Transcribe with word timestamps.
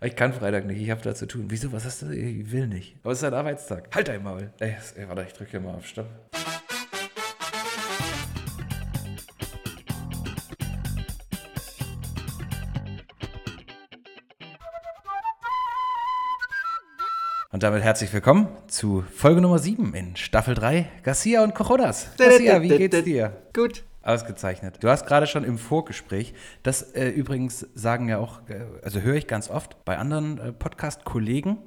Ich 0.00 0.14
kann 0.14 0.32
Freitag 0.32 0.64
nicht, 0.64 0.80
ich 0.80 0.90
habe 0.90 1.00
da 1.02 1.12
zu 1.12 1.26
tun. 1.26 1.46
Wieso, 1.48 1.72
was 1.72 1.84
hast 1.84 2.02
du? 2.02 2.10
Ich 2.12 2.52
will 2.52 2.68
nicht. 2.68 2.94
Aber 3.02 3.10
es 3.10 3.18
ist 3.18 3.24
ein 3.24 3.34
Arbeitstag. 3.34 3.88
Halt 3.92 4.06
dein 4.06 4.22
Maul. 4.22 4.52
Ey, 4.60 4.76
warte, 5.08 5.24
ich 5.26 5.32
drücke 5.32 5.50
hier 5.50 5.60
mal 5.60 5.74
auf 5.74 5.84
Stopp. 5.88 6.06
Und 17.50 17.64
damit 17.64 17.82
herzlich 17.82 18.12
willkommen 18.12 18.46
zu 18.68 19.02
Folge 19.12 19.40
Nummer 19.40 19.58
7 19.58 19.94
in 19.94 20.14
Staffel 20.14 20.54
3. 20.54 20.88
Garcia 21.02 21.42
und 21.42 21.56
Cojodas. 21.56 22.14
Garcia, 22.16 22.62
wie 22.62 22.68
geht's 22.68 23.02
dir? 23.02 23.32
Gut. 23.52 23.82
Ausgezeichnet. 24.08 24.78
Du 24.80 24.88
hast 24.88 25.06
gerade 25.06 25.26
schon 25.26 25.44
im 25.44 25.58
Vorgespräch, 25.58 26.34
das 26.62 26.82
äh, 26.94 27.08
übrigens 27.08 27.66
sagen 27.74 28.08
ja 28.08 28.18
auch, 28.18 28.40
äh, 28.48 28.64
also 28.82 29.00
höre 29.00 29.16
ich 29.16 29.26
ganz 29.26 29.50
oft 29.50 29.84
bei 29.84 29.98
anderen 29.98 30.38
äh, 30.38 30.52
Podcast-Kollegen, 30.52 31.58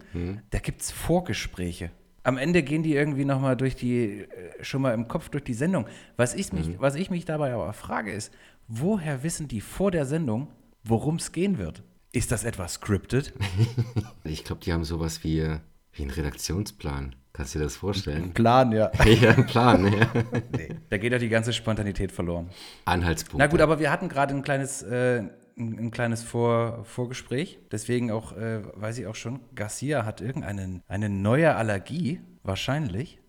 da 0.50 0.60
gibt 0.60 0.82
es 0.82 0.92
Vorgespräche. 0.92 1.92
Am 2.24 2.38
Ende 2.38 2.62
gehen 2.64 2.84
die 2.84 2.94
irgendwie 2.94 3.26
nochmal 3.26 3.56
durch 3.56 3.76
die, 3.76 4.22
äh, 4.22 4.64
schon 4.64 4.82
mal 4.82 4.94
im 4.94 5.08
Kopf 5.08 5.30
durch 5.30 5.44
die 5.44 5.54
Sendung. 5.54 5.86
Was 6.18 6.36
ich, 6.36 6.52
mich, 6.54 6.80
was 6.80 6.96
ich 6.96 7.10
mich 7.10 7.26
dabei 7.26 7.54
aber 7.54 7.72
frage 7.74 8.12
ist, 8.12 8.32
woher 8.68 9.24
wissen 9.24 9.48
die 9.48 9.62
vor 9.62 9.92
der 9.92 10.06
Sendung, 10.06 10.48
worum 10.84 11.16
es 11.16 11.32
gehen 11.32 11.58
wird? 11.58 11.84
Ist 12.12 12.32
das 12.32 12.44
etwas 12.44 12.74
scripted? 12.74 13.34
Ich 14.24 14.44
glaube, 14.44 14.62
die 14.64 14.72
haben 14.72 14.84
sowas 14.84 15.24
wie, 15.24 15.48
wie 15.94 16.02
einen 16.02 16.12
Redaktionsplan. 16.12 17.16
Kannst 17.42 17.56
du 17.56 17.58
dir 17.58 17.66
das 17.66 17.76
vorstellen? 17.76 18.34
Plan, 18.34 18.72
ja. 18.72 18.92
ja, 19.04 19.32
einen 19.32 19.48
Plan, 19.48 19.92
ja. 19.92 20.08
Nee, 20.56 20.76
da 20.92 21.00
geht 21.00 21.12
doch 21.12 21.18
die 21.18 21.28
ganze 21.28 21.54
Spontanität 21.54 22.12
verloren. 22.12 22.52
Anhaltspunkt. 22.86 23.40
Na 23.40 23.48
gut, 23.48 23.62
aber 23.62 23.80
wir 23.80 23.90
hatten 23.92 24.10
gerade 24.10 24.36
ein 24.36 24.44
kleines, 24.44 24.84
äh, 24.84 25.24
ein, 25.58 25.80
ein 25.80 25.90
kleines 25.90 26.22
Vor 26.22 26.86
Vorgespräch. 26.86 27.58
Deswegen 27.72 28.12
auch, 28.12 28.38
äh, 28.38 28.60
weiß 28.76 29.00
ich 29.00 29.08
auch 29.08 29.16
schon, 29.16 29.40
Garcia 29.56 30.06
hat 30.06 30.22
irgendeine 30.22 30.84
eine 30.88 31.10
neue 31.10 31.56
Allergie, 31.56 32.22
wahrscheinlich. 32.44 33.20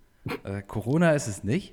Äh, 0.45 0.61
Corona 0.61 1.13
ist 1.13 1.27
es 1.27 1.43
nicht. 1.43 1.73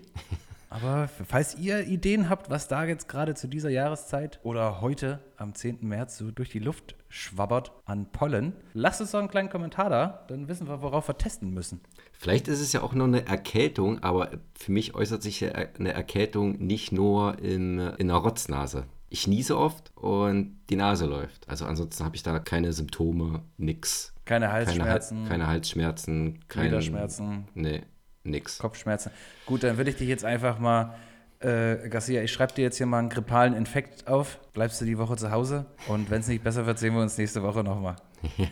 Aber 0.69 1.09
falls 1.27 1.57
ihr 1.57 1.87
Ideen 1.87 2.29
habt, 2.29 2.49
was 2.49 2.67
da 2.67 2.85
jetzt 2.85 3.09
gerade 3.09 3.33
zu 3.33 3.47
dieser 3.47 3.69
Jahreszeit 3.69 4.39
oder 4.43 4.81
heute 4.81 5.19
am 5.35 5.55
10. 5.55 5.79
März 5.81 6.17
so 6.17 6.31
durch 6.31 6.49
die 6.49 6.59
Luft 6.59 6.95
schwabbert 7.09 7.73
an 7.85 8.11
Pollen, 8.11 8.53
lasst 8.73 9.01
uns 9.01 9.11
doch 9.11 9.19
einen 9.19 9.29
kleinen 9.29 9.49
Kommentar 9.49 9.89
da, 9.89 10.25
dann 10.27 10.47
wissen 10.47 10.67
wir, 10.67 10.81
worauf 10.81 11.09
wir 11.09 11.17
testen 11.17 11.53
müssen. 11.53 11.81
Vielleicht 12.21 12.49
ist 12.49 12.59
es 12.59 12.73
ja 12.73 12.81
auch 12.81 12.93
nur 12.93 13.07
eine 13.07 13.25
Erkältung, 13.25 14.03
aber 14.03 14.31
für 14.53 14.73
mich 14.73 14.93
äußert 14.93 15.23
sich 15.23 15.43
eine 15.55 15.93
Erkältung 15.93 16.57
nicht 16.59 16.91
nur 16.91 17.39
in, 17.39 17.79
in 17.79 18.11
einer 18.11 18.15
Rotznase. 18.19 18.83
Ich 19.09 19.25
niese 19.25 19.57
oft 19.57 19.95
und 19.95 20.57
die 20.69 20.75
Nase 20.75 21.05
läuft. 21.05 21.47
Also 21.47 21.63
ansonsten 21.65 22.03
habe 22.03 22.17
ich 22.17 22.21
da 22.23 22.37
keine 22.39 22.73
Symptome, 22.73 23.41
nix. 23.57 24.13
Keine 24.25 24.47
Keine, 24.47 24.53
Hal- 24.53 24.65
Halsschmerzen, 24.67 25.25
keine 25.29 25.47
Halsschmerzen, 25.47 26.39
keine 26.49 26.67
Gliederschmerzen. 26.67 27.47
Nee, 27.53 27.83
nix. 28.25 28.59
Kopfschmerzen. 28.59 29.11
Gut, 29.45 29.63
dann 29.63 29.77
würde 29.77 29.89
ich 29.89 29.95
dich 29.95 30.09
jetzt 30.09 30.25
einfach 30.25 30.59
mal, 30.59 30.95
äh, 31.39 31.87
Garcia, 31.87 32.21
ich 32.21 32.33
schreibe 32.33 32.53
dir 32.53 32.63
jetzt 32.63 32.75
hier 32.77 32.85
mal 32.85 32.99
einen 32.99 33.09
grippalen 33.09 33.53
Infekt 33.53 34.07
auf. 34.09 34.39
Bleibst 34.51 34.81
du 34.81 34.85
die 34.85 34.97
Woche 34.97 35.15
zu 35.15 35.31
Hause 35.31 35.67
und 35.87 36.09
wenn 36.11 36.19
es 36.19 36.27
nicht 36.27 36.43
besser 36.43 36.65
wird, 36.65 36.79
sehen 36.79 36.93
wir 36.95 37.01
uns 37.01 37.17
nächste 37.17 37.41
Woche 37.41 37.63
nochmal. 37.63 37.95
ja, 38.37 38.47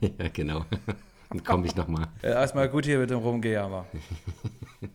ja, 0.00 0.28
genau. 0.32 0.64
Dann 1.30 1.44
komme 1.44 1.66
ich 1.66 1.76
nochmal. 1.76 2.08
Erstmal 2.22 2.68
gut 2.68 2.86
hier 2.86 2.98
mit 2.98 3.10
dem 3.10 3.18
Rumgejammer. 3.18 3.86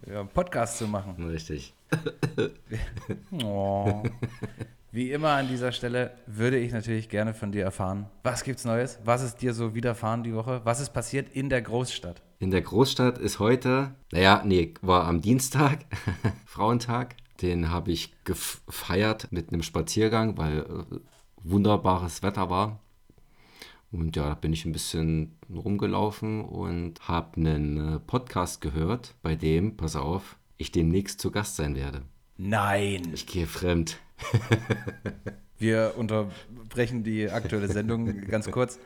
Ja, 0.10 0.22
einen 0.22 0.30
Podcast 0.30 0.78
zu 0.78 0.88
machen. 0.88 1.16
Richtig. 1.30 1.74
Oh. 3.44 4.04
Wie 4.92 5.12
immer 5.12 5.30
an 5.30 5.48
dieser 5.48 5.72
Stelle 5.72 6.12
würde 6.28 6.58
ich 6.58 6.72
natürlich 6.72 7.10
gerne 7.10 7.34
von 7.34 7.52
dir 7.52 7.64
erfahren, 7.64 8.06
was 8.22 8.44
gibt's 8.44 8.64
Neues? 8.64 9.00
Was 9.04 9.24
ist 9.24 9.42
dir 9.42 9.54
so 9.56 9.74
widerfahren 9.74 10.22
die 10.22 10.36
Woche? 10.36 10.62
Was 10.66 10.80
ist 10.80 10.92
passiert 10.92 11.30
in 11.36 11.50
der 11.50 11.64
Großstadt? 11.64 12.22
In 12.38 12.52
der 12.52 12.62
Großstadt 12.62 13.18
ist 13.18 13.40
heute, 13.40 13.96
naja, 14.12 14.44
nee, 14.46 14.76
war 14.82 15.06
am 15.06 15.22
Dienstag, 15.22 15.80
Frauentag. 16.46 17.16
Den 17.42 17.72
habe 17.72 17.92
ich 17.92 18.14
gefeiert 18.24 19.30
mit 19.32 19.52
einem 19.52 19.64
Spaziergang, 19.64 20.38
weil 20.38 20.60
äh, 20.60 21.00
wunderbares 21.44 22.22
Wetter 22.22 22.52
war. 22.52 22.80
Und 23.94 24.16
ja, 24.16 24.30
da 24.30 24.34
bin 24.34 24.54
ich 24.54 24.66
ein 24.66 24.72
bisschen 24.72 25.38
rumgelaufen 25.54 26.44
und 26.44 27.08
habe 27.08 27.38
einen 27.38 27.98
äh, 27.98 28.00
Podcast 28.00 28.60
gehört, 28.60 29.14
bei 29.22 29.36
dem, 29.36 29.78
pass 29.78 29.96
auf, 29.96 30.38
ich 30.58 30.72
demnächst 30.72 31.22
zu 31.22 31.30
Gast 31.30 31.58
sein 31.58 31.76
werde. 31.76 32.02
Nein! 32.38 33.12
Ich 33.14 33.28
gehe 33.28 33.46
fremd. 33.46 34.00
Wir 35.60 35.94
unterbrechen 35.96 37.04
die 37.04 37.30
aktuelle 37.30 37.68
Sendung 37.68 38.22
ganz 38.28 38.50
kurz. 38.50 38.80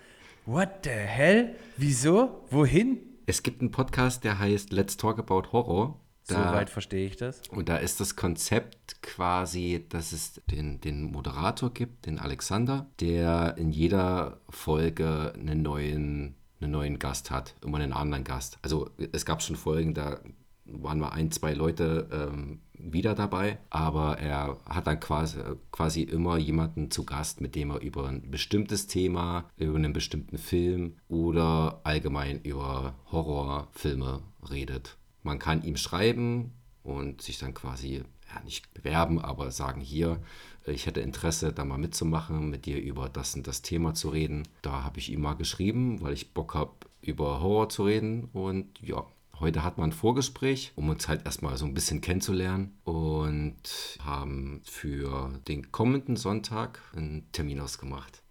What 0.45 0.69
the 0.83 0.89
hell? 0.89 1.55
Wieso? 1.77 2.45
Wohin? 2.49 2.99
Es 3.25 3.43
gibt 3.43 3.61
einen 3.61 3.71
Podcast, 3.71 4.25
der 4.25 4.39
heißt 4.39 4.73
Let's 4.73 4.97
Talk 4.97 5.19
About 5.19 5.53
Horror. 5.53 5.97
Da- 6.27 6.49
Soweit 6.51 6.69
verstehe 6.69 7.07
ich 7.07 7.15
das. 7.15 7.41
Und 7.49 7.69
da 7.69 7.77
ist 7.77 7.99
das 7.99 8.15
Konzept 8.15 9.01
quasi, 9.01 9.85
dass 9.89 10.11
es 10.11 10.41
den, 10.51 10.81
den 10.81 11.03
Moderator 11.03 11.71
gibt, 11.73 12.05
den 12.05 12.19
Alexander, 12.19 12.87
der 12.99 13.55
in 13.57 13.71
jeder 13.71 14.41
Folge 14.49 15.33
einen 15.39 15.61
neuen, 15.61 16.35
einen 16.59 16.71
neuen 16.71 16.99
Gast 16.99 17.31
hat, 17.31 17.55
immer 17.63 17.77
einen 17.79 17.93
anderen 17.93 18.23
Gast. 18.23 18.57
Also 18.61 18.89
es 19.11 19.25
gab 19.25 19.41
schon 19.41 19.55
Folgen, 19.55 19.93
da 19.93 20.19
waren 20.65 20.99
mal 20.99 21.09
ein, 21.09 21.31
zwei 21.31 21.53
Leute 21.53 22.09
ähm, 22.11 22.59
wieder 22.73 23.15
dabei, 23.15 23.57
aber 23.69 24.17
er 24.19 24.57
hat 24.65 24.85
dann 24.85 24.99
quasi, 24.99 25.39
quasi 25.71 26.01
immer 26.03 26.37
jemanden 26.37 26.91
zu 26.91 27.05
Gast, 27.05 27.39
mit 27.39 27.55
dem 27.55 27.71
er 27.71 27.79
über 27.81 28.07
ein 28.09 28.29
bestimmtes 28.29 28.85
Thema, 28.87 29.45
über 29.55 29.77
einen 29.77 29.93
bestimmten 29.93 30.37
Film 30.37 30.97
oder 31.07 31.79
allgemein 31.85 32.41
über 32.41 32.95
Horrorfilme 33.11 34.21
redet. 34.49 34.97
Man 35.27 35.39
kann 35.39 35.61
ihm 35.61 35.75
schreiben 35.75 36.53
und 36.83 37.21
sich 37.21 37.37
dann 37.37 37.53
quasi, 37.53 37.97
ja, 38.33 38.43
nicht 38.45 38.73
bewerben, 38.73 39.19
aber 39.19 39.51
sagen 39.51 39.81
hier, 39.81 40.21
äh, 40.65 40.71
ich 40.71 40.85
hätte 40.85 41.01
Interesse, 41.01 41.51
da 41.51 41.65
mal 41.65 41.77
mitzumachen, 41.77 42.49
mit 42.49 42.65
dir 42.65 42.81
über 42.81 43.09
das 43.09 43.35
und 43.35 43.45
das 43.45 43.61
Thema 43.61 43.93
zu 43.93 44.07
reden. 44.07 44.47
Da 44.61 44.83
habe 44.83 44.99
ich 44.99 45.11
ihm 45.11 45.19
mal 45.19 45.33
geschrieben, 45.33 46.01
weil 46.01 46.13
ich 46.13 46.33
Bock 46.33 46.55
habe, 46.55 46.71
über 47.01 47.41
Horror 47.41 47.67
zu 47.67 47.83
reden. 47.83 48.29
Und 48.31 48.79
ja, 48.81 49.05
heute 49.41 49.65
hat 49.65 49.77
man 49.77 49.89
ein 49.89 49.93
Vorgespräch, 49.93 50.71
um 50.77 50.87
uns 50.87 51.09
halt 51.09 51.25
erstmal 51.25 51.57
so 51.57 51.65
ein 51.65 51.73
bisschen 51.73 51.99
kennenzulernen 51.99 52.77
und 52.85 53.99
haben 53.99 54.61
für 54.63 55.41
den 55.49 55.73
kommenden 55.73 56.15
Sonntag 56.15 56.79
einen 56.95 57.29
Termin 57.33 57.59
ausgemacht. 57.59 58.23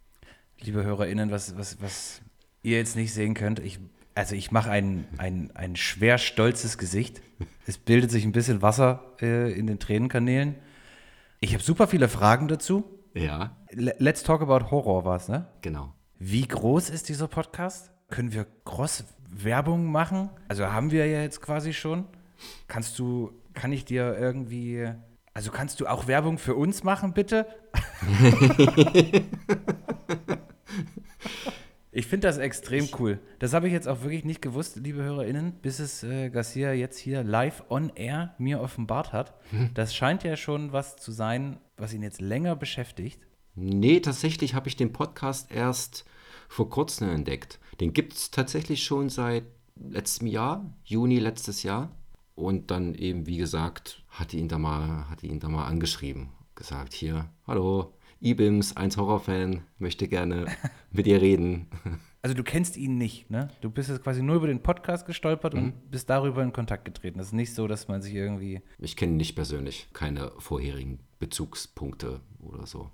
Liebe 0.61 0.83
HörerInnen, 0.83 1.31
was, 1.31 1.59
was, 1.59 1.79
was 1.83 2.23
ihr 2.63 2.79
jetzt 2.79 2.97
nicht 2.97 3.13
sehen 3.13 3.35
könnt, 3.35 3.59
ich, 3.59 3.81
also 4.17 4.35
ich 4.35 4.51
mache 4.51 4.71
ein, 4.71 5.07
ein, 5.19 5.51
ein 5.55 5.77
schwer 5.77 6.19
stolzes 6.19 6.79
Gesicht. 6.79 7.23
Es 7.67 7.79
bildet 7.79 8.11
sich 8.11 8.25
ein 8.25 8.33
bisschen 8.33 8.63
Wasser 8.63 9.13
äh, 9.21 9.53
in 9.53 9.67
den 9.67 9.79
Tränenkanälen. 9.79 10.57
Ich 11.41 11.53
habe 11.55 11.63
super 11.63 11.87
viele 11.87 12.09
Fragen 12.09 12.49
dazu. 12.49 12.85
Ja, 13.15 13.57
Le- 13.71 13.95
Let's 13.99 14.23
talk 14.23 14.41
about 14.43 14.71
Horror 14.71 15.05
war 15.05 15.17
es, 15.17 15.29
ne? 15.29 15.47
genau. 15.63 15.93
Wie 16.19 16.49
groß 16.49 16.89
ist 16.91 17.09
dieser 17.11 17.29
Podcast? 17.29 17.91
Können 18.09 18.33
wir 18.33 18.47
Cross-Werbung 18.65 19.85
machen? 19.93 20.31
Also 20.49 20.67
haben 20.67 20.91
wir 20.91 21.07
ja 21.07 21.21
jetzt 21.21 21.43
quasi 21.43 21.73
schon. 21.75 22.07
Kannst 22.69 22.99
du, 22.99 23.33
kann 23.53 23.71
ich 23.73 23.85
dir 23.85 24.17
irgendwie, 24.19 24.89
also 25.35 25.51
kannst 25.51 25.81
du 25.81 25.87
auch 25.87 26.07
Werbung 26.07 26.39
für 26.39 26.55
uns 26.55 26.85
machen, 26.85 27.13
bitte? 27.13 27.47
Ich 31.97 32.09
finde 32.09 32.29
das 32.29 32.37
extrem 32.37 32.91
cool. 32.99 33.19
Das 33.39 33.55
habe 33.55 33.69
ich 33.69 33.73
jetzt 33.73 33.89
auch 33.89 34.03
wirklich 34.03 34.27
nicht 34.27 34.43
gewusst, 34.43 34.77
liebe 34.77 35.03
HörerInnen, 35.03 35.55
bis 35.63 35.79
es 35.79 36.03
äh, 36.03 36.29
Garcia 36.29 36.75
jetzt 36.75 36.99
hier 36.99 37.25
live 37.25 37.65
on 37.71 37.91
air 37.95 38.35
mir 38.37 38.61
offenbart 38.61 39.15
hat. 39.15 39.33
Das 39.73 39.95
scheint 39.95 40.23
ja 40.23 40.37
schon 40.37 40.75
was 40.75 40.97
zu 40.97 41.11
sein, 41.11 41.59
was 41.79 41.95
ihn 41.95 42.03
jetzt 42.03 42.21
länger 42.21 42.55
beschäftigt. 42.55 43.23
Nee, 43.55 44.01
tatsächlich 44.01 44.53
habe 44.53 44.69
ich 44.69 44.77
den 44.77 44.93
Podcast 44.93 45.51
erst 45.51 46.05
vor 46.51 46.69
kurzem 46.69 47.09
entdeckt. 47.09 47.59
Den 47.81 47.95
gibt 47.95 48.13
es 48.13 48.31
tatsächlich 48.31 48.85
schon 48.85 49.09
seit 49.09 49.45
letztem 49.75 50.27
Jahr, 50.27 50.75
Juni 50.85 51.19
letztes 51.19 51.63
Jahr. 51.63 51.97
Und 52.35 52.71
dann 52.71 52.95
eben, 52.95 53.27
wie 53.27 53.39
gesagt, 53.39 54.03
hatte 54.11 54.37
ihn 54.37 54.49
da 54.49 54.59
mal, 54.59 55.09
hatte 55.09 55.27
ihn 55.27 55.41
da 55.41 55.49
mal 55.49 55.65
angeschrieben. 55.65 56.29
Gesagt, 56.57 56.93
hier, 56.93 57.31
hallo, 57.47 57.95
Ibims, 58.27 58.77
1 58.77 58.97
Horrorfan, 58.97 59.63
möchte 59.79 60.09
gerne 60.09 60.47
mit 60.91 61.07
dir 61.07 61.21
reden. 61.23 61.69
Also 62.23 62.35
du 62.35 62.43
kennst 62.43 62.77
ihn 62.77 62.99
nicht, 62.99 63.31
ne? 63.31 63.47
Du 63.61 63.71
bist 63.71 63.89
jetzt 63.89 64.03
quasi 64.03 64.21
nur 64.21 64.35
über 64.35 64.49
den 64.49 64.61
Podcast 64.61 65.07
gestolpert 65.07 65.55
Mhm. 65.55 65.61
und 65.61 65.91
bist 65.93 66.11
darüber 66.11 66.43
in 66.43 66.53
Kontakt 66.53 66.85
getreten. 66.85 67.19
Das 67.19 67.29
ist 67.29 67.33
nicht 67.35 67.55
so, 67.55 67.69
dass 67.69 67.87
man 67.87 68.03
sich 68.03 68.15
irgendwie. 68.15 68.63
Ich 68.81 68.97
kenne 68.97 69.13
ihn 69.13 69.17
nicht 69.17 69.37
persönlich, 69.37 69.87
keine 69.93 70.33
vorherigen 70.39 70.99
Bezugspunkte 71.21 72.21
oder 72.41 72.67
so. 72.67 72.91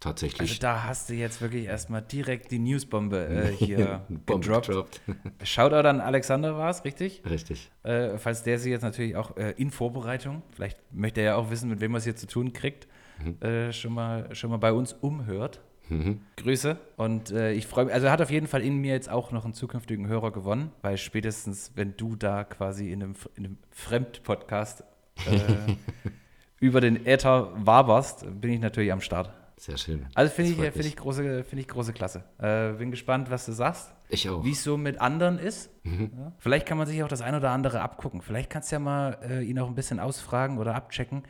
Tatsächlich. 0.00 0.50
Also 0.50 0.60
da 0.60 0.84
hast 0.84 1.08
du 1.08 1.14
jetzt 1.14 1.40
wirklich 1.40 1.64
erstmal 1.64 2.02
direkt 2.02 2.50
die 2.50 2.58
Newsbombe 2.58 3.26
äh, 3.26 3.52
hier 3.56 4.04
Bombe 4.26 4.40
gedroppt. 4.46 4.66
gedroppt. 4.66 5.00
Shoutout 5.44 5.88
an 5.88 6.00
Alexander 6.02 6.58
war 6.58 6.68
es, 6.68 6.84
richtig? 6.84 7.22
Richtig. 7.24 7.70
Äh, 7.84 8.18
falls 8.18 8.42
der 8.42 8.58
sich 8.58 8.70
jetzt 8.70 8.82
natürlich 8.82 9.16
auch 9.16 9.34
äh, 9.38 9.52
in 9.56 9.70
Vorbereitung, 9.70 10.42
vielleicht 10.50 10.78
möchte 10.92 11.20
er 11.22 11.26
ja 11.26 11.36
auch 11.36 11.50
wissen, 11.50 11.70
mit 11.70 11.80
wem 11.80 11.94
er 11.94 11.98
es 11.98 12.04
hier 12.04 12.16
zu 12.16 12.26
tun 12.26 12.52
kriegt, 12.52 12.86
Mhm. 13.18 13.46
äh, 13.46 13.72
schon, 13.72 13.92
mal, 13.92 14.34
schon 14.34 14.50
mal 14.50 14.58
bei 14.58 14.72
uns 14.72 14.92
umhört. 14.92 15.60
Mhm. 15.88 16.20
Grüße. 16.36 16.78
Und 16.96 17.30
äh, 17.30 17.52
ich 17.52 17.66
freue 17.66 17.86
mich, 17.86 17.94
also 17.94 18.06
er 18.06 18.12
hat 18.12 18.22
auf 18.22 18.30
jeden 18.30 18.46
Fall 18.46 18.62
in 18.62 18.78
mir 18.78 18.92
jetzt 18.92 19.10
auch 19.10 19.32
noch 19.32 19.44
einen 19.44 19.54
zukünftigen 19.54 20.08
Hörer 20.08 20.32
gewonnen, 20.32 20.72
weil 20.82 20.96
spätestens, 20.96 21.72
wenn 21.74 21.96
du 21.96 22.16
da 22.16 22.44
quasi 22.44 22.90
in 22.90 23.02
einem, 23.02 23.14
in 23.36 23.44
einem 23.44 23.58
Fremdpodcast 23.70 24.84
äh, 25.26 25.74
über 26.60 26.80
den 26.80 27.04
Äther 27.06 27.50
waberst, 27.56 28.26
bin 28.40 28.52
ich 28.52 28.60
natürlich 28.60 28.92
am 28.92 29.00
Start. 29.00 29.30
Sehr 29.56 29.76
schön. 29.76 30.06
Also 30.14 30.32
finde 30.32 30.50
ich, 30.50 30.72
find 30.72 30.84
ich, 30.84 30.96
große, 30.96 31.44
find 31.44 31.60
ich 31.60 31.68
große 31.68 31.92
Klasse. 31.92 32.24
Äh, 32.38 32.72
bin 32.72 32.90
gespannt, 32.90 33.30
was 33.30 33.46
du 33.46 33.52
sagst. 33.52 33.92
Ich 34.08 34.28
auch. 34.28 34.44
Wie 34.44 34.50
es 34.50 34.64
so 34.64 34.76
mit 34.76 35.00
anderen 35.00 35.38
ist. 35.38 35.70
Mhm. 35.84 36.10
Ja. 36.16 36.32
Vielleicht 36.38 36.66
kann 36.66 36.76
man 36.76 36.86
sich 36.86 37.02
auch 37.02 37.08
das 37.08 37.22
ein 37.22 37.34
oder 37.34 37.50
andere 37.50 37.80
abgucken. 37.80 38.20
Vielleicht 38.20 38.50
kannst 38.50 38.72
du 38.72 38.76
ja 38.76 38.80
mal 38.80 39.18
äh, 39.22 39.42
ihn 39.42 39.58
auch 39.58 39.68
ein 39.68 39.74
bisschen 39.74 40.00
ausfragen 40.00 40.58
oder 40.58 40.74
abchecken, 40.74 41.22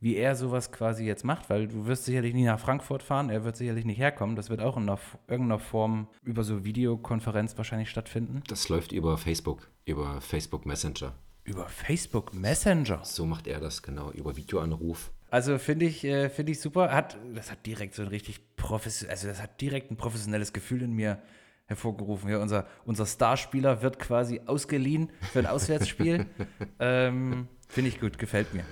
wie 0.00 0.16
er 0.16 0.34
sowas 0.34 0.72
quasi 0.72 1.04
jetzt 1.04 1.24
macht, 1.24 1.50
weil 1.50 1.68
du 1.68 1.86
wirst 1.86 2.04
sicherlich 2.04 2.34
nie 2.34 2.44
nach 2.44 2.58
Frankfurt 2.58 3.02
fahren, 3.02 3.30
er 3.30 3.44
wird 3.44 3.56
sicherlich 3.56 3.84
nicht 3.84 3.98
herkommen. 3.98 4.34
Das 4.34 4.48
wird 4.50 4.60
auch 4.60 4.76
in 4.76 4.88
irgendeiner 5.28 5.58
Form 5.58 6.08
über 6.22 6.42
so 6.42 6.64
Videokonferenz 6.64 7.56
wahrscheinlich 7.56 7.90
stattfinden. 7.90 8.42
Das 8.48 8.68
läuft 8.68 8.92
über 8.92 9.18
Facebook, 9.18 9.70
über 9.84 10.20
Facebook 10.20 10.64
Messenger. 10.64 11.12
Über 11.44 11.68
Facebook 11.68 12.34
Messenger? 12.34 13.00
So 13.04 13.26
macht 13.26 13.46
er 13.46 13.60
das, 13.60 13.82
genau, 13.82 14.10
über 14.12 14.36
Videoanruf. 14.36 15.10
Also 15.30 15.58
finde 15.58 15.86
ich, 15.86 16.04
äh, 16.04 16.28
find 16.28 16.48
ich 16.48 16.60
super. 16.60 16.92
Hat, 16.92 17.16
das 17.34 17.50
hat 17.50 17.64
direkt 17.66 17.94
so 17.94 18.02
ein 18.02 18.08
richtig 18.08 18.56
professionelles, 18.56 19.22
also 19.22 19.28
das 19.28 19.42
hat 19.42 19.60
direkt 19.60 19.90
ein 19.90 19.96
professionelles 19.96 20.52
Gefühl 20.52 20.82
in 20.82 20.92
mir 20.92 21.22
hervorgerufen. 21.66 22.28
Ja, 22.28 22.38
unser, 22.38 22.66
unser 22.84 23.06
Starspieler 23.06 23.80
wird 23.80 23.98
quasi 23.98 24.40
ausgeliehen 24.44 25.10
für 25.32 25.38
ein 25.38 25.46
Auswärtsspiel. 25.46 26.26
ähm, 26.80 27.46
finde 27.68 27.88
ich 27.88 28.00
gut, 28.00 28.18
gefällt 28.18 28.52
mir. 28.54 28.64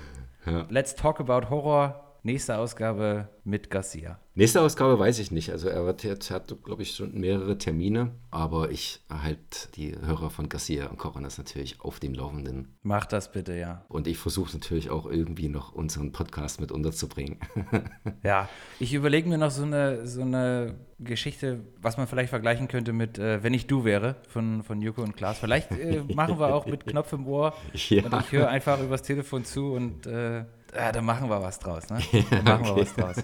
Ja. 0.51 0.67
Let's 0.71 0.95
talk 0.95 1.21
about 1.21 1.49
Horror. 1.51 2.08
Nächste 2.29 2.59
Ausgabe 2.59 3.31
mit 3.45 3.71
Garcia. 3.71 4.21
Nächste 4.35 4.61
Ausgabe 4.61 4.99
weiß 4.99 5.19
ich 5.19 5.31
nicht. 5.31 5.51
Also 5.51 5.71
er 5.71 5.87
wird 5.87 6.05
jetzt, 6.05 6.31
hat, 6.31 6.55
glaube 6.63 6.83
ich, 6.83 6.95
schon 6.95 7.19
mehrere 7.19 7.57
Termine, 7.57 8.11
aber 8.31 8.71
ich 8.71 9.01
halte 9.09 9.71
die 9.77 9.97
Hörer 9.99 10.29
von 10.29 10.51
Garcia 10.51 10.89
und 10.89 10.99
Coronas 10.99 11.39
natürlich 11.39 11.81
auf 11.81 12.01
dem 12.01 12.13
Laufenden. 12.13 12.77
Mach 12.83 13.07
das 13.07 13.33
bitte, 13.33 13.55
ja. 13.57 13.87
Und 13.89 14.07
ich 14.07 14.19
versuche 14.19 14.53
natürlich 14.53 14.91
auch 14.91 15.07
irgendwie 15.07 15.49
noch 15.49 15.73
unseren 15.73 16.13
Podcast 16.13 16.61
mit 16.61 16.71
unterzubringen. 16.71 17.39
ja, 18.23 18.47
ich 18.79 18.93
überlege 18.93 19.27
mir 19.27 19.39
noch 19.39 19.51
so 19.51 19.63
eine, 19.63 20.07
so 20.07 20.21
eine 20.21 20.75
Geschichte, 20.99 21.61
was 21.81 21.97
man 21.97 22.09
vielleicht 22.09 22.29
vergleichen 22.29 22.69
könnte 22.69 22.93
mit 22.93 23.19
äh, 23.19 23.43
Wenn 23.43 23.55
ich 23.55 23.67
du 23.69 23.87
wäre 23.87 24.17
von, 24.29 24.63
von 24.65 24.83
Joko 24.83 25.01
und 25.01 25.17
Klaas. 25.17 25.39
Vielleicht 25.39 25.71
äh, 25.71 26.03
machen 26.15 26.39
wir 26.39 26.55
auch 26.55 26.67
mit 26.67 26.85
Knopf 26.85 27.11
im 27.15 27.27
Ohr 27.27 27.55
ja. 27.73 28.05
und 28.05 28.21
ich 28.21 28.33
höre 28.33 28.49
einfach 28.49 28.83
übers 28.83 29.01
Telefon 29.01 29.47
zu 29.47 29.73
und 29.73 30.07
äh, 30.07 30.45
ja, 30.75 30.93
da 30.93 31.01
machen 31.01 31.29
wir 31.29 31.43
was 31.43 31.59
draus, 31.59 31.89
ne? 31.91 32.01
Da 32.31 32.43
machen 32.43 32.67
okay. 32.67 32.77
wir 32.77 32.83
was 32.83 32.95
draus. 32.95 33.17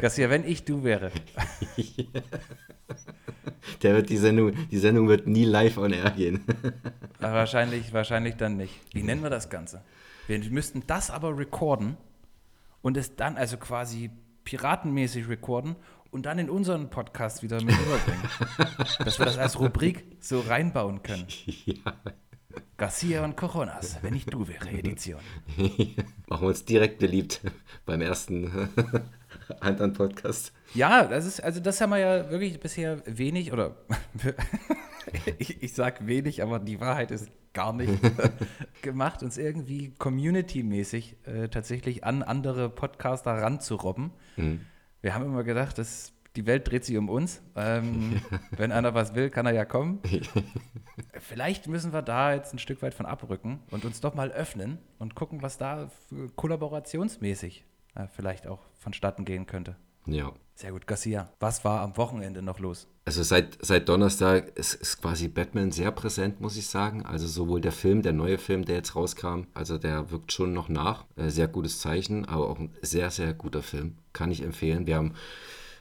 Garcia, 0.00 0.30
wenn 0.30 0.44
ich 0.44 0.64
du 0.64 0.84
wäre. 0.84 1.10
Der 3.82 3.94
wird 3.94 4.10
die 4.10 4.16
Sendung, 4.16 4.52
die 4.70 4.78
Sendung 4.78 5.08
wird 5.08 5.26
nie 5.26 5.44
live 5.44 5.78
on 5.78 5.92
air 5.92 6.10
gehen. 6.10 6.44
wahrscheinlich, 7.20 7.92
wahrscheinlich 7.92 8.36
dann 8.36 8.56
nicht. 8.56 8.80
Wie 8.92 9.02
nennen 9.02 9.22
wir 9.22 9.30
das 9.30 9.50
Ganze? 9.50 9.82
Wir 10.26 10.38
müssten 10.50 10.84
das 10.86 11.10
aber 11.10 11.36
recorden 11.36 11.96
und 12.80 12.96
es 12.96 13.16
dann 13.16 13.36
also 13.36 13.56
quasi 13.56 14.10
piratenmäßig 14.44 15.28
recorden 15.28 15.76
und 16.10 16.26
dann 16.26 16.38
in 16.38 16.50
unseren 16.50 16.90
Podcast 16.90 17.42
wieder 17.42 17.62
mit 17.62 17.74
rüberbringen. 17.78 18.22
dass 19.04 19.18
wir 19.18 19.26
das 19.26 19.38
als 19.38 19.58
Rubrik 19.58 20.04
so 20.20 20.40
reinbauen 20.40 21.02
können. 21.02 21.26
Ja. 21.64 21.94
Garcia 22.76 23.24
und 23.24 23.36
Coronas, 23.36 23.98
wenn 24.02 24.14
ich 24.14 24.26
du 24.26 24.48
wäre, 24.48 24.68
Edition. 24.70 25.20
Machen 26.26 26.42
wir 26.42 26.48
uns 26.48 26.64
direkt 26.64 26.98
beliebt 26.98 27.40
beim 27.86 28.00
ersten 28.00 28.70
anderen 29.60 29.92
Podcast. 29.92 30.52
Ja, 30.74 31.04
das 31.04 31.26
ist, 31.26 31.42
also 31.42 31.60
das 31.60 31.80
haben 31.80 31.90
wir 31.90 31.98
ja 31.98 32.30
wirklich 32.30 32.58
bisher 32.60 33.02
wenig, 33.06 33.52
oder 33.52 33.76
ich, 35.38 35.62
ich 35.62 35.74
sag 35.74 36.06
wenig, 36.06 36.42
aber 36.42 36.58
die 36.58 36.80
Wahrheit 36.80 37.10
ist 37.10 37.30
gar 37.52 37.72
nicht 37.72 37.92
gemacht, 38.82 39.22
uns 39.22 39.38
irgendwie 39.38 39.92
community-mäßig 39.98 41.16
äh, 41.26 41.48
tatsächlich 41.48 42.04
an 42.04 42.22
andere 42.22 42.70
Podcaster 42.70 43.32
ranzurobben. 43.32 44.10
Mhm. 44.36 44.62
Wir 45.02 45.14
haben 45.14 45.24
immer 45.24 45.44
gedacht, 45.44 45.78
das 45.78 46.12
die 46.36 46.46
Welt 46.46 46.68
dreht 46.68 46.84
sich 46.84 46.96
um 46.96 47.08
uns. 47.08 47.42
Ähm, 47.56 48.20
wenn 48.50 48.72
einer 48.72 48.94
was 48.94 49.14
will, 49.14 49.30
kann 49.30 49.46
er 49.46 49.52
ja 49.52 49.64
kommen. 49.64 50.00
Vielleicht 51.20 51.68
müssen 51.68 51.92
wir 51.92 52.02
da 52.02 52.34
jetzt 52.34 52.52
ein 52.54 52.58
Stück 52.58 52.82
weit 52.82 52.94
von 52.94 53.06
abrücken 53.06 53.60
und 53.70 53.84
uns 53.84 54.00
doch 54.00 54.14
mal 54.14 54.30
öffnen 54.32 54.78
und 54.98 55.14
gucken, 55.14 55.42
was 55.42 55.58
da 55.58 55.90
kollaborationsmäßig 56.36 57.64
äh, 57.94 58.06
vielleicht 58.12 58.46
auch 58.46 58.60
vonstatten 58.78 59.24
gehen 59.24 59.46
könnte. 59.46 59.76
Ja. 60.06 60.32
Sehr 60.54 60.72
gut, 60.72 60.86
Garcia. 60.86 61.30
Was 61.40 61.64
war 61.64 61.80
am 61.80 61.96
Wochenende 61.96 62.42
noch 62.42 62.58
los? 62.58 62.88
Also 63.04 63.22
seit, 63.22 63.58
seit 63.64 63.88
Donnerstag 63.88 64.56
ist, 64.56 64.74
ist 64.74 65.00
quasi 65.00 65.28
Batman 65.28 65.72
sehr 65.72 65.90
präsent, 65.90 66.40
muss 66.40 66.56
ich 66.56 66.66
sagen. 66.66 67.04
Also 67.04 67.26
sowohl 67.26 67.60
der 67.60 67.72
Film, 67.72 68.02
der 68.02 68.12
neue 68.12 68.38
Film, 68.38 68.64
der 68.64 68.76
jetzt 68.76 68.94
rauskam, 68.94 69.44
also 69.54 69.78
der 69.78 70.10
wirkt 70.10 70.32
schon 70.32 70.52
noch 70.52 70.68
nach. 70.68 71.04
Äh, 71.16 71.30
sehr 71.30 71.48
gutes 71.48 71.80
Zeichen, 71.80 72.26
aber 72.26 72.48
auch 72.48 72.58
ein 72.58 72.74
sehr, 72.82 73.10
sehr 73.10 73.32
guter 73.32 73.62
Film. 73.62 73.96
Kann 74.12 74.30
ich 74.30 74.42
empfehlen. 74.42 74.86
Wir 74.86 74.96
haben 74.96 75.14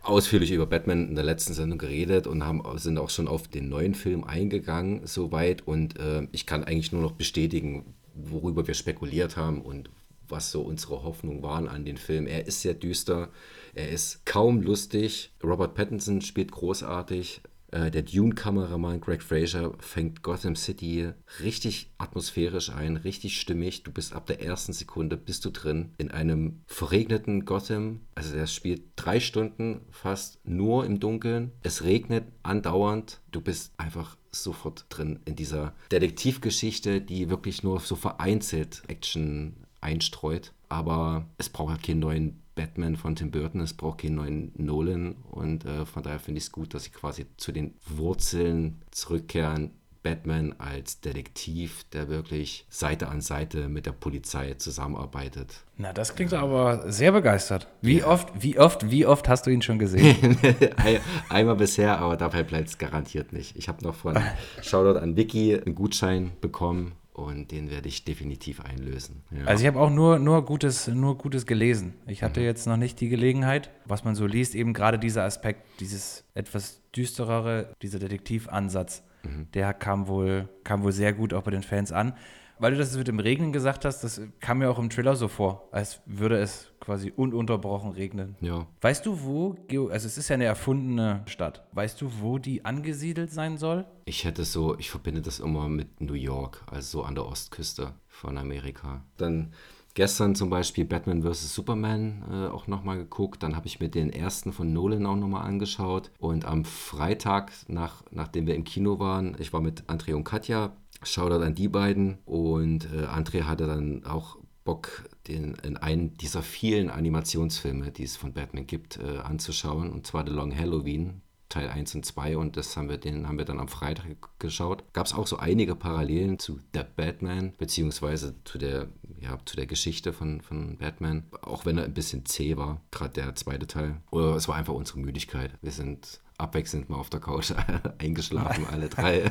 ausführlich 0.03 0.51
über 0.51 0.65
Batman 0.65 1.07
in 1.07 1.15
der 1.15 1.23
letzten 1.23 1.53
Sendung 1.53 1.77
geredet 1.77 2.27
und 2.27 2.43
haben, 2.45 2.63
sind 2.77 2.97
auch 2.97 3.09
schon 3.09 3.27
auf 3.27 3.47
den 3.47 3.69
neuen 3.69 3.93
Film 3.93 4.23
eingegangen 4.23 5.05
soweit 5.05 5.67
und 5.67 5.99
äh, 5.99 6.27
ich 6.31 6.45
kann 6.45 6.63
eigentlich 6.63 6.91
nur 6.91 7.01
noch 7.01 7.13
bestätigen, 7.13 7.93
worüber 8.15 8.67
wir 8.67 8.73
spekuliert 8.73 9.37
haben 9.37 9.61
und 9.61 9.89
was 10.27 10.51
so 10.51 10.61
unsere 10.61 11.03
Hoffnungen 11.03 11.43
waren 11.43 11.67
an 11.67 11.85
den 11.85 11.97
Film. 11.97 12.25
Er 12.25 12.47
ist 12.47 12.61
sehr 12.61 12.73
düster, 12.73 13.29
er 13.73 13.89
ist 13.89 14.25
kaum 14.25 14.61
lustig. 14.61 15.31
Robert 15.43 15.75
Pattinson 15.75 16.21
spielt 16.21 16.51
großartig. 16.51 17.41
Äh, 17.71 17.89
der 17.89 18.03
Dune-Kameramann 18.03 19.01
Greg 19.01 19.23
Fraser 19.23 19.73
fängt 19.79 20.21
Gotham 20.21 20.55
City 20.55 21.11
richtig 21.41 21.89
atmosphärisch 21.97 22.69
ein, 22.69 22.97
richtig 22.97 23.39
stimmig. 23.39 23.83
Du 23.83 23.91
bist 23.91 24.13
ab 24.13 24.25
der 24.27 24.41
ersten 24.41 24.73
Sekunde 24.73 25.17
bist 25.17 25.45
du 25.45 25.49
drin 25.49 25.93
in 25.97 26.11
einem 26.11 26.61
verregneten 26.67 27.45
Gotham. 27.45 28.01
Also 28.13 28.35
der 28.35 28.47
spielt 28.47 28.83
drei 28.95 29.19
Stunden 29.19 29.81
fast 29.89 30.39
nur 30.45 30.85
im 30.85 30.99
Dunkeln. 30.99 31.51
Es 31.63 31.83
regnet 31.83 32.25
andauernd. 32.43 33.21
Du 33.31 33.41
bist 33.41 33.71
einfach 33.77 34.17
sofort 34.31 34.85
drin 34.89 35.19
in 35.25 35.35
dieser 35.35 35.73
Detektivgeschichte, 35.91 37.01
die 37.01 37.29
wirklich 37.29 37.63
nur 37.63 37.79
so 37.79 37.95
vereinzelt 37.95 38.83
Action 38.87 39.55
einstreut. 39.81 40.53
Aber 40.69 41.25
es 41.37 41.49
braucht 41.49 41.71
halt 41.71 41.83
keinen 41.83 41.99
neuen 41.99 42.40
Batman 42.55 42.95
von 42.95 43.15
Tim 43.15 43.31
Burton, 43.31 43.61
es 43.61 43.73
braucht 43.73 43.99
keinen 43.99 44.15
neuen 44.15 44.51
Nolan 44.55 45.15
und 45.29 45.65
äh, 45.65 45.85
von 45.85 46.03
daher 46.03 46.19
finde 46.19 46.39
ich 46.39 46.45
es 46.45 46.51
gut, 46.51 46.73
dass 46.73 46.83
sie 46.83 46.89
quasi 46.91 47.25
zu 47.37 47.51
den 47.51 47.73
Wurzeln 47.85 48.81
zurückkehren. 48.91 49.71
Batman 50.03 50.55
als 50.57 50.99
Detektiv, 51.01 51.83
der 51.93 52.09
wirklich 52.09 52.65
Seite 52.69 53.07
an 53.07 53.21
Seite 53.21 53.69
mit 53.69 53.85
der 53.85 53.91
Polizei 53.91 54.55
zusammenarbeitet. 54.55 55.63
Na, 55.77 55.93
das 55.93 56.15
klingt 56.15 56.33
aber 56.33 56.91
sehr 56.91 57.11
begeistert. 57.11 57.67
Wie 57.81 57.99
ja. 57.99 58.07
oft, 58.07 58.29
wie 58.41 58.57
oft, 58.57 58.89
wie 58.89 59.05
oft 59.05 59.29
hast 59.29 59.45
du 59.45 59.51
ihn 59.51 59.61
schon 59.61 59.77
gesehen? 59.77 60.37
Einmal 61.29 61.55
bisher, 61.55 61.99
aber 61.99 62.17
dabei 62.17 62.41
bleibt 62.41 62.69
es 62.69 62.77
garantiert 62.79 63.31
nicht. 63.31 63.55
Ich 63.55 63.67
habe 63.67 63.83
noch 63.83 63.95
von 63.95 64.17
Shoutout 64.63 64.97
an 64.97 65.15
Vicky 65.15 65.55
einen 65.55 65.75
Gutschein 65.75 66.31
bekommen 66.41 66.93
und 67.13 67.51
den 67.51 67.69
werde 67.69 67.87
ich 67.87 68.05
definitiv 68.05 68.61
einlösen. 68.61 69.23
Ja. 69.31 69.45
Also 69.45 69.61
ich 69.61 69.67
habe 69.67 69.79
auch 69.79 69.89
nur, 69.89 70.19
nur, 70.19 70.45
Gutes, 70.45 70.87
nur 70.87 71.17
Gutes 71.17 71.45
gelesen. 71.45 71.93
Ich 72.07 72.23
hatte 72.23 72.39
mhm. 72.39 72.45
jetzt 72.45 72.67
noch 72.67 72.77
nicht 72.77 72.99
die 73.01 73.09
Gelegenheit, 73.09 73.69
was 73.85 74.03
man 74.03 74.15
so 74.15 74.25
liest, 74.25 74.55
eben 74.55 74.73
gerade 74.73 74.97
dieser 74.97 75.23
Aspekt, 75.23 75.61
dieses 75.79 76.23
etwas 76.33 76.81
düsterere, 76.95 77.73
dieser 77.81 77.99
Detektivansatz, 77.99 79.03
mhm. 79.23 79.47
der 79.53 79.73
kam 79.73 80.07
wohl, 80.07 80.47
kam 80.63 80.83
wohl 80.83 80.93
sehr 80.93 81.13
gut 81.13 81.33
auch 81.33 81.43
bei 81.43 81.51
den 81.51 81.63
Fans 81.63 81.91
an 81.91 82.13
weil 82.61 82.73
du 82.73 82.77
das 82.77 82.95
mit 82.95 83.07
dem 83.07 83.19
Regnen 83.19 83.51
gesagt 83.51 83.85
hast, 83.85 84.03
das 84.03 84.21
kam 84.39 84.59
mir 84.59 84.69
auch 84.69 84.77
im 84.77 84.91
Trailer 84.91 85.15
so 85.15 85.27
vor, 85.27 85.67
als 85.71 85.99
würde 86.05 86.37
es 86.37 86.71
quasi 86.79 87.11
ununterbrochen 87.15 87.91
regnen. 87.91 88.35
Ja. 88.39 88.67
Weißt 88.81 89.05
du, 89.05 89.23
wo, 89.23 89.57
also 89.89 90.07
es 90.07 90.17
ist 90.17 90.29
ja 90.29 90.35
eine 90.35 90.45
erfundene 90.45 91.23
Stadt, 91.25 91.67
weißt 91.73 91.99
du, 92.01 92.11
wo 92.19 92.37
die 92.37 92.63
angesiedelt 92.63 93.31
sein 93.31 93.57
soll? 93.57 93.85
Ich 94.05 94.25
hätte 94.25 94.45
so, 94.45 94.77
ich 94.77 94.91
verbinde 94.91 95.21
das 95.21 95.39
immer 95.39 95.67
mit 95.69 96.01
New 96.01 96.13
York, 96.13 96.63
also 96.67 96.99
so 96.99 97.03
an 97.03 97.15
der 97.15 97.25
Ostküste 97.25 97.93
von 98.07 98.37
Amerika. 98.37 99.03
Dann 99.17 99.53
gestern 99.93 100.35
zum 100.35 100.49
Beispiel 100.49 100.85
Batman 100.85 101.23
vs. 101.23 101.53
Superman 101.55 102.23
äh, 102.29 102.47
auch 102.47 102.67
nochmal 102.67 102.97
geguckt. 102.97 103.43
Dann 103.43 103.55
habe 103.55 103.67
ich 103.67 103.79
mir 103.79 103.89
den 103.89 104.11
ersten 104.11 104.53
von 104.53 104.71
Nolan 104.71 105.05
auch 105.05 105.15
nochmal 105.15 105.47
angeschaut. 105.47 106.11
Und 106.19 106.45
am 106.45 106.65
Freitag, 106.65 107.51
nach, 107.67 108.03
nachdem 108.11 108.47
wir 108.47 108.55
im 108.55 108.63
Kino 108.63 108.99
waren, 108.99 109.35
ich 109.39 109.51
war 109.51 109.61
mit 109.61 109.83
André 109.83 110.13
und 110.13 110.23
Katja 110.23 110.73
Shoutout 111.03 111.43
an 111.43 111.55
die 111.55 111.67
beiden. 111.67 112.19
Und 112.25 112.85
äh, 112.93 113.05
André 113.05 113.43
hatte 113.43 113.67
dann 113.67 114.05
auch 114.05 114.37
Bock, 114.63 115.09
den, 115.27 115.55
in 115.63 115.77
einen 115.77 116.15
dieser 116.17 116.43
vielen 116.43 116.89
Animationsfilme, 116.89 117.91
die 117.91 118.03
es 118.03 118.15
von 118.15 118.33
Batman 118.33 118.67
gibt, 118.67 118.97
äh, 118.97 119.17
anzuschauen. 119.17 119.91
Und 119.91 120.07
zwar 120.07 120.25
The 120.25 120.31
Long 120.31 120.55
Halloween. 120.55 121.21
Teil 121.51 121.69
1 121.69 121.95
und 121.95 122.05
2 122.05 122.37
und 122.37 122.57
das 122.57 122.75
haben 122.77 122.89
wir, 122.89 122.97
den 122.97 123.27
haben 123.27 123.37
wir 123.37 123.45
dann 123.45 123.59
am 123.59 123.67
Freitag 123.67 124.05
geschaut. 124.39 124.83
Gab 124.93 125.05
es 125.05 125.13
auch 125.13 125.27
so 125.27 125.37
einige 125.37 125.75
Parallelen 125.75 126.39
zu 126.39 126.59
The 126.73 126.83
Batman, 126.95 127.53
beziehungsweise 127.57 128.35
zu 128.45 128.57
der, 128.57 128.87
ja, 129.19 129.37
zu 129.45 129.57
der 129.57 129.67
Geschichte 129.67 130.13
von, 130.13 130.41
von 130.41 130.77
Batman, 130.77 131.25
auch 131.41 131.65
wenn 131.65 131.77
er 131.77 131.83
ein 131.83 131.93
bisschen 131.93 132.25
zäh 132.25 132.57
war, 132.57 132.81
gerade 132.89 133.13
der 133.13 133.35
zweite 133.35 133.67
Teil. 133.67 134.01
Oder 134.11 134.35
es 134.35 134.47
war 134.47 134.55
einfach 134.55 134.73
unsere 134.73 134.99
Müdigkeit. 134.99 135.51
Wir 135.61 135.71
sind 135.71 136.21
abwechselnd 136.41 136.89
mal 136.89 136.97
auf 136.97 137.09
der 137.09 137.19
Couch 137.19 137.53
eingeschlafen, 137.97 138.65
alle 138.71 138.89
drei. 138.89 139.23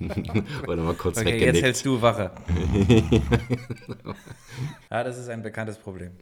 Oder 0.66 0.82
mal 0.82 0.94
kurz 0.94 1.18
okay, 1.18 1.26
weggenickt. 1.26 1.54
Jetzt 1.54 1.64
hältst 1.64 1.86
du 1.86 2.02
Wache. 2.02 2.30
ja, 4.90 5.04
das 5.04 5.18
ist 5.18 5.28
ein 5.28 5.42
bekanntes 5.42 5.78
Problem. 5.78 6.12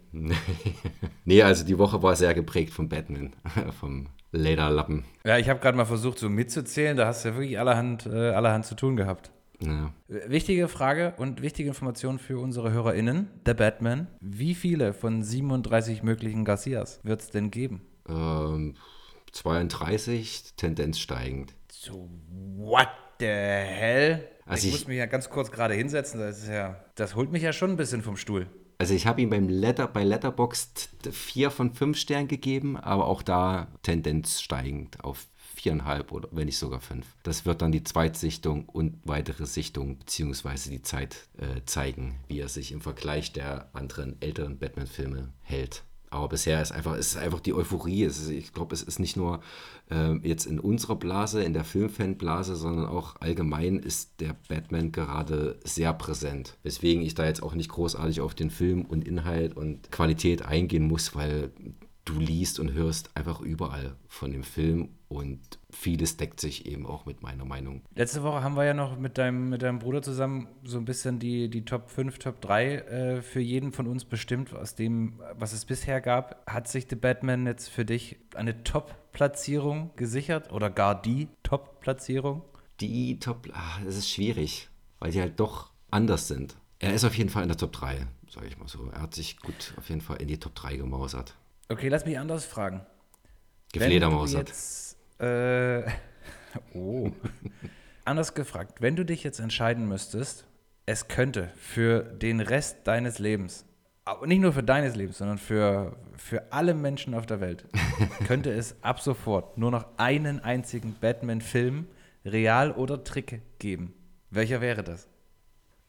nee, 1.25 1.43
also 1.43 1.64
die 1.64 1.79
Woche 1.79 2.03
war 2.03 2.17
sehr 2.17 2.35
geprägt 2.35 2.73
von 2.73 2.88
Batman, 2.88 3.33
vom 3.79 4.09
Lederlappen. 4.33 5.05
Ja, 5.25 5.38
ich 5.38 5.49
habe 5.49 5.61
gerade 5.61 5.76
mal 5.76 5.85
versucht, 5.85 6.19
so 6.19 6.29
mitzuzählen. 6.29 6.97
Da 6.97 7.07
hast 7.07 7.25
du 7.25 7.31
ja 7.31 7.35
wirklich 7.37 7.59
allerhand, 7.59 8.07
äh, 8.07 8.31
allerhand 8.31 8.67
zu 8.67 8.75
tun 8.75 8.97
gehabt. 8.97 9.31
Ja. 9.61 9.93
Wichtige 10.09 10.69
Frage 10.69 11.14
und 11.17 11.41
wichtige 11.41 11.69
Information 11.69 12.19
für 12.19 12.38
unsere 12.38 12.73
HörerInnen. 12.73 13.29
Der 13.47 13.55
Batman. 13.55 14.09
Wie 14.21 14.55
viele 14.55 14.93
von 14.93 15.23
37 15.23 16.03
möglichen 16.03 16.45
Garcias 16.45 17.00
wird 17.03 17.21
es 17.21 17.31
denn 17.31 17.50
geben? 17.50 17.83
Ähm, 18.09 18.75
32, 19.35 20.55
Tendenz 20.57 20.99
steigend. 20.99 21.55
So, 21.71 22.09
what 22.57 22.88
the 23.19 23.26
hell? 23.26 24.29
Also 24.47 24.69
ich, 24.69 24.75
ich 24.75 24.81
muss 24.81 24.88
mich 24.88 24.99
ja 24.99 25.07
ganz 25.07 25.29
kurz 25.29 25.50
gerade 25.50 25.75
hinsetzen. 25.75 26.21
Das, 26.21 26.38
ist 26.38 26.49
ja, 26.49 26.83
das 26.95 27.14
holt 27.17 27.33
mich 27.33 27.43
ja 27.43 27.53
schon 27.53 27.71
ein 27.71 27.76
bisschen 27.76 28.03
vom 28.03 28.17
Stuhl. 28.17 28.47
Also 28.79 28.95
ich 28.95 29.07
habe 29.07 29.23
ihm 29.23 29.31
beim 29.31 29.49
Letter, 29.49 29.87
bei 29.87 30.05
Letterboxd 30.05 30.88
4 31.11 31.50
von 31.50 31.75
5 31.75 31.97
Sternen 31.97 32.29
gegeben, 32.29 32.76
aber 32.76 33.07
auch 33.07 33.23
da 33.23 33.69
Tendenz 33.83 34.41
steigend 34.41 35.03
auf 35.03 35.26
viereinhalb 35.55 36.12
oder 36.12 36.29
wenn 36.33 36.47
nicht 36.47 36.59
sogar 36.59 36.81
fünf. 36.81 37.07
Das 37.23 37.47
wird 37.47 37.62
dann 37.62 37.73
die 37.73 37.85
Zweitsichtung 37.85 38.69
und 38.69 38.99
weitere 39.05 39.47
Sichtung 39.47 39.99
beziehungsweise 39.99 40.71
die 40.71 40.83
Zeit 40.83 41.29
äh, 41.38 41.64
zeigen, 41.64 42.21
wie 42.29 42.41
er 42.41 42.49
sich 42.49 42.73
im 42.73 42.81
Vergleich 42.81 43.33
der 43.33 43.71
anderen 43.73 44.21
älteren 44.21 44.59
Batman-Filme 44.59 45.33
hält. 45.43 45.85
Aber 46.14 46.28
bisher 46.28 46.62
ist 46.62 46.73
einfach, 46.73 46.94
es 46.94 47.09
ist 47.09 47.16
einfach 47.16 47.40
die 47.40 47.54
Euphorie. 47.54 48.04
Ist, 48.04 48.28
ich 48.28 48.52
glaube, 48.52 48.75
es 48.75 48.83
ist 48.83 48.99
nicht 48.99 49.16
nur 49.16 49.40
äh, 49.90 50.14
jetzt 50.26 50.47
in 50.47 50.61
unserer 50.61 50.97
Blase, 50.97 51.42
in 51.42 51.52
der 51.52 51.64
Filmfanblase, 51.64 52.56
sondern 52.56 52.87
auch 52.87 53.16
allgemein 53.21 53.78
ist 53.78 54.21
der 54.21 54.37
Batman 54.49 54.92
gerade 54.92 55.59
sehr 55.64 55.92
präsent. 55.92 56.56
Weswegen 56.62 57.02
ich 57.02 57.14
da 57.14 57.26
jetzt 57.26 57.42
auch 57.42 57.54
nicht 57.54 57.71
großartig 57.71 58.21
auf 58.21 58.35
den 58.35 58.50
Film 58.50 58.83
und 58.83 59.06
Inhalt 59.06 59.56
und 59.56 59.90
Qualität 59.90 60.42
eingehen 60.42 60.87
muss, 60.87 61.14
weil 61.14 61.50
du 62.05 62.19
liest 62.19 62.61
und 62.61 62.73
hörst 62.73 63.17
einfach 63.17 63.41
überall 63.41 63.97
von 64.09 64.31
dem 64.31 64.43
Film 64.43 64.91
und 65.09 65.41
vieles 65.71 66.17
deckt 66.17 66.41
sich 66.41 66.67
eben 66.67 66.87
auch 66.87 67.07
mit 67.07 67.23
meiner 67.23 67.45
Meinung. 67.45 67.83
Letzte 67.95 68.23
Woche 68.23 68.43
haben 68.43 68.57
wir 68.57 68.65
ja 68.65 68.75
noch 68.75 68.99
mit 68.99 69.19
deinem, 69.19 69.51
mit 69.51 69.63
deinem 69.63 69.79
Bruder 69.79 70.03
zusammen 70.03 70.49
so 70.65 70.79
ein 70.79 70.85
bisschen 70.85 71.19
die, 71.19 71.49
die 71.49 71.65
Top 71.65 71.91
5, 71.91 72.19
Top 72.19 72.41
3 72.41 72.75
äh, 72.75 73.23
für 73.23 73.41
jeden 73.41 73.73
von 73.73 73.87
uns 73.87 74.05
bestimmt, 74.05 74.55
aus 74.55 74.75
dem, 74.75 75.21
was 75.39 75.53
es 75.53 75.65
bisher 75.65 76.01
gab. 76.01 76.45
Hat 76.51 76.69
sich 76.69 76.87
The 76.89 76.97
Batman 76.97 77.47
jetzt 77.47 77.69
für 77.69 77.85
dich 77.85 78.17
eine 78.35 78.65
Top-Platzierung 78.65 79.91
gesichert 79.97 80.53
oder 80.53 80.71
gar 80.71 81.01
die 81.01 81.29
Top-Platzierung? 81.43 82.43
Die 82.81 83.19
Top, 83.19 83.49
ach, 83.53 83.81
das 83.85 83.97
ist 83.97 84.11
schwierig, 84.11 84.69
weil 84.99 85.13
die 85.13 85.21
halt 85.21 85.39
doch 85.39 85.71
anders 85.91 86.29
sind. 86.29 86.57
Er 86.81 86.93
ist 86.93 87.05
auf 87.05 87.17
jeden 87.17 87.31
Fall 87.31 87.43
in 87.43 87.49
der 87.49 87.57
Top 87.57 87.73
3, 87.73 88.07
sage 88.29 88.49
ich 88.49 88.59
mal 88.59 88.69
so. 88.69 88.91
Er 88.91 89.01
hat 89.01 89.15
sich 89.15 89.39
gut 89.39 89.75
auf 89.79 89.89
jeden 89.89 90.01
Fall 90.01 90.21
in 90.21 90.29
die 90.29 90.39
Top 90.39 90.55
3 90.55 90.77
gemausert. 90.77 91.37
Okay, 91.68 91.88
lass 91.88 92.04
mich 92.04 92.18
anders 92.18 92.44
fragen. 92.44 92.83
Gefledermausert. 93.73 94.52
Äh, 95.18 95.83
oh. 96.75 97.11
anders 98.04 98.35
gefragt, 98.35 98.80
wenn 98.80 98.97
du 98.97 99.04
dich 99.04 99.25
jetzt 99.25 99.40
entscheiden 99.40 99.88
müsstest, 99.88 100.47
es 100.87 101.09
könnte 101.09 101.50
für 101.56 102.02
den 102.02 102.40
Rest 102.40 102.87
deines 102.87 103.18
Lebens, 103.18 103.64
aber 104.04 104.26
nicht 104.26 104.40
nur 104.40 104.52
für 104.52 104.62
deines 104.62 104.97
Lebens, 104.97 105.18
sondern 105.18 105.38
für, 105.38 105.97
für 106.16 106.52
alle 106.52 106.75
Menschen 106.75 107.14
auf 107.14 107.25
der 107.25 107.40
Welt, 107.40 107.64
könnte 108.26 108.52
es 108.52 108.76
ab 108.83 109.00
sofort 109.00 109.56
nur 109.56 109.71
noch 109.71 109.87
einen 109.97 110.40
einzigen 110.40 110.94
Batman-Film, 111.00 111.87
real 112.26 112.73
oder 112.73 113.02
Trick, 113.02 113.40
geben. 113.59 113.94
Welcher 114.30 114.61
wäre 114.61 114.83
das? 114.83 115.09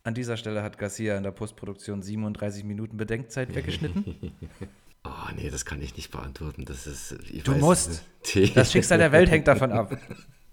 An 0.04 0.14
dieser 0.14 0.38
Stelle 0.38 0.64
hat 0.64 0.78
Garcia 0.78 1.18
in 1.18 1.24
der 1.24 1.32
Postproduktion 1.32 2.02
37 2.02 2.64
Minuten 2.64 2.96
Bedenkzeit 2.96 3.54
weggeschnitten. 3.54 4.16
Oh, 5.06 5.32
nee, 5.36 5.50
das 5.50 5.66
kann 5.66 5.82
ich 5.82 5.96
nicht 5.96 6.12
beantworten. 6.12 6.66
Das 6.66 6.88
ist, 6.88 7.12
du 7.12 7.54
weiß, 7.54 7.62
musst. 7.62 8.04
Das 8.56 8.72
Schicksal 8.72 8.98
der 8.98 9.12
Welt 9.12 9.30
hängt 9.30 9.48
davon 9.48 9.72
ab. 9.72 9.98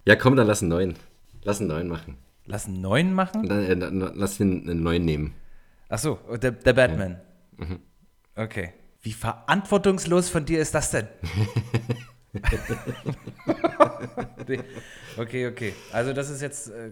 Ja, 0.05 0.17
komm, 0.17 0.35
dann 0.35 0.47
lass 0.47 0.61
einen 0.61 0.67
neuen. 0.67 0.95
Lass 1.43 1.61
einen 1.61 1.69
neuen 1.69 1.87
machen. 1.87 2.17
Lass 2.45 2.65
einen 2.65 2.81
neuen 2.81 3.13
machen? 3.13 3.47
Dann, 3.47 3.81
äh, 3.81 4.11
lass 4.13 4.35
den 4.35 4.69
einen 4.69 4.83
neuen 4.83 5.05
nehmen. 5.05 5.33
Ach 5.87 5.97
so, 5.97 6.19
der, 6.41 6.51
der 6.51 6.73
Batman. 6.73 7.21
Ja. 7.57 7.65
Mhm. 7.65 7.79
Okay. 8.35 8.73
Wie 9.01 9.13
verantwortungslos 9.13 10.27
von 10.27 10.43
dir 10.43 10.59
ist 10.59 10.75
das 10.75 10.91
denn? 10.91 11.07
okay, 15.17 15.47
okay. 15.47 15.73
Also 15.91 16.13
das 16.13 16.29
ist 16.29 16.41
jetzt 16.41 16.69
äh, 16.69 16.91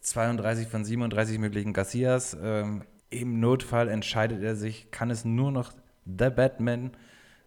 32 0.00 0.68
von 0.68 0.84
37 0.84 1.38
möglichen 1.38 1.72
Garcias. 1.72 2.36
Ähm, 2.40 2.82
Im 3.10 3.40
Notfall 3.40 3.88
entscheidet 3.88 4.42
er 4.42 4.56
sich, 4.56 4.90
kann 4.90 5.10
es 5.10 5.24
nur 5.24 5.52
noch 5.52 5.72
The 6.06 6.30
Batman 6.30 6.92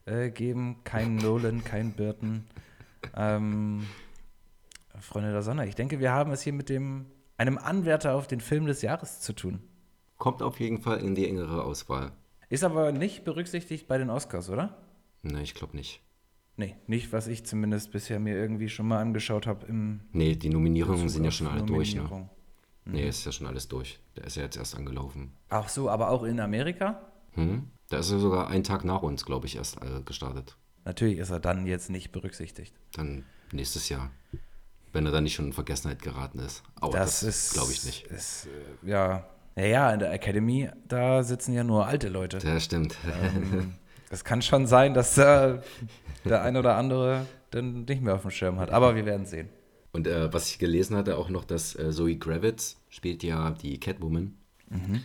äh, 0.05 0.29
geben. 0.29 0.77
Kein 0.83 1.15
Nolan, 1.15 1.63
kein 1.63 1.93
Burton. 1.93 2.45
Ähm, 3.15 3.87
Freunde 4.99 5.31
der 5.31 5.41
Sonne, 5.41 5.67
ich 5.67 5.75
denke, 5.75 5.99
wir 5.99 6.11
haben 6.11 6.31
es 6.31 6.41
hier 6.41 6.53
mit 6.53 6.69
dem, 6.69 7.05
einem 7.37 7.57
Anwärter 7.57 8.15
auf 8.15 8.27
den 8.27 8.41
Film 8.41 8.65
des 8.65 8.81
Jahres 8.81 9.21
zu 9.21 9.33
tun. 9.33 9.61
Kommt 10.17 10.41
auf 10.41 10.59
jeden 10.59 10.81
Fall 10.81 10.99
in 10.99 11.15
die 11.15 11.27
engere 11.27 11.63
Auswahl. 11.63 12.11
Ist 12.49 12.63
aber 12.63 12.91
nicht 12.91 13.23
berücksichtigt 13.23 13.87
bei 13.87 13.97
den 13.97 14.09
Oscars, 14.09 14.49
oder? 14.49 14.77
Nein, 15.21 15.43
ich 15.43 15.53
glaube 15.53 15.77
nicht. 15.77 16.01
Nee, 16.57 16.75
nicht, 16.87 17.13
was 17.13 17.27
ich 17.27 17.45
zumindest 17.45 17.91
bisher 17.91 18.19
mir 18.19 18.35
irgendwie 18.35 18.67
schon 18.67 18.87
mal 18.87 18.99
angeschaut 18.99 19.47
habe 19.47 19.65
im. 19.67 20.01
Nee, 20.11 20.35
die 20.35 20.49
Nominierungen 20.49 21.07
sind 21.07 21.23
ja 21.23 21.31
schon 21.31 21.47
alle 21.47 21.63
durch, 21.63 21.95
ne? 21.95 22.01
Mhm. 22.03 22.91
Nee, 22.91 23.07
ist 23.07 23.25
ja 23.25 23.31
schon 23.31 23.47
alles 23.47 23.69
durch. 23.69 23.99
Der 24.17 24.25
ist 24.25 24.35
ja 24.35 24.43
jetzt 24.43 24.57
erst 24.57 24.75
angelaufen. 24.75 25.31
Ach 25.47 25.69
so, 25.69 25.89
aber 25.89 26.09
auch 26.09 26.23
in 26.23 26.39
Amerika? 26.41 27.08
Hm? 27.33 27.69
Da 27.89 27.99
ist 27.99 28.11
er 28.11 28.19
sogar 28.19 28.47
einen 28.47 28.63
Tag 28.63 28.85
nach 28.85 29.01
uns, 29.01 29.25
glaube 29.25 29.47
ich, 29.47 29.55
erst 29.55 29.77
äh, 29.77 30.01
gestartet. 30.05 30.57
Natürlich 30.85 31.19
ist 31.19 31.29
er 31.29 31.39
dann 31.39 31.65
jetzt 31.65 31.89
nicht 31.89 32.11
berücksichtigt. 32.11 32.73
Dann 32.93 33.25
nächstes 33.51 33.89
Jahr. 33.89 34.11
Wenn 34.91 35.05
er 35.05 35.11
dann 35.11 35.23
nicht 35.23 35.35
schon 35.35 35.47
in 35.47 35.53
Vergessenheit 35.53 36.01
geraten 36.01 36.39
ist. 36.39 36.63
Aber 36.75 36.97
das, 36.97 37.21
das 37.21 37.51
glaube 37.53 37.71
ich 37.71 37.83
nicht. 37.83 38.07
Ist, 38.07 38.47
äh, 38.83 38.89
ja. 38.89 39.27
Naja, 39.55 39.91
in 39.91 39.99
der 39.99 40.11
Academy, 40.13 40.69
da 40.87 41.23
sitzen 41.23 41.53
ja 41.53 41.63
nur 41.63 41.85
alte 41.85 42.09
Leute. 42.09 42.37
Ja, 42.39 42.59
stimmt. 42.59 42.95
Ähm, 43.05 43.75
es 44.09 44.23
kann 44.23 44.41
schon 44.41 44.67
sein, 44.67 44.93
dass 44.93 45.15
da 45.15 45.61
der 46.25 46.43
ein 46.43 46.57
oder 46.57 46.75
andere 46.75 47.25
dann 47.51 47.85
nicht 47.85 48.01
mehr 48.01 48.15
auf 48.15 48.21
dem 48.21 48.31
Schirm 48.31 48.59
hat. 48.59 48.69
Aber 48.69 48.95
wir 48.95 49.05
werden 49.05 49.25
sehen. 49.25 49.49
Und 49.91 50.07
äh, 50.07 50.31
was 50.31 50.49
ich 50.49 50.59
gelesen 50.59 50.95
hatte, 50.95 51.17
auch 51.17 51.29
noch, 51.29 51.43
dass 51.43 51.75
äh, 51.75 51.91
Zoe 51.91 52.17
Kravitz 52.17 52.77
spielt 52.89 53.23
ja 53.23 53.51
die 53.51 53.79
Catwoman. 53.79 54.37
Mhm. 54.69 55.03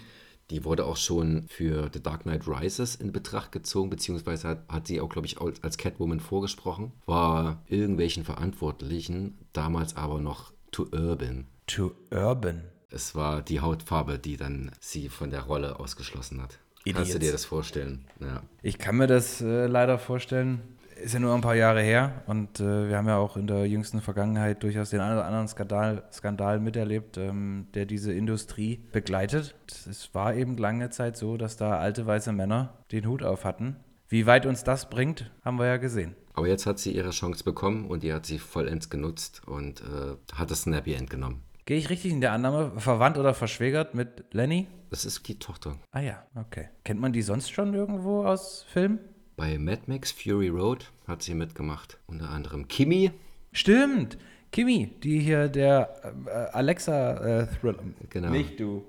Die 0.50 0.64
wurde 0.64 0.84
auch 0.84 0.96
schon 0.96 1.46
für 1.48 1.90
The 1.92 2.02
Dark 2.02 2.22
Knight 2.22 2.46
Rises 2.46 2.96
in 2.96 3.12
Betracht 3.12 3.52
gezogen, 3.52 3.90
beziehungsweise 3.90 4.48
hat, 4.48 4.68
hat 4.68 4.86
sie 4.86 5.00
auch, 5.00 5.08
glaube 5.08 5.26
ich, 5.26 5.40
als 5.40 5.78
Catwoman 5.78 6.20
vorgesprochen. 6.20 6.92
War 7.06 7.62
irgendwelchen 7.66 8.24
Verantwortlichen, 8.24 9.38
damals 9.52 9.96
aber 9.96 10.20
noch 10.20 10.52
Too 10.70 10.86
Urban. 10.92 11.46
Too 11.66 11.92
Urban? 12.10 12.64
Es 12.90 13.14
war 13.14 13.42
die 13.42 13.60
Hautfarbe, 13.60 14.18
die 14.18 14.36
dann 14.36 14.70
sie 14.80 15.08
von 15.08 15.30
der 15.30 15.42
Rolle 15.42 15.80
ausgeschlossen 15.80 16.42
hat. 16.42 16.58
Idiots. 16.84 16.98
Kannst 16.98 17.14
du 17.14 17.18
dir 17.18 17.32
das 17.32 17.44
vorstellen? 17.46 18.04
Ja. 18.20 18.42
Ich 18.62 18.78
kann 18.78 18.96
mir 18.96 19.06
das 19.06 19.40
äh, 19.40 19.66
leider 19.66 19.98
vorstellen 19.98 20.60
ist 21.02 21.14
ja 21.14 21.20
nur 21.20 21.34
ein 21.34 21.40
paar 21.40 21.54
Jahre 21.54 21.82
her 21.82 22.22
und 22.26 22.60
äh, 22.60 22.88
wir 22.88 22.96
haben 22.96 23.08
ja 23.08 23.16
auch 23.16 23.36
in 23.36 23.46
der 23.46 23.66
jüngsten 23.66 24.00
Vergangenheit 24.00 24.62
durchaus 24.62 24.90
den 24.90 25.00
einen 25.00 25.14
oder 25.14 25.26
anderen 25.26 25.48
Skandal, 25.48 26.04
Skandal 26.12 26.60
miterlebt, 26.60 27.16
ähm, 27.18 27.66
der 27.74 27.86
diese 27.86 28.12
Industrie 28.12 28.84
begleitet. 28.92 29.54
Es 29.68 30.14
war 30.14 30.34
eben 30.34 30.56
lange 30.56 30.90
Zeit 30.90 31.16
so, 31.16 31.36
dass 31.36 31.56
da 31.56 31.78
alte 31.78 32.06
weiße 32.06 32.32
Männer 32.32 32.74
den 32.92 33.06
Hut 33.06 33.22
auf 33.22 33.44
hatten. 33.44 33.76
Wie 34.08 34.26
weit 34.26 34.46
uns 34.46 34.64
das 34.64 34.90
bringt, 34.90 35.30
haben 35.44 35.58
wir 35.58 35.66
ja 35.66 35.76
gesehen. 35.76 36.14
Aber 36.34 36.48
jetzt 36.48 36.66
hat 36.66 36.78
sie 36.78 36.92
ihre 36.92 37.10
Chance 37.10 37.44
bekommen 37.44 37.86
und 37.86 38.02
die 38.02 38.12
hat 38.12 38.26
sie 38.26 38.38
vollends 38.38 38.90
genutzt 38.90 39.42
und 39.46 39.80
äh, 39.80 40.16
hat 40.34 40.50
das 40.50 40.62
Snappy 40.62 40.94
End 40.94 41.10
genommen. 41.10 41.42
Gehe 41.66 41.78
ich 41.78 41.88
richtig 41.88 42.12
in 42.12 42.20
der 42.20 42.32
Annahme, 42.32 42.78
verwandt 42.78 43.16
oder 43.16 43.32
verschwägert 43.32 43.94
mit 43.94 44.24
Lenny? 44.32 44.66
Das 44.90 45.04
ist 45.04 45.26
die 45.26 45.38
Tochter. 45.38 45.78
Ah 45.92 46.00
ja, 46.00 46.22
okay. 46.34 46.68
Kennt 46.84 47.00
man 47.00 47.12
die 47.12 47.22
sonst 47.22 47.50
schon 47.50 47.72
irgendwo 47.72 48.24
aus 48.24 48.66
Filmen? 48.68 48.98
Bei 49.36 49.58
Mad 49.58 49.82
Max 49.86 50.12
Fury 50.12 50.48
Road 50.48 50.90
hat 51.08 51.22
sie 51.22 51.34
mitgemacht. 51.34 51.98
Unter 52.06 52.30
anderem 52.30 52.68
Kimi. 52.68 53.10
Stimmt. 53.52 54.16
Kimi, 54.52 54.92
die 55.02 55.18
hier 55.18 55.48
der 55.48 56.14
äh, 56.26 56.30
Alexa-Thriller. 56.56 57.80
Äh, 57.80 58.06
genau. 58.10 58.30
Nicht 58.30 58.60
du. 58.60 58.84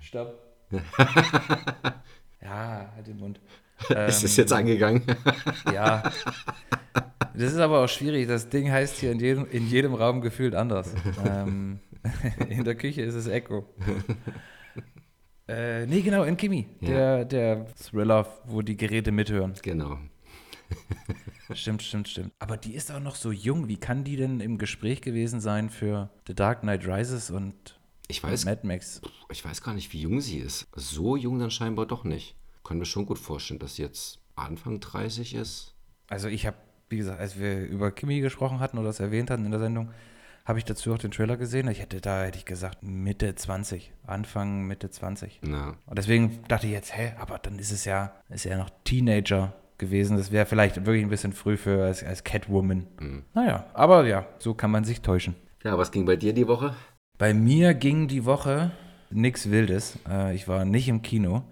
Stopp. 0.00 0.38
ja, 2.40 2.90
halt 2.94 3.06
den 3.06 3.18
Mund. 3.18 3.38
Ähm, 3.90 3.96
ist 4.08 4.24
es 4.24 4.36
jetzt 4.36 4.54
angegangen? 4.54 5.02
ja. 5.72 6.10
Das 7.34 7.52
ist 7.52 7.58
aber 7.58 7.84
auch 7.84 7.88
schwierig. 7.88 8.26
Das 8.28 8.48
Ding 8.48 8.70
heißt 8.70 8.96
hier 8.96 9.12
in 9.12 9.20
jedem, 9.20 9.46
in 9.50 9.68
jedem 9.68 9.92
Raum 9.92 10.22
gefühlt 10.22 10.54
anders. 10.54 10.94
ähm, 11.26 11.80
in 12.48 12.64
der 12.64 12.76
Küche 12.76 13.02
ist 13.02 13.14
es 13.14 13.26
Echo. 13.26 13.66
Äh, 15.52 15.86
nee, 15.86 16.00
genau, 16.00 16.24
in 16.24 16.36
Kimi. 16.36 16.66
Ja. 16.80 16.88
Der, 16.88 17.24
der 17.24 17.66
Thriller, 17.76 18.26
wo 18.46 18.62
die 18.62 18.76
Geräte 18.76 19.12
mithören. 19.12 19.54
Genau. 19.62 19.98
Stimmt, 21.54 21.82
stimmt, 21.82 22.08
stimmt. 22.08 22.32
Aber 22.38 22.56
die 22.56 22.74
ist 22.74 22.90
auch 22.90 23.00
noch 23.00 23.14
so 23.14 23.30
jung. 23.30 23.68
Wie 23.68 23.76
kann 23.76 24.04
die 24.04 24.16
denn 24.16 24.40
im 24.40 24.56
Gespräch 24.56 25.02
gewesen 25.02 25.38
sein 25.40 25.68
für 25.68 26.08
The 26.26 26.34
Dark 26.34 26.60
Knight 26.62 26.86
Rises 26.86 27.30
und, 27.30 27.78
Ich 28.08 28.22
weiß, 28.22 28.46
Mad 28.46 28.66
Max? 28.66 29.02
ich 29.30 29.44
weiß 29.44 29.60
gar 29.62 29.74
nicht, 29.74 29.92
wie 29.92 30.00
jung 30.00 30.22
sie 30.22 30.38
ist. 30.38 30.68
So 30.74 31.14
jung 31.16 31.38
dann 31.38 31.50
scheinbar 31.50 31.84
doch 31.84 32.04
nicht. 32.04 32.36
Kann 32.64 32.78
mir 32.78 32.86
schon 32.86 33.04
gut 33.04 33.18
vorstellen, 33.18 33.60
dass 33.60 33.76
sie 33.76 33.82
jetzt 33.82 34.20
Anfang 34.34 34.80
30 34.80 35.34
ist. 35.34 35.74
Also 36.08 36.28
ich 36.28 36.46
habe, 36.46 36.56
wie 36.88 36.96
gesagt, 36.96 37.20
als 37.20 37.38
wir 37.38 37.60
über 37.66 37.90
Kimi 37.90 38.20
gesprochen 38.20 38.60
hatten 38.60 38.78
oder 38.78 38.86
das 38.88 39.00
erwähnt 39.00 39.30
hatten 39.30 39.44
in 39.44 39.50
der 39.50 39.60
Sendung, 39.60 39.90
habe 40.44 40.58
ich 40.58 40.64
dazu 40.64 40.92
auch 40.92 40.98
den 40.98 41.10
Trailer 41.10 41.36
gesehen. 41.36 41.68
Ich 41.68 41.80
hätte 41.80 42.00
da, 42.00 42.24
hätte 42.24 42.38
ich 42.38 42.44
gesagt, 42.44 42.82
Mitte 42.82 43.34
20. 43.34 43.92
Anfang, 44.06 44.62
Mitte 44.66 44.90
20. 44.90 45.40
Na, 45.42 45.76
Und 45.86 45.98
deswegen 45.98 46.40
dachte 46.48 46.66
ich 46.66 46.72
jetzt, 46.72 46.96
hä, 46.96 47.12
aber 47.18 47.38
dann 47.38 47.58
ist 47.58 47.70
es 47.70 47.84
ja, 47.84 48.12
ist 48.28 48.44
ja 48.44 48.56
noch 48.56 48.70
Teenager 48.84 49.52
gewesen. 49.78 50.16
Das 50.16 50.32
wäre 50.32 50.46
vielleicht 50.46 50.76
wirklich 50.84 51.04
ein 51.04 51.10
bisschen 51.10 51.32
früh 51.32 51.56
für 51.56 51.84
als, 51.84 52.02
als 52.02 52.24
Catwoman. 52.24 52.86
Naja, 53.34 53.66
aber 53.74 54.06
ja, 54.06 54.26
so 54.38 54.54
kann 54.54 54.70
man 54.70 54.84
sich 54.84 55.00
täuschen. 55.00 55.34
ja, 55.64 55.76
was 55.78 55.92
ging 55.92 56.04
bei 56.06 56.16
dir 56.16 56.32
die 56.32 56.48
Woche? 56.48 56.74
Bei 57.18 57.34
mir 57.34 57.74
ging 57.74 58.08
die 58.08 58.24
Woche 58.24 58.72
nichts 59.10 59.50
Wildes. 59.50 59.98
Äh, 60.08 60.34
ich 60.34 60.48
war 60.48 60.64
nicht 60.64 60.88
im 60.88 61.02
Kino. 61.02 61.42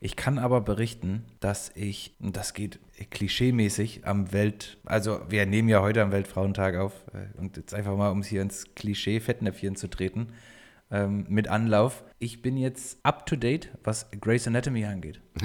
Ich 0.00 0.16
kann 0.16 0.38
aber 0.40 0.60
berichten, 0.60 1.24
dass 1.38 1.70
ich, 1.76 2.16
und 2.18 2.36
das 2.36 2.54
geht 2.54 2.80
klischeemäßig 3.10 4.06
am 4.06 4.32
Welt, 4.32 4.78
also 4.84 5.20
wir 5.28 5.46
nehmen 5.46 5.68
ja 5.68 5.80
heute 5.80 6.02
am 6.02 6.12
Weltfrauentag 6.12 6.76
auf 6.76 6.92
äh, 7.12 7.38
und 7.38 7.56
jetzt 7.56 7.74
einfach 7.74 7.96
mal, 7.96 8.10
um 8.10 8.20
es 8.20 8.26
hier 8.26 8.42
ins 8.42 8.74
Klischee-Fettnäpfchen 8.74 9.76
zu 9.76 9.88
treten, 9.88 10.28
ähm, 10.90 11.24
mit 11.28 11.48
Anlauf. 11.48 12.04
Ich 12.18 12.42
bin 12.42 12.56
jetzt 12.56 12.98
up 13.02 13.26
to 13.26 13.36
date, 13.36 13.70
was 13.84 14.10
Grey's 14.20 14.46
Anatomy 14.46 14.84
angeht. 14.84 15.20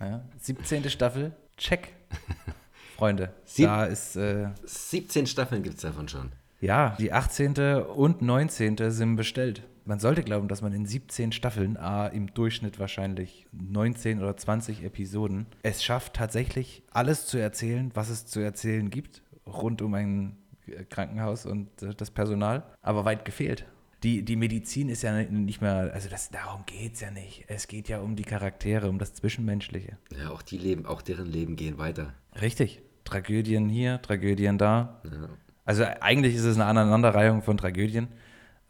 ja, 0.00 0.24
17. 0.38 0.88
Staffel, 0.90 1.32
check. 1.56 1.92
Freunde, 2.96 3.32
Sieb- 3.44 3.66
da 3.66 3.84
ist, 3.84 4.16
äh, 4.16 4.48
17 4.64 5.26
Staffeln 5.26 5.62
gibt 5.62 5.76
es 5.76 5.82
davon 5.82 6.08
schon. 6.08 6.32
ja, 6.60 6.96
die 6.98 7.12
18. 7.12 7.54
und 7.94 8.22
19. 8.22 8.90
sind 8.90 9.14
bestellt. 9.16 9.62
Man 9.88 10.00
sollte 10.00 10.22
glauben, 10.22 10.48
dass 10.48 10.60
man 10.60 10.74
in 10.74 10.84
17 10.84 11.32
Staffeln, 11.32 11.78
a, 11.78 12.08
im 12.08 12.34
Durchschnitt 12.34 12.78
wahrscheinlich 12.78 13.46
19 13.52 14.18
oder 14.20 14.36
20 14.36 14.84
Episoden, 14.84 15.46
es 15.62 15.82
schafft 15.82 16.12
tatsächlich 16.12 16.82
alles 16.90 17.24
zu 17.24 17.38
erzählen, 17.38 17.90
was 17.94 18.10
es 18.10 18.26
zu 18.26 18.38
erzählen 18.38 18.90
gibt, 18.90 19.22
rund 19.46 19.80
um 19.80 19.94
ein 19.94 20.36
äh, 20.66 20.84
Krankenhaus 20.84 21.46
und 21.46 21.82
äh, 21.82 21.94
das 21.94 22.10
Personal, 22.10 22.64
aber 22.82 23.06
weit 23.06 23.24
gefehlt. 23.24 23.64
Die, 24.02 24.22
die 24.22 24.36
Medizin 24.36 24.90
ist 24.90 25.00
ja 25.00 25.22
nicht 25.22 25.62
mehr, 25.62 25.90
also 25.94 26.10
das, 26.10 26.28
darum 26.28 26.66
geht 26.66 26.92
es 26.92 27.00
ja 27.00 27.10
nicht. 27.10 27.46
Es 27.48 27.66
geht 27.66 27.88
ja 27.88 28.00
um 28.00 28.14
die 28.14 28.24
Charaktere, 28.24 28.90
um 28.90 28.98
das 28.98 29.14
Zwischenmenschliche. 29.14 29.96
Ja, 30.14 30.28
auch 30.28 30.42
die 30.42 30.58
leben, 30.58 30.84
auch 30.84 31.00
deren 31.00 31.26
Leben 31.26 31.56
gehen 31.56 31.78
weiter. 31.78 32.12
Richtig. 32.38 32.82
Tragödien 33.04 33.70
hier, 33.70 34.02
Tragödien 34.02 34.58
da. 34.58 35.00
Ja. 35.04 35.30
Also 35.64 35.84
eigentlich 36.00 36.34
ist 36.34 36.44
es 36.44 36.56
eine 36.56 36.66
Aneinanderreihung 36.66 37.40
von 37.40 37.56
Tragödien. 37.56 38.08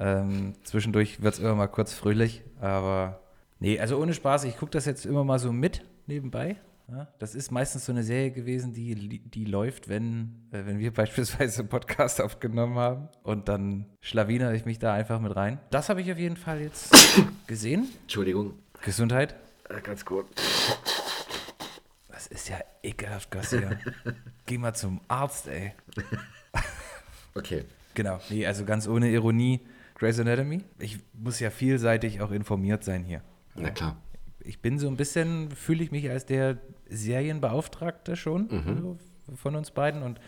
Ähm, 0.01 0.55
zwischendurch 0.63 1.23
wird 1.23 1.35
es 1.35 1.41
immer 1.41 1.55
mal 1.55 1.67
kurz 1.67 1.93
fröhlich, 1.93 2.43
aber 2.61 3.21
nee, 3.59 3.81
also 3.81 3.99
ohne 3.99 4.15
Spaß, 4.15 4.45
ich 4.45 4.57
gucke 4.57 4.71
das 4.71 4.87
jetzt 4.87 5.05
immer 5.07 5.25
mal 5.25 5.39
so 5.39 5.53
mit 5.53 5.85
nebenbei. 6.07 6.57
Ja, 6.91 7.07
das 7.19 7.35
ist 7.35 7.51
meistens 7.51 7.85
so 7.85 7.93
eine 7.93 8.03
Serie 8.03 8.31
gewesen, 8.31 8.73
die, 8.73 9.19
die 9.19 9.45
läuft, 9.45 9.91
wenn, 9.91 10.47
äh, 10.53 10.65
wenn 10.65 10.79
wir 10.79 10.91
beispielsweise 10.95 11.61
einen 11.61 11.69
Podcast 11.69 12.21
aufgenommen 12.21 12.77
haben 12.79 13.09
und 13.23 13.49
dann 13.49 13.87
schlawinere 14.01 14.57
ich 14.57 14.65
mich 14.65 14.79
da 14.79 14.95
einfach 14.95 15.21
mit 15.21 15.37
rein. 15.37 15.59
Das 15.71 15.91
habe 15.91 16.01
ich 16.01 16.11
auf 16.11 16.19
jeden 16.19 16.37
Fall 16.37 16.61
jetzt 16.63 16.95
gesehen. 17.47 17.89
Entschuldigung. 18.03 18.55
Gesundheit. 18.83 19.35
Äh, 19.69 19.83
ganz 19.83 20.05
gut. 20.05 20.27
Das 22.09 22.27
ist 22.29 22.49
ja 22.49 22.57
ekelhaft, 22.83 23.31
Garcia. 23.31 23.73
Geh 24.47 24.57
mal 24.59 24.75
zum 24.75 25.01
Arzt, 25.09 25.49
ey. 25.49 25.73
Okay. 27.35 27.65
Genau, 27.95 28.19
nee, 28.31 28.45
also 28.45 28.65
ganz 28.65 28.89
ohne 28.89 29.11
Ironie. 29.11 29.61
Grey's 29.99 30.19
Anatomy. 30.21 30.63
Ich 30.79 30.99
muss 31.13 31.41
ja 31.41 31.51
vielseitig 31.51 32.21
auch 32.21 32.31
informiert 32.31 32.85
sein 32.85 33.03
hier. 33.05 33.23
Na 33.55 33.71
klar. 33.71 33.97
Ich 34.41 34.61
bin 34.63 34.79
so 34.79 34.89
ein 34.89 34.97
bisschen, 34.97 35.51
fühle 35.51 35.83
ich 35.83 35.91
mich 35.91 36.09
als 36.11 36.25
der 36.25 36.59
Serienbeauftragte 36.89 38.17
schon 38.17 38.49
also 38.67 38.99
von 39.37 39.57
uns 39.57 39.71
beiden 39.73 40.03
und 40.03 40.21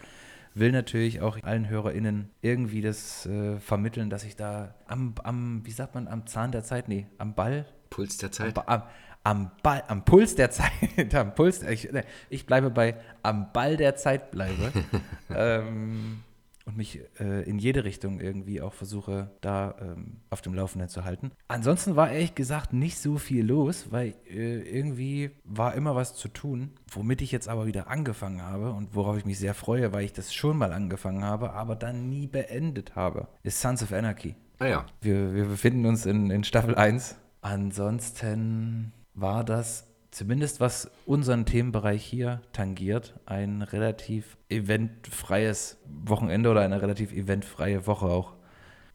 will 0.54 0.72
natürlich 0.72 1.20
auch 1.20 1.38
allen 1.44 1.68
HörerInnen 1.68 2.28
irgendwie 2.42 2.82
das 2.82 3.24
äh, 3.26 3.58
vermitteln, 3.60 4.10
dass 4.10 4.24
ich 4.24 4.34
da 4.36 4.74
am, 4.88 5.14
am, 5.22 5.64
wie 5.64 5.70
sagt 5.70 5.94
man, 5.94 6.08
am 6.08 6.26
Zahn 6.26 6.50
der 6.52 6.64
Zeit, 6.64 6.88
nee, 6.88 7.06
am 7.18 7.34
Ball, 7.34 7.66
Puls 7.88 8.16
der 8.18 8.32
Zeit. 8.32 8.54
Ba- 8.54 8.64
am, 8.66 8.82
am, 9.22 9.50
Ball, 9.62 9.84
am 9.86 10.04
Puls 10.04 10.34
der 10.34 10.50
Zeit, 10.50 10.70
am 11.14 11.34
Puls, 11.34 11.62
ich, 11.62 11.90
ne, 11.92 12.02
ich 12.30 12.46
bleibe 12.46 12.70
bei 12.70 12.96
am 13.22 13.52
Ball 13.52 13.76
der 13.76 13.94
Zeit 13.94 14.32
bleibe 14.32 14.72
ähm, 15.34 16.22
und 16.70 16.76
mich 16.76 17.00
äh, 17.18 17.42
in 17.42 17.58
jede 17.58 17.84
Richtung 17.84 18.20
irgendwie 18.20 18.60
auch 18.60 18.72
versuche, 18.72 19.30
da 19.40 19.74
ähm, 19.80 20.20
auf 20.30 20.40
dem 20.40 20.54
Laufenden 20.54 20.88
zu 20.88 21.04
halten. 21.04 21.32
Ansonsten 21.48 21.96
war 21.96 22.10
ehrlich 22.10 22.34
gesagt 22.34 22.72
nicht 22.72 22.98
so 22.98 23.18
viel 23.18 23.44
los, 23.44 23.90
weil 23.90 24.14
äh, 24.28 24.60
irgendwie 24.60 25.30
war 25.44 25.74
immer 25.74 25.96
was 25.96 26.14
zu 26.14 26.28
tun, 26.28 26.70
womit 26.88 27.22
ich 27.22 27.32
jetzt 27.32 27.48
aber 27.48 27.66
wieder 27.66 27.88
angefangen 27.88 28.42
habe 28.42 28.72
und 28.72 28.94
worauf 28.94 29.16
ich 29.16 29.24
mich 29.24 29.38
sehr 29.38 29.54
freue, 29.54 29.92
weil 29.92 30.04
ich 30.04 30.12
das 30.12 30.32
schon 30.32 30.56
mal 30.56 30.72
angefangen 30.72 31.24
habe, 31.24 31.52
aber 31.52 31.74
dann 31.74 32.08
nie 32.08 32.26
beendet 32.26 32.94
habe, 32.94 33.28
ist 33.42 33.60
Sons 33.60 33.82
of 33.82 33.92
Anarchy. 33.92 34.36
Ah 34.60 34.66
ja. 34.66 34.86
Wir, 35.00 35.34
wir 35.34 35.46
befinden 35.46 35.86
uns 35.86 36.06
in, 36.06 36.30
in 36.30 36.44
Staffel 36.44 36.76
1. 36.76 37.16
Ansonsten 37.40 38.92
war 39.14 39.42
das, 39.42 39.89
zumindest 40.10 40.60
was 40.60 40.90
unseren 41.06 41.46
Themenbereich 41.46 42.04
hier 42.04 42.42
tangiert, 42.52 43.18
ein 43.26 43.62
relativ 43.62 44.36
eventfreies 44.48 45.78
Wochenende 45.86 46.50
oder 46.50 46.60
eine 46.62 46.82
relativ 46.82 47.12
eventfreie 47.12 47.86
Woche 47.86 48.06
auch. 48.06 48.34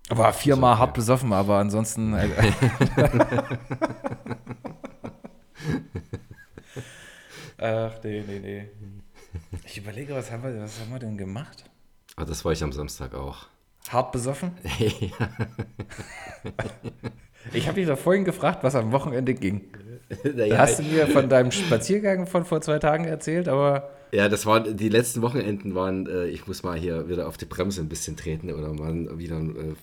War 0.10 0.34
viermal 0.34 0.74
okay. 0.74 0.82
hart 0.82 0.94
besoffen, 0.94 1.34
aber 1.34 1.58
ansonsten. 1.58 2.14
äh, 2.14 2.30
Ach, 7.58 7.94
nee, 8.04 8.24
nee, 8.28 8.40
nee. 8.40 8.70
Ich 9.66 9.78
überlege, 9.78 10.14
was 10.14 10.30
haben 10.32 10.44
wir, 10.44 10.62
was 10.62 10.80
haben 10.80 10.92
wir 10.92 11.00
denn 11.00 11.18
gemacht? 11.18 11.64
Ah, 12.16 12.26
das 12.26 12.46
war 12.46 12.52
ich 12.52 12.62
am 12.64 12.72
Samstag 12.72 13.16
auch. 13.16 13.48
Hart 13.90 14.12
besoffen? 14.12 14.52
Ich 17.54 17.68
habe 17.68 17.80
dich 17.80 17.88
doch 17.88 17.98
vorhin 17.98 18.26
gefragt, 18.26 18.64
was 18.64 18.76
am 18.76 18.92
Wochenende 18.92 19.34
ging. 19.34 19.70
Naja, 20.36 20.58
hast 20.58 20.80
du 20.80 20.84
mir 20.84 21.08
von 21.08 21.30
deinem 21.30 21.52
Spaziergang 21.52 22.28
von 22.28 22.46
vor 22.46 22.62
zwei 22.62 22.80
Tagen 22.80 23.06
erzählt, 23.06 23.48
aber 23.48 23.90
ja, 24.12 24.30
das 24.30 24.46
waren 24.46 24.78
die 24.78 24.88
letzten 24.88 25.22
Wochenenden 25.22 25.76
waren, 25.76 26.08
äh, 26.08 26.28
ich 26.28 26.48
muss 26.48 26.64
mal 26.64 26.78
hier 26.78 27.10
wieder 27.10 27.28
auf 27.28 27.36
die 27.36 27.44
Bremse 27.44 27.82
ein 27.82 27.90
bisschen 27.90 28.16
treten 28.16 28.50
oder 28.50 28.74
mal 28.74 29.20
wieder 29.20 29.36
einen 29.36 29.56
äh, 29.56 29.76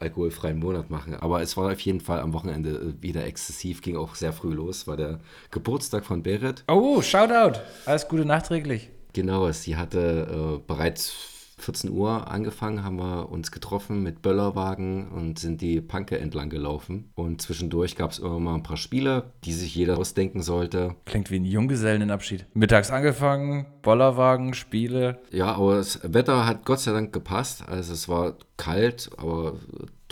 alkoholfreien 0.00 0.58
Monat 0.58 0.90
machen. 0.90 1.14
Aber 1.14 1.40
es 1.40 1.56
war 1.56 1.70
auf 1.70 1.78
jeden 1.80 2.00
Fall 2.00 2.18
am 2.18 2.32
Wochenende 2.32 2.70
äh, 2.70 3.02
wieder 3.02 3.24
exzessiv, 3.24 3.82
ging 3.82 3.96
auch 3.96 4.16
sehr 4.16 4.32
früh 4.32 4.52
los, 4.52 4.88
war 4.88 4.96
der 4.96 5.20
Geburtstag 5.52 6.04
von 6.04 6.24
Berit. 6.24 6.64
oh, 6.66 7.00
Shoutout. 7.00 7.60
Alles 7.84 8.08
Gute 8.08 8.24
nachträglich. 8.24 8.90
Genau, 9.12 9.50
sie 9.52 9.76
hatte 9.76 10.58
äh, 10.58 10.60
bereits 10.66 11.35
14 11.58 11.90
Uhr 11.90 12.30
angefangen, 12.30 12.84
haben 12.84 12.96
wir 12.96 13.30
uns 13.30 13.50
getroffen 13.50 14.02
mit 14.02 14.22
Böllerwagen 14.22 15.08
und 15.08 15.38
sind 15.38 15.60
die 15.60 15.80
Panke 15.80 16.18
entlang 16.18 16.50
gelaufen. 16.50 17.10
Und 17.14 17.40
zwischendurch 17.40 17.96
gab 17.96 18.10
es 18.10 18.18
immer 18.18 18.38
mal 18.38 18.54
ein 18.54 18.62
paar 18.62 18.76
Spiele, 18.76 19.32
die 19.44 19.52
sich 19.52 19.74
jeder 19.74 19.98
ausdenken 19.98 20.42
sollte. 20.42 20.94
Klingt 21.06 21.30
wie 21.30 21.38
ein 21.38 21.44
Junggesellenabschied. 21.44 22.46
Mittags 22.54 22.90
angefangen, 22.90 23.66
Bollerwagen, 23.82 24.54
Spiele. 24.54 25.18
Ja, 25.30 25.54
aber 25.54 25.76
das 25.76 26.00
Wetter 26.02 26.46
hat 26.46 26.64
Gott 26.64 26.80
sei 26.80 26.92
Dank 26.92 27.12
gepasst. 27.12 27.66
Also 27.68 27.92
es 27.92 28.08
war 28.08 28.34
kalt, 28.56 29.10
aber 29.16 29.54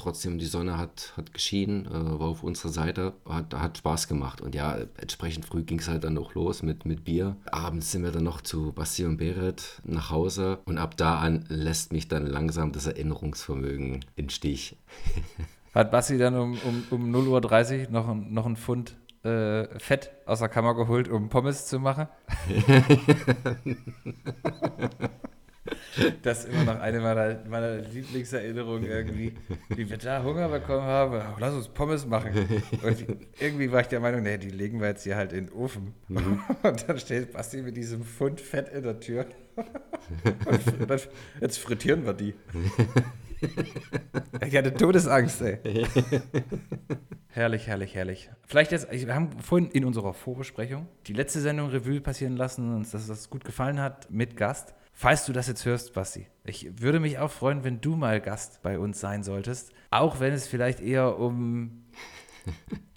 trotzdem 0.05 0.39
die 0.39 0.47
Sonne 0.47 0.79
hat, 0.79 1.13
hat 1.17 1.33
geschienen, 1.35 1.87
äh, 1.87 1.91
war 2.21 2.29
auf 2.29 2.43
unserer 2.43 2.71
Seite, 2.71 3.15
hat, 3.29 3.53
hat 3.55 3.79
Spaß 3.79 4.07
gemacht. 4.07 4.41
Und 4.41 4.55
ja, 4.55 4.77
entsprechend 4.99 5.45
früh 5.45 5.63
ging 5.65 5.81
es 5.81 5.89
halt 5.89 6.05
dann 6.05 6.17
auch 6.19 6.35
los 6.35 6.63
mit, 6.63 6.85
mit 6.85 7.05
Bier. 7.05 7.37
Abends 7.51 7.91
sind 7.91 8.05
wir 8.05 8.13
dann 8.13 8.25
noch 8.25 8.41
zu 8.43 8.73
Basti 8.73 9.05
und 9.05 9.17
Berit 9.17 9.81
nach 9.85 10.11
Hause 10.11 10.59
und 10.67 10.79
ab 10.79 10.97
da 10.97 11.19
an 11.19 11.45
lässt 11.49 11.93
mich 11.93 12.07
dann 12.09 12.27
langsam 12.27 12.71
das 12.73 12.87
Erinnerungsvermögen 12.87 14.05
in 14.17 14.31
Stich. 14.31 14.77
Hat 15.75 15.91
Basti 15.91 16.19
dann 16.19 16.37
um, 16.37 16.57
um, 16.65 16.85
um 16.91 17.15
0.30 17.15 17.87
Uhr 17.87 17.91
noch, 17.91 18.09
ein- 18.09 18.33
noch 18.33 18.47
einen 18.47 18.57
Pfund 18.57 18.95
äh, 19.25 19.67
Fett 19.81 20.11
aus 20.27 20.39
der 20.39 20.49
Kammer 20.49 20.75
geholt, 20.77 21.09
um 21.09 21.29
Pommes 21.31 21.67
zu 21.67 21.81
machen? 21.81 22.07
Das 26.23 26.41
ist 26.41 26.53
immer 26.53 26.65
noch 26.65 26.81
eine 26.81 27.01
meiner, 27.01 27.39
meiner 27.49 27.77
Lieblingserinnerungen 27.77 28.85
irgendwie, 28.85 29.35
wie 29.69 29.89
wir 29.89 29.97
da 29.97 30.23
Hunger 30.23 30.49
bekommen 30.49 30.83
haben. 30.83 31.15
Oh, 31.15 31.37
lass 31.39 31.55
uns 31.55 31.69
Pommes 31.69 32.07
machen. 32.07 32.33
Und 32.83 33.07
irgendwie 33.41 33.73
war 33.73 33.81
ich 33.81 33.87
der 33.87 34.01
Meinung, 34.01 34.23
nee, 34.23 34.37
die 34.37 34.51
legen 34.51 34.81
wir 34.81 34.89
jetzt 34.89 35.05
hier 35.05 35.17
halt 35.17 35.33
in 35.33 35.47
den 35.47 35.55
Ofen. 35.55 35.95
Und 36.09 36.89
dann 36.89 36.99
steht 36.99 37.33
Basti 37.33 37.63
mit 37.63 37.77
diesem 37.77 38.05
Pfund 38.05 38.41
Fett 38.41 38.69
in 38.69 38.83
der 38.83 39.01
Tür 39.01 39.27
Jetzt 41.41 41.59
frittieren 41.59 42.05
wir 42.05 42.15
die. 42.15 42.35
Ich 44.47 44.57
hatte 44.57 44.73
Todesangst, 44.75 45.43
ey. 45.43 45.87
herrlich, 47.29 47.67
herrlich, 47.67 47.95
herrlich. 47.95 48.31
Vielleicht 48.47 48.73
jetzt, 48.73 48.91
wir 48.91 49.15
haben 49.15 49.39
vorhin 49.41 49.71
in 49.71 49.85
unserer 49.85 50.15
Vorbesprechung 50.15 50.87
die 51.07 51.13
letzte 51.13 51.41
Sendung 51.41 51.69
Revue 51.69 52.01
passieren 52.01 52.37
lassen 52.37 52.69
und 52.69 52.77
uns, 52.77 52.91
dass 52.91 53.07
das 53.07 53.29
gut 53.29 53.45
gefallen 53.45 53.81
hat 53.81 54.11
mit 54.11 54.37
Gast. 54.37 54.75
Falls 54.97 55.27
du 55.27 55.33
das 55.33 55.49
jetzt 55.49 55.65
hörst, 55.67 55.93
Basti, 55.93 56.29
ich 56.45 56.81
würde 56.81 57.01
mich 57.01 57.19
auch 57.19 57.31
freuen, 57.31 57.65
wenn 57.65 57.81
du 57.81 57.97
mal 57.97 58.21
Gast 58.21 58.63
bei 58.63 58.79
uns 58.79 59.01
sein 59.01 59.25
solltest. 59.25 59.73
Auch 59.91 60.21
wenn 60.21 60.33
es 60.33 60.47
vielleicht 60.47 60.81
eher 60.81 61.19
um 61.19 61.85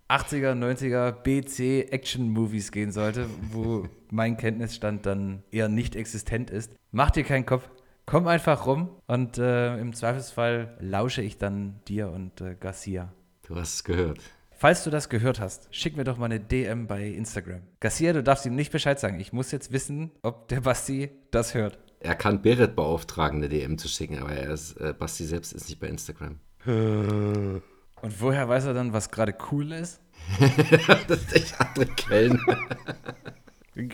80er, 0.08 0.54
90er 0.54 1.12
BC 1.12 1.92
Action 1.92 2.30
Movies 2.30 2.72
gehen 2.72 2.92
sollte, 2.92 3.28
wo 3.52 3.88
mein 4.12 4.38
Kenntnisstand 4.38 5.08
dann 5.08 5.44
eher 5.52 5.70
nicht 5.70 5.96
existent 5.96 6.52
ist. 6.52 6.72
Mach 6.92 7.10
dir 7.10 7.24
keinen 7.24 7.48
Kopf. 7.48 7.70
Komm 8.06 8.28
einfach 8.28 8.68
rum 8.68 8.90
und 9.08 9.38
äh, 9.38 9.78
im 9.80 9.94
Zweifelsfall 9.94 10.78
lausche 10.80 11.22
ich 11.22 11.38
dann 11.38 11.82
dir 11.90 12.10
und 12.10 12.40
äh, 12.40 12.56
Garcia. 12.58 13.12
Du 13.46 13.56
hast 13.56 13.74
es 13.74 13.84
gehört. 13.84 14.20
Falls 14.60 14.84
du 14.84 14.90
das 14.90 15.10
gehört 15.10 15.40
hast, 15.40 15.68
schick 15.70 15.96
mir 15.96 16.04
doch 16.04 16.18
mal 16.18 16.26
eine 16.26 16.40
DM 16.40 16.88
bei 16.88 17.06
Instagram. 17.06 17.62
Garcia, 17.80 18.12
du 18.12 18.24
darfst 18.24 18.44
ihm 18.48 18.56
nicht 18.56 18.72
Bescheid 18.72 19.00
sagen. 19.00 19.20
Ich 19.20 19.32
muss 19.32 19.52
jetzt 19.52 19.72
wissen, 19.72 20.10
ob 20.24 20.48
der 20.48 20.62
Basti 20.62 21.12
das 21.30 21.54
hört. 21.54 21.78
Er 22.00 22.16
kann 22.16 22.42
Berit 22.42 22.76
beauftragen, 22.76 23.38
eine 23.38 23.50
DM 23.50 23.78
zu 23.78 23.88
schicken, 23.88 24.18
aber 24.18 24.32
er 24.32 24.50
ist, 24.50 24.78
äh, 24.78 24.96
Basti 24.98 25.26
selbst 25.26 25.54
ist 25.54 25.70
nicht 25.70 25.80
bei 25.80 25.86
Instagram. 25.88 26.40
Und 26.66 27.62
woher 28.02 28.50
weiß 28.50 28.66
er 28.66 28.74
dann, 28.74 28.94
was 28.94 29.12
gerade 29.12 29.36
cool 29.52 29.72
ist? 29.74 30.02
das 31.08 31.22
ist 31.22 31.36
echt 31.36 31.62
andere 31.62 31.86
Quellen. 31.86 32.42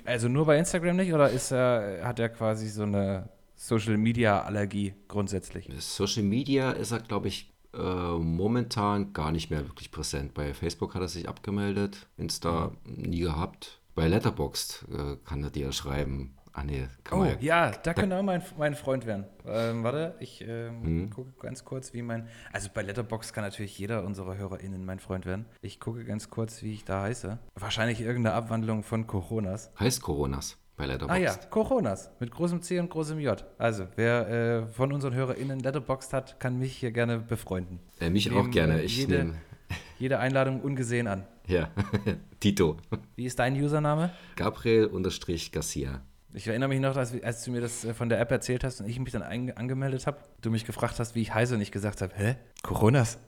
Also 0.06 0.30
nur 0.30 0.46
bei 0.46 0.58
Instagram 0.58 0.96
nicht 0.96 1.12
oder 1.12 1.30
ist 1.30 1.52
er, 1.52 2.06
hat 2.06 2.18
er 2.18 2.30
quasi 2.30 2.70
so 2.70 2.84
eine 2.84 3.28
Social 3.58 3.98
Media 3.98 4.42
Allergie 4.42 4.94
grundsätzlich? 5.10 5.70
Social 5.80 6.24
Media 6.24 6.72
ist 6.72 6.92
er, 6.92 7.02
glaube 7.02 7.28
ich, 7.28 7.53
äh, 7.74 8.18
momentan 8.18 9.14
gar 9.14 9.32
nicht 9.32 9.50
mehr 9.50 9.68
wirklich 9.68 9.92
präsent. 9.92 10.34
Bei 10.34 10.54
Facebook 10.54 10.96
hat 10.96 11.02
er 11.02 11.08
sich 11.08 11.28
abgemeldet, 11.28 12.08
Insta 12.18 12.72
nie 12.86 13.22
gehabt. 13.22 13.82
Bei 13.96 14.08
Letterboxd 14.08 14.86
äh, 14.92 15.16
kann 15.24 15.44
er 15.44 15.50
dir 15.50 15.72
schreiben, 15.72 16.36
Ah 16.56 16.64
nee, 16.64 16.88
kann 17.04 17.18
oh, 17.18 17.24
man 17.24 17.42
ja, 17.42 17.72
da 17.72 17.96
könnte 17.96 18.16
auch 18.16 18.22
mein, 18.22 18.44
mein 18.60 18.76
Freund 18.76 19.08
werden. 19.08 19.26
Ähm, 19.48 19.84
warte, 19.84 20.16
ich 20.20 20.46
ähm, 20.48 20.82
mhm. 20.82 21.10
gucke 21.10 21.34
ganz 21.40 21.66
kurz, 21.66 21.94
wie 21.94 22.04
mein. 22.04 22.28
Also 22.52 22.70
bei 22.72 22.84
Letterbox 22.84 23.34
kann 23.34 23.44
natürlich 23.44 23.80
jeder 23.80 24.04
unserer 24.04 24.38
HörerInnen 24.38 24.86
mein 24.86 25.00
Freund 25.00 25.26
werden. 25.26 25.48
Ich 25.62 25.80
gucke 25.80 26.06
ganz 26.06 26.30
kurz, 26.30 26.62
wie 26.62 26.74
ich 26.74 26.86
da 26.86 27.02
heiße. 27.02 27.40
Wahrscheinlich 27.56 28.02
irgendeine 28.02 28.36
Abwandlung 28.36 28.84
von 28.84 29.08
Coronas. 29.08 29.72
Heißt 29.80 30.04
Coronas 30.04 30.63
bei 30.84 30.94
Letterboxd. 30.94 31.22
Ah 31.22 31.24
ja, 31.24 31.36
Coronas 31.50 32.12
mit 32.20 32.32
großem 32.32 32.62
C 32.62 32.80
und 32.80 32.90
großem 32.90 33.20
J. 33.20 33.44
Also, 33.58 33.88
wer 33.96 34.30
äh, 34.30 34.66
von 34.68 34.92
unseren 34.92 35.14
HörerInnen 35.14 35.60
Letterboxd 35.60 36.14
hat, 36.14 36.40
kann 36.40 36.60
mich 36.60 36.76
hier 36.76 36.92
gerne 36.92 37.20
befreunden. 37.20 37.80
Äh, 38.00 38.10
mich 38.10 38.30
Nehmen, 38.30 38.48
auch 38.48 38.52
gerne. 38.52 38.82
Ich 38.82 38.98
jede, 38.98 39.18
nehme. 39.18 39.36
Jede 40.00 40.20
Einladung 40.20 40.62
ungesehen 40.62 41.08
an. 41.08 41.24
Ja, 41.48 41.70
Tito. 42.40 42.78
Wie 43.16 43.26
ist 43.26 43.40
dein 43.40 43.56
Username? 43.56 44.12
Gabriel-Garcia. 44.36 46.02
Ich 46.36 46.48
erinnere 46.48 46.70
mich 46.70 46.80
noch, 46.80 46.98
als, 46.98 47.14
als, 47.22 47.44
du 47.44 47.52
mir 47.52 47.62
das 47.62 47.86
äh, 47.86 47.94
von 47.94 48.10
der 48.10 48.20
App 48.20 48.32
erzählt 48.32 48.64
hast 48.64 48.82
und 48.82 48.90
ich 48.90 49.00
mich 49.00 49.14
dann 49.14 49.22
angemeldet 49.22 50.08
habe, 50.08 50.18
du 50.42 50.50
mich 50.50 50.66
gefragt 50.66 51.00
hast, 51.00 51.14
wie 51.14 51.22
ich 51.22 51.32
heiße 51.32 51.54
und 51.54 51.62
ich 51.62 51.72
gesagt 51.72 52.02
habe, 52.02 52.12
hä? 52.16 52.36
Coronas? 52.64 53.20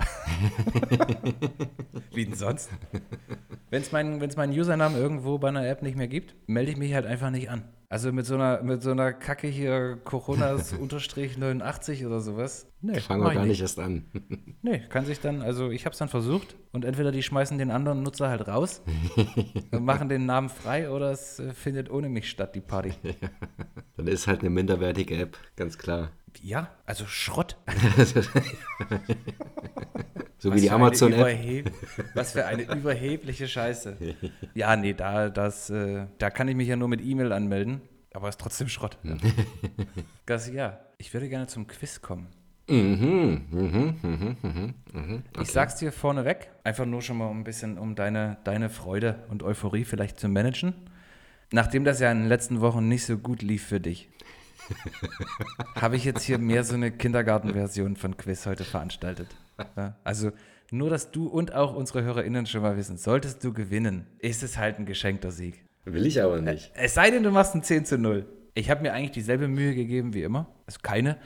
wie 2.13 2.26
denn 2.26 2.34
sonst? 2.34 2.72
Wenn 3.70 3.84
es 3.84 3.91
meinen 3.91 4.28
mein 4.38 4.50
Username 4.50 4.98
irgendwo 4.98 5.38
bei 5.38 5.50
einer 5.50 5.68
App 5.68 5.84
nicht 5.84 5.96
mehr 5.96 6.08
gibt, 6.08 6.36
melde 6.48 6.72
ich 6.72 6.78
mich 6.78 6.96
halt 6.96 7.06
einfach 7.06 7.30
nicht 7.30 7.52
an. 7.52 7.63
Also 7.89 8.12
mit 8.12 8.26
so 8.26 8.36
einer, 8.36 8.62
mit 8.63 8.82
so 8.82 8.91
einer 8.91 9.13
Kacke 9.13 9.48
hier 9.48 9.98
Coronas-89 10.04 12.02
oder 12.08 12.19
sowas. 12.19 12.67
Nee, 12.82 13.00
fangen 13.00 13.24
wir 13.24 13.34
gar 13.34 13.45
nicht. 13.45 13.62
erst 13.62 13.80
an. 13.80 14.06
nee, 14.62 14.80
kann 14.89 15.06
sich 15.06 15.19
dann, 15.19 15.41
also 15.41 15.69
ich 15.69 15.86
habe 15.86 15.93
es 15.93 16.00
dann 16.00 16.10
versucht 16.10 16.56
und 16.71 16.86
entweder 16.86 17.12
die 17.12 17.24
schmeißen 17.24 17.58
den 17.58 17.71
anderen 17.71 18.04
Nutzer 18.04 18.30
halt 18.30 18.48
raus 18.48 18.82
und 19.71 19.86
machen 19.86 20.10
den 20.10 20.26
Namen 20.26 20.50
frei 20.50 20.89
oder 20.89 21.12
es 21.12 21.39
äh, 21.39 21.54
findet 21.54 21.89
ohne 21.91 22.10
mich 22.10 22.30
statt, 22.30 22.56
die 22.56 22.62
Party. 22.62 22.93
dann 23.98 24.08
ist 24.08 24.28
halt 24.28 24.41
eine 24.41 24.50
minderwertige 24.50 25.17
App, 25.17 25.38
ganz 25.56 25.78
klar. 25.78 26.12
Ja, 26.41 26.69
also 26.86 27.06
Schrott. 27.06 27.58
So 30.38 30.50
was 30.50 30.58
wie 30.58 30.62
die 30.62 30.71
Amazon-App. 30.71 31.71
Was 32.13 32.34
für 32.34 32.45
eine 32.45 32.63
überhebliche 32.63 33.48
Scheiße. 33.48 33.98
Ja, 34.54 34.76
nee, 34.76 34.93
da, 34.93 35.30
das, 35.30 35.69
äh, 35.69 36.08
da 36.17 36.30
kann 36.30 36.48
ich 36.48 36.56
mich 36.56 36.67
ja 36.67 36.76
nur 36.76 36.88
mit 36.88 37.02
E-Mail 37.02 37.32
anmelden, 37.32 37.82
aber 38.13 38.30
ist 38.30 38.39
trotzdem 38.39 38.67
Schrott. 38.67 38.98
Ja. 39.04 39.17
Garcia, 40.26 40.80
ich 40.98 41.13
würde 41.13 41.30
gerne 41.30 41.48
zum 41.48 41.67
Quiz 41.67 42.02
kommen. 42.02 42.28
Mhm, 42.67 43.45
mhm, 43.52 43.95
mhm, 44.02 44.38
mhm, 44.41 44.74
mhm. 44.91 45.24
Okay. 45.30 45.43
Ich 45.43 45.52
sag's 45.52 45.76
dir 45.76 45.91
vorneweg, 45.91 46.50
einfach 46.63 46.86
nur 46.86 47.04
schon 47.04 47.17
mal 47.17 47.30
ein 47.30 47.43
bisschen, 47.43 47.78
um 47.78 47.95
deine, 47.95 48.38
deine 48.43 48.69
Freude 48.69 49.24
und 49.30 49.43
Euphorie 49.43 49.86
vielleicht 49.86 50.19
zu 50.19 50.28
managen. 50.28 50.74
Nachdem 51.52 51.84
das 51.84 52.00
ja 52.00 52.12
in 52.12 52.21
den 52.21 52.28
letzten 52.28 52.62
Wochen 52.62 52.88
nicht 52.88 53.06
so 53.06 53.17
gut 53.17 53.43
lief 53.43 53.67
für 53.67 53.80
dich, 53.80 54.10
habe 55.76 55.95
ich 55.95 56.06
jetzt 56.06 56.24
hier 56.24 56.39
mehr 56.39 56.63
so 56.63 56.74
eine 56.74 56.91
Kindergartenversion 56.91 57.95
von 57.98 58.17
Quiz 58.17 58.48
heute 58.48 58.63
veranstaltet. 58.63 59.28
Ja, 59.78 59.98
also 60.04 60.32
nur, 60.72 60.89
dass 60.89 61.12
du 61.12 61.28
und 61.28 61.54
auch 61.54 61.76
unsere 61.76 62.04
HörerInnen 62.04 62.46
schon 62.46 62.62
mal 62.62 62.78
wissen, 62.78 62.98
solltest 62.98 63.44
du 63.44 63.54
gewinnen, 63.54 64.08
ist 64.20 64.44
es 64.44 64.58
halt 64.58 64.80
ein 64.80 64.86
geschenkter 64.86 65.32
Sieg. 65.32 65.63
Will 65.86 66.06
ich 66.06 66.22
aber 66.22 66.41
nicht. 66.41 66.72
Es 66.76 66.96
sei 66.96 67.12
denn, 67.12 67.24
du 67.24 67.32
machst 67.32 67.54
ein 67.56 67.63
10 67.63 67.86
zu 67.86 67.98
0. 67.98 68.26
Ich 68.56 68.70
habe 68.70 68.82
mir 68.82 68.94
eigentlich 68.94 69.12
dieselbe 69.12 69.48
Mühe 69.48 69.76
gegeben 69.76 70.13
wie 70.13 70.24
immer. 70.24 70.48
Also 70.65 70.80
keine. 70.82 71.18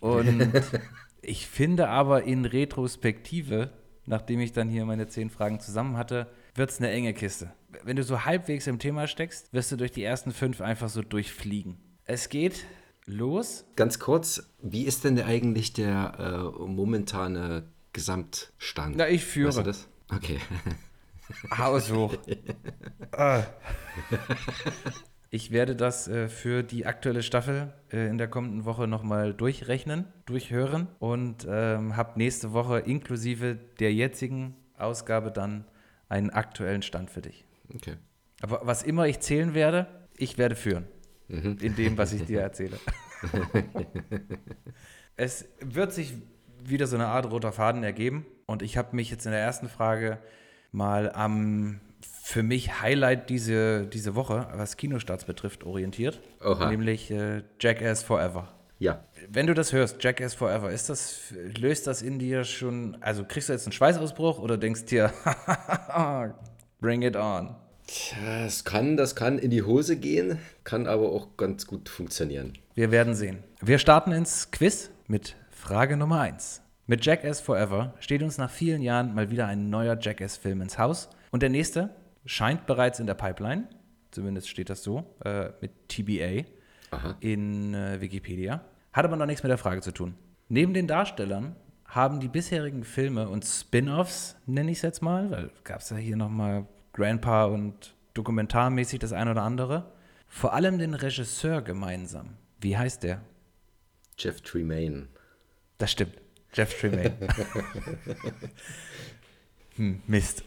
Und 0.00 0.50
ich 1.22 1.46
finde 1.46 1.88
aber 1.88 2.22
in 2.22 2.46
Retrospektive, 2.46 3.70
nachdem 4.06 4.40
ich 4.40 4.52
dann 4.52 4.68
hier 4.68 4.86
meine 4.86 5.08
10 5.08 5.28
Fragen 5.28 5.60
zusammen 5.60 5.96
hatte, 5.98 6.28
wird 6.54 6.70
es 6.70 6.78
eine 6.78 6.90
enge 6.90 7.12
Kiste. 7.12 7.52
Wenn 7.84 7.96
du 7.96 8.02
so 8.02 8.24
halbwegs 8.24 8.66
im 8.66 8.78
Thema 8.78 9.06
steckst, 9.06 9.52
wirst 9.52 9.72
du 9.72 9.76
durch 9.76 9.92
die 9.92 10.04
ersten 10.04 10.32
fünf 10.32 10.60
einfach 10.60 10.88
so 10.88 11.02
durchfliegen. 11.02 11.76
Es 12.04 12.28
geht 12.28 12.64
los. 13.06 13.64
Ganz 13.76 13.98
kurz, 13.98 14.50
wie 14.62 14.84
ist 14.84 15.04
denn 15.04 15.20
eigentlich 15.20 15.72
der 15.72 16.14
äh, 16.18 16.66
momentane 16.66 17.64
Gesamtstand? 17.92 18.96
Na, 18.96 19.08
ich 19.08 19.24
führe. 19.24 19.48
Weißt 19.48 19.58
du 19.58 19.62
das? 19.62 19.88
Okay. 20.14 20.38
Haushoch. 21.56 22.16
ah. 23.12 23.44
Ich 25.30 25.50
werde 25.50 25.74
das 25.74 26.08
äh, 26.08 26.28
für 26.28 26.62
die 26.62 26.84
aktuelle 26.84 27.22
Staffel 27.22 27.72
äh, 27.90 28.08
in 28.08 28.18
der 28.18 28.28
kommenden 28.28 28.66
Woche 28.66 28.86
nochmal 28.86 29.32
durchrechnen, 29.32 30.06
durchhören 30.26 30.88
und 30.98 31.46
ähm, 31.48 31.96
habe 31.96 32.18
nächste 32.18 32.52
Woche 32.52 32.80
inklusive 32.80 33.58
der 33.80 33.94
jetzigen 33.94 34.56
Ausgabe 34.76 35.30
dann 35.30 35.64
einen 36.08 36.28
aktuellen 36.28 36.82
Stand 36.82 37.10
für 37.10 37.22
dich. 37.22 37.46
Okay. 37.74 37.96
Aber 38.42 38.60
was 38.64 38.82
immer 38.82 39.06
ich 39.06 39.20
zählen 39.20 39.54
werde, 39.54 39.86
ich 40.16 40.36
werde 40.36 40.54
führen 40.54 40.86
mhm. 41.32 41.58
in 41.60 41.74
dem, 41.74 41.98
was 41.98 42.12
ich 42.12 42.24
dir 42.24 42.40
erzähle. 42.42 42.78
es 45.16 45.46
wird 45.60 45.92
sich 45.92 46.14
wieder 46.64 46.86
so 46.86 46.96
eine 46.96 47.06
Art 47.06 47.30
roter 47.30 47.52
Faden 47.52 47.82
ergeben 47.82 48.26
und 48.46 48.62
ich 48.62 48.76
habe 48.76 48.94
mich 48.94 49.10
jetzt 49.10 49.26
in 49.26 49.32
der 49.32 49.40
ersten 49.40 49.68
Frage 49.68 50.18
mal 50.70 51.10
am 51.12 51.80
für 52.22 52.42
mich 52.42 52.80
Highlight 52.80 53.30
diese, 53.30 53.86
diese 53.86 54.14
Woche, 54.14 54.46
was 54.54 54.76
Kinostarts 54.76 55.24
betrifft, 55.24 55.64
orientiert. 55.64 56.20
Oha. 56.40 56.70
Nämlich 56.70 57.10
äh, 57.10 57.42
Jackass 57.60 58.02
Forever. 58.02 58.48
Ja. 58.78 59.04
Wenn 59.28 59.46
du 59.46 59.54
das 59.54 59.72
hörst, 59.72 60.02
Jackass 60.02 60.34
Forever, 60.34 60.70
ist 60.70 60.88
das, 60.88 61.32
löst 61.58 61.86
das 61.86 62.02
in 62.02 62.18
dir 62.18 62.44
schon, 62.44 62.96
also 63.00 63.24
kriegst 63.24 63.48
du 63.48 63.52
jetzt 63.52 63.66
einen 63.66 63.72
Schweißausbruch 63.72 64.38
oder 64.38 64.56
denkst 64.56 64.86
dir, 64.86 65.12
bring 66.80 67.02
it 67.02 67.16
on? 67.16 67.54
Tja, 67.86 68.46
es 68.46 68.64
kann, 68.64 68.96
das 68.96 69.14
kann 69.14 69.38
in 69.38 69.50
die 69.50 69.62
Hose 69.62 69.96
gehen, 69.96 70.38
kann 70.64 70.86
aber 70.86 71.10
auch 71.10 71.36
ganz 71.36 71.66
gut 71.66 71.88
funktionieren. 71.88 72.52
Wir 72.74 72.90
werden 72.90 73.14
sehen. 73.14 73.38
Wir 73.60 73.78
starten 73.78 74.12
ins 74.12 74.50
Quiz 74.50 74.90
mit 75.06 75.36
Frage 75.50 75.96
Nummer 75.96 76.20
1. 76.20 76.62
Mit 76.86 77.04
Jackass 77.04 77.40
Forever 77.40 77.94
steht 78.00 78.22
uns 78.22 78.38
nach 78.38 78.50
vielen 78.50 78.82
Jahren 78.82 79.14
mal 79.14 79.30
wieder 79.30 79.46
ein 79.46 79.70
neuer 79.70 79.96
Jackass-Film 80.00 80.62
ins 80.62 80.78
Haus. 80.78 81.08
Und 81.30 81.42
der 81.42 81.50
nächste 81.50 81.90
scheint 82.26 82.66
bereits 82.66 83.00
in 83.00 83.06
der 83.06 83.14
Pipeline, 83.14 83.68
zumindest 84.10 84.48
steht 84.48 84.70
das 84.70 84.82
so, 84.82 85.04
äh, 85.24 85.50
mit 85.60 85.88
TBA 85.88 86.44
Aha. 86.90 87.16
in 87.20 87.74
äh, 87.74 88.00
Wikipedia. 88.00 88.62
Hat 88.92 89.04
aber 89.04 89.16
noch 89.16 89.26
nichts 89.26 89.42
mit 89.42 89.50
der 89.50 89.58
Frage 89.58 89.80
zu 89.80 89.92
tun. 89.92 90.14
Neben 90.48 90.74
den 90.74 90.86
Darstellern 90.86 91.56
haben 91.86 92.20
die 92.20 92.28
bisherigen 92.28 92.84
Filme 92.84 93.28
und 93.28 93.44
Spin-offs, 93.44 94.36
nenne 94.46 94.70
ich 94.70 94.78
es 94.78 94.82
jetzt 94.82 95.02
mal, 95.02 95.30
weil 95.30 95.50
gab 95.64 95.80
es 95.80 95.90
ja 95.90 95.96
hier 95.96 96.16
nochmal 96.16 96.66
Grandpa 96.92 97.44
und 97.44 97.94
dokumentarmäßig 98.14 98.98
das 98.98 99.12
eine 99.12 99.30
oder 99.30 99.42
andere. 99.42 99.92
Vor 100.34 100.54
allem 100.54 100.78
den 100.78 100.94
Regisseur 100.94 101.60
gemeinsam. 101.60 102.30
Wie 102.58 102.74
heißt 102.76 103.02
der? 103.02 103.20
Jeff 104.18 104.40
Tremaine. 104.40 105.08
Das 105.76 105.92
stimmt. 105.92 106.14
Jeff 106.54 106.78
Tremaine. 106.80 107.12
hm, 109.76 110.00
Mist. 110.06 110.42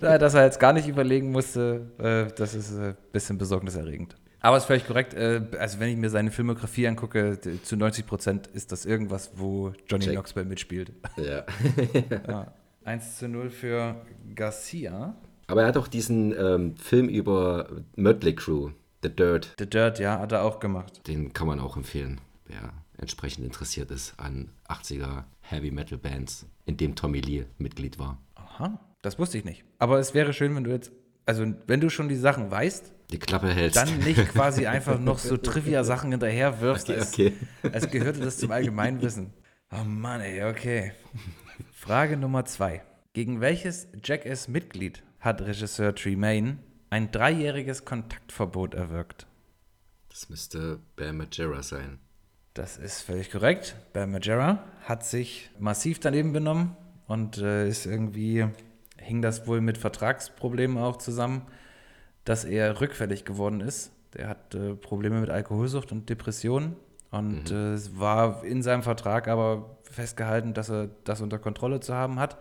das, 0.00 0.20
dass 0.20 0.34
er 0.34 0.44
jetzt 0.44 0.60
gar 0.60 0.72
nicht 0.72 0.86
überlegen 0.86 1.32
musste, 1.32 1.90
äh, 1.98 2.32
das 2.36 2.54
ist 2.54 2.72
ein 2.76 2.96
bisschen 3.12 3.38
besorgniserregend. 3.38 4.16
Aber 4.40 4.56
es 4.56 4.62
ist 4.62 4.66
völlig 4.68 4.86
korrekt. 4.86 5.12
äh, 5.14 5.40
Also, 5.58 5.80
wenn 5.80 5.88
ich 5.88 5.96
mir 5.96 6.10
seine 6.10 6.30
Filmografie 6.30 6.86
angucke, 6.86 7.40
zu 7.62 7.76
90 7.76 8.06
Prozent 8.06 8.46
ist 8.48 8.70
das 8.70 8.84
irgendwas, 8.86 9.32
wo 9.34 9.72
Johnny 9.88 10.04
Check. 10.04 10.12
Knoxville 10.14 10.46
mitspielt. 10.46 10.92
Ja. 11.16 11.44
Ja. 12.28 12.54
1 12.84 13.18
zu 13.18 13.28
0 13.28 13.50
für 13.50 13.96
Garcia. 14.36 15.16
Aber 15.46 15.62
er 15.62 15.68
hat 15.68 15.76
auch 15.76 15.88
diesen 15.88 16.34
ähm, 16.38 16.76
Film 16.76 17.08
über 17.08 17.68
Mötley 17.94 18.34
Crew, 18.34 18.70
The 19.02 19.10
Dirt. 19.14 19.54
The 19.58 19.68
Dirt, 19.68 19.98
ja, 19.98 20.18
hat 20.18 20.32
er 20.32 20.42
auch 20.42 20.58
gemacht. 20.58 21.06
Den 21.06 21.32
kann 21.32 21.46
man 21.46 21.60
auch 21.60 21.76
empfehlen, 21.76 22.20
wer 22.46 22.72
entsprechend 22.98 23.44
interessiert 23.44 23.90
ist 23.90 24.14
an 24.18 24.50
80er 24.68 25.24
Heavy 25.42 25.70
Metal 25.70 25.98
Bands, 25.98 26.46
in 26.64 26.76
dem 26.76 26.94
Tommy 26.96 27.20
Lee 27.20 27.44
Mitglied 27.58 27.98
war. 27.98 28.18
Aha, 28.34 28.80
das 29.02 29.18
wusste 29.18 29.38
ich 29.38 29.44
nicht. 29.44 29.64
Aber 29.78 29.98
es 29.98 30.14
wäre 30.14 30.32
schön, 30.32 30.56
wenn 30.56 30.64
du 30.64 30.70
jetzt, 30.72 30.90
also 31.26 31.46
wenn 31.66 31.80
du 31.80 31.90
schon 31.90 32.08
die 32.08 32.16
Sachen 32.16 32.50
weißt, 32.50 32.92
Die 33.12 33.18
Klappe 33.18 33.48
hältst. 33.52 33.76
dann 33.76 33.98
nicht 33.98 34.26
quasi 34.32 34.66
einfach 34.66 34.98
noch 34.98 35.18
so 35.18 35.36
Trivia-Sachen 35.36 36.10
hinterher 36.10 36.60
wirfst, 36.60 36.88
Okay, 36.88 36.98
als, 36.98 37.12
okay. 37.12 37.32
als 37.72 37.90
gehörte 37.90 38.20
das 38.20 38.38
zum 38.38 38.50
Allgemeinwissen. 38.50 39.32
Oh 39.70 39.84
Mann, 39.84 40.20
ey, 40.22 40.42
okay. 40.44 40.92
Frage 41.72 42.16
Nummer 42.16 42.44
zwei. 42.46 42.82
Gegen 43.12 43.40
welches 43.40 43.88
Jackass-Mitglied 44.02 45.02
hat 45.26 45.42
Regisseur 45.42 45.94
Tremaine 45.94 46.58
ein 46.88 47.10
dreijähriges 47.10 47.84
Kontaktverbot 47.84 48.72
erwirkt? 48.72 49.26
Das 50.08 50.30
müsste 50.30 50.78
Bam 50.96 51.18
Majera 51.18 51.62
sein. 51.62 51.98
Das 52.54 52.78
ist 52.78 53.02
völlig 53.02 53.30
korrekt. 53.30 53.76
Bam 53.92 54.12
Majera 54.12 54.64
hat 54.84 55.04
sich 55.04 55.50
massiv 55.58 56.00
daneben 56.00 56.32
benommen 56.32 56.74
und 57.06 57.36
äh, 57.36 57.68
ist 57.68 57.84
irgendwie, 57.84 58.46
hing 58.96 59.20
das 59.20 59.46
wohl 59.46 59.60
mit 59.60 59.76
Vertragsproblemen 59.76 60.78
auch 60.78 60.96
zusammen, 60.96 61.42
dass 62.24 62.44
er 62.44 62.80
rückfällig 62.80 63.26
geworden 63.26 63.60
ist. 63.60 63.92
Der 64.14 64.28
hat 64.28 64.54
äh, 64.54 64.74
Probleme 64.74 65.20
mit 65.20 65.28
Alkoholsucht 65.28 65.92
und 65.92 66.08
Depressionen 66.08 66.76
und 67.10 67.50
äh, 67.50 67.74
es 67.74 67.98
war 67.98 68.44
in 68.44 68.62
seinem 68.62 68.82
Vertrag 68.82 69.28
aber 69.28 69.78
festgehalten, 69.82 70.54
dass 70.54 70.70
er 70.70 70.88
das 71.04 71.20
unter 71.20 71.38
Kontrolle 71.38 71.80
zu 71.80 71.94
haben 71.94 72.18
hat. 72.18 72.38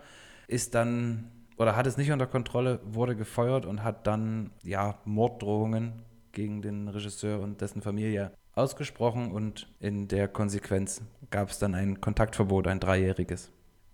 Ist 0.48 0.76
dann, 0.76 1.32
oder 1.58 1.76
hat 1.76 1.88
es 1.88 1.98
nicht 1.98 2.12
unter 2.12 2.28
Kontrolle, 2.28 2.80
wurde 2.84 3.16
gefeuert 3.16 3.66
und 3.66 3.84
hat 3.84 4.08
dann, 4.08 4.52
ja, 4.64 5.00
Morddrohungen 5.06 6.04
gegen 6.32 6.62
den 6.62 6.88
Regisseur 6.88 7.40
und 7.40 7.62
dessen 7.62 7.82
Familie 7.82 8.32
ausgesprochen 8.54 9.32
und 9.32 9.68
in 9.80 10.08
der 10.08 10.28
Konsequenz 10.28 11.02
gab 11.30 11.50
es 11.50 11.60
dann 11.60 11.76
ein 11.76 12.02
Kontaktverbot, 12.02 12.68
ein 12.68 12.80
dreijähriges. 12.80 13.52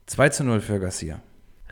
2 0.08 0.30
zu 0.30 0.44
0 0.44 0.62
für 0.62 0.80
Garcia. 0.80 1.22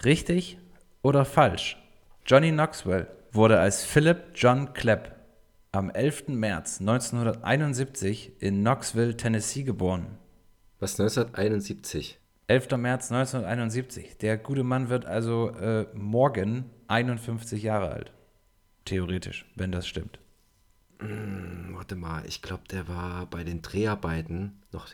Richtig 0.03 0.57
oder 1.01 1.25
falsch? 1.25 1.77
Johnny 2.25 2.51
Knoxwell 2.51 3.07
wurde 3.31 3.59
als 3.59 3.83
Philip 3.83 4.31
John 4.35 4.73
Clapp 4.73 5.15
am 5.71 5.89
11. 5.89 6.29
März 6.29 6.79
1971 6.79 8.33
in 8.39 8.61
Knoxville, 8.61 9.17
Tennessee 9.17 9.63
geboren. 9.63 10.17
Was 10.79 10.99
1971? 10.99 12.19
11. 12.49 12.77
März 12.77 13.11
1971. 13.11 14.17
Der 14.17 14.35
gute 14.39 14.63
Mann 14.63 14.89
wird 14.89 15.05
also 15.05 15.51
äh, 15.51 15.85
morgen 15.93 16.65
51 16.87 17.61
Jahre 17.61 17.91
alt. 17.91 18.11
Theoretisch, 18.85 19.45
wenn 19.55 19.71
das 19.71 19.87
stimmt. 19.87 20.17
Hm, 20.99 21.75
Warte 21.75 21.95
mal, 21.95 22.25
ich 22.25 22.41
glaube, 22.41 22.63
der 22.71 22.87
war 22.87 23.27
bei 23.27 23.43
den 23.43 23.61
Dreharbeiten 23.61 24.63
noch 24.71 24.87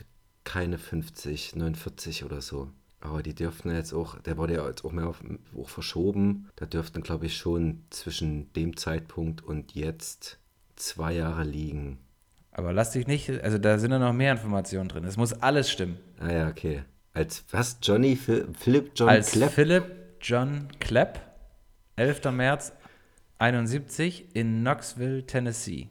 keine 0.44 0.76
50, 0.76 1.56
49 1.56 2.24
oder 2.24 2.42
so. 2.42 2.70
Aber 3.00 3.22
die 3.22 3.34
dürften 3.34 3.70
jetzt 3.74 3.94
auch, 3.94 4.20
der 4.20 4.36
wurde 4.36 4.54
ja 4.56 4.68
jetzt 4.68 4.84
auch 4.84 4.92
mehr 4.92 5.06
auf, 5.06 5.24
auch 5.58 5.70
verschoben. 5.70 6.50
Da 6.56 6.66
dürften, 6.66 7.02
glaube 7.02 7.24
ich, 7.24 7.38
schon 7.38 7.84
zwischen 7.88 8.52
dem 8.52 8.76
Zeitpunkt 8.76 9.42
und 9.42 9.74
jetzt 9.74 10.38
zwei 10.76 11.14
Jahre 11.14 11.44
liegen. 11.44 12.00
Aber 12.52 12.74
lass 12.74 12.90
dich 12.90 13.06
nicht, 13.06 13.30
also 13.30 13.56
da 13.56 13.78
sind 13.78 13.92
ja 13.92 13.98
noch 13.98 14.12
mehr 14.12 14.32
Informationen 14.32 14.90
drin. 14.90 15.04
Es 15.04 15.16
muss 15.16 15.32
alles 15.32 15.70
stimmen. 15.70 15.96
Ah 16.18 16.30
ja, 16.30 16.48
okay. 16.48 16.82
Als 17.16 17.44
was? 17.50 17.78
Johnny 17.82 18.14
Phil, 18.14 18.46
Philip 18.58 18.92
John 18.94 19.08
Als 19.08 19.30
Clapp? 19.30 19.52
Philip 19.52 19.84
John 20.20 20.68
Clapp, 20.80 21.18
11. 21.96 22.30
März 22.30 22.72
71 23.38 24.26
in 24.34 24.60
Knoxville, 24.60 25.26
Tennessee. 25.26 25.88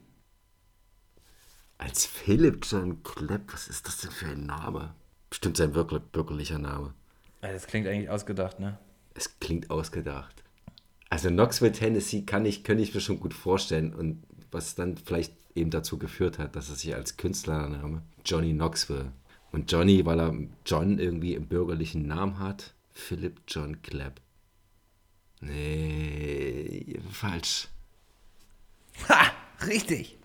Als 1.79 2.05
Philip 2.05 2.63
John 2.69 3.01
Clapp? 3.01 3.51
Was 3.51 3.67
ist 3.67 3.87
das 3.87 4.01
denn 4.01 4.11
für 4.11 4.27
ein 4.27 4.45
Name? 4.45 4.93
Bestimmt 5.31 5.57
sein 5.57 5.73
wirklich 5.73 6.03
bürgerlicher 6.03 6.59
Name. 6.59 6.93
Das 7.41 7.65
klingt 7.65 7.87
eigentlich 7.87 8.11
ausgedacht, 8.11 8.59
ne? 8.59 8.77
Es 9.15 9.39
klingt 9.39 9.71
ausgedacht. 9.71 10.43
Also 11.09 11.29
Knoxville, 11.29 11.71
Tennessee 11.71 12.21
kann 12.21 12.45
ich, 12.45 12.63
könnte 12.63 12.83
ich 12.83 12.93
mir 12.93 13.01
schon 13.01 13.19
gut 13.19 13.33
vorstellen 13.33 13.95
und 13.95 14.21
was 14.51 14.75
dann 14.75 14.95
vielleicht 14.95 15.33
eben 15.55 15.71
dazu 15.71 15.97
geführt 15.97 16.37
hat, 16.37 16.55
dass 16.55 16.69
er 16.69 16.75
sich 16.75 16.93
als 16.93 17.17
Künstlername 17.17 18.03
Johnny 18.23 18.53
Knoxville 18.53 19.11
und 19.55 19.71
Johnny, 19.71 20.05
weil 20.05 20.19
er 20.19 20.33
John 20.65 20.99
irgendwie 20.99 21.33
im 21.33 21.47
bürgerlichen 21.47 22.05
Namen 22.05 22.39
hat, 22.39 22.73
Philip 22.91 23.39
John 23.47 23.81
Clapp. 23.81 24.19
Nee, 25.39 26.99
falsch. 27.09 27.69
Ha! 29.07 29.31
Richtig! 29.65 30.17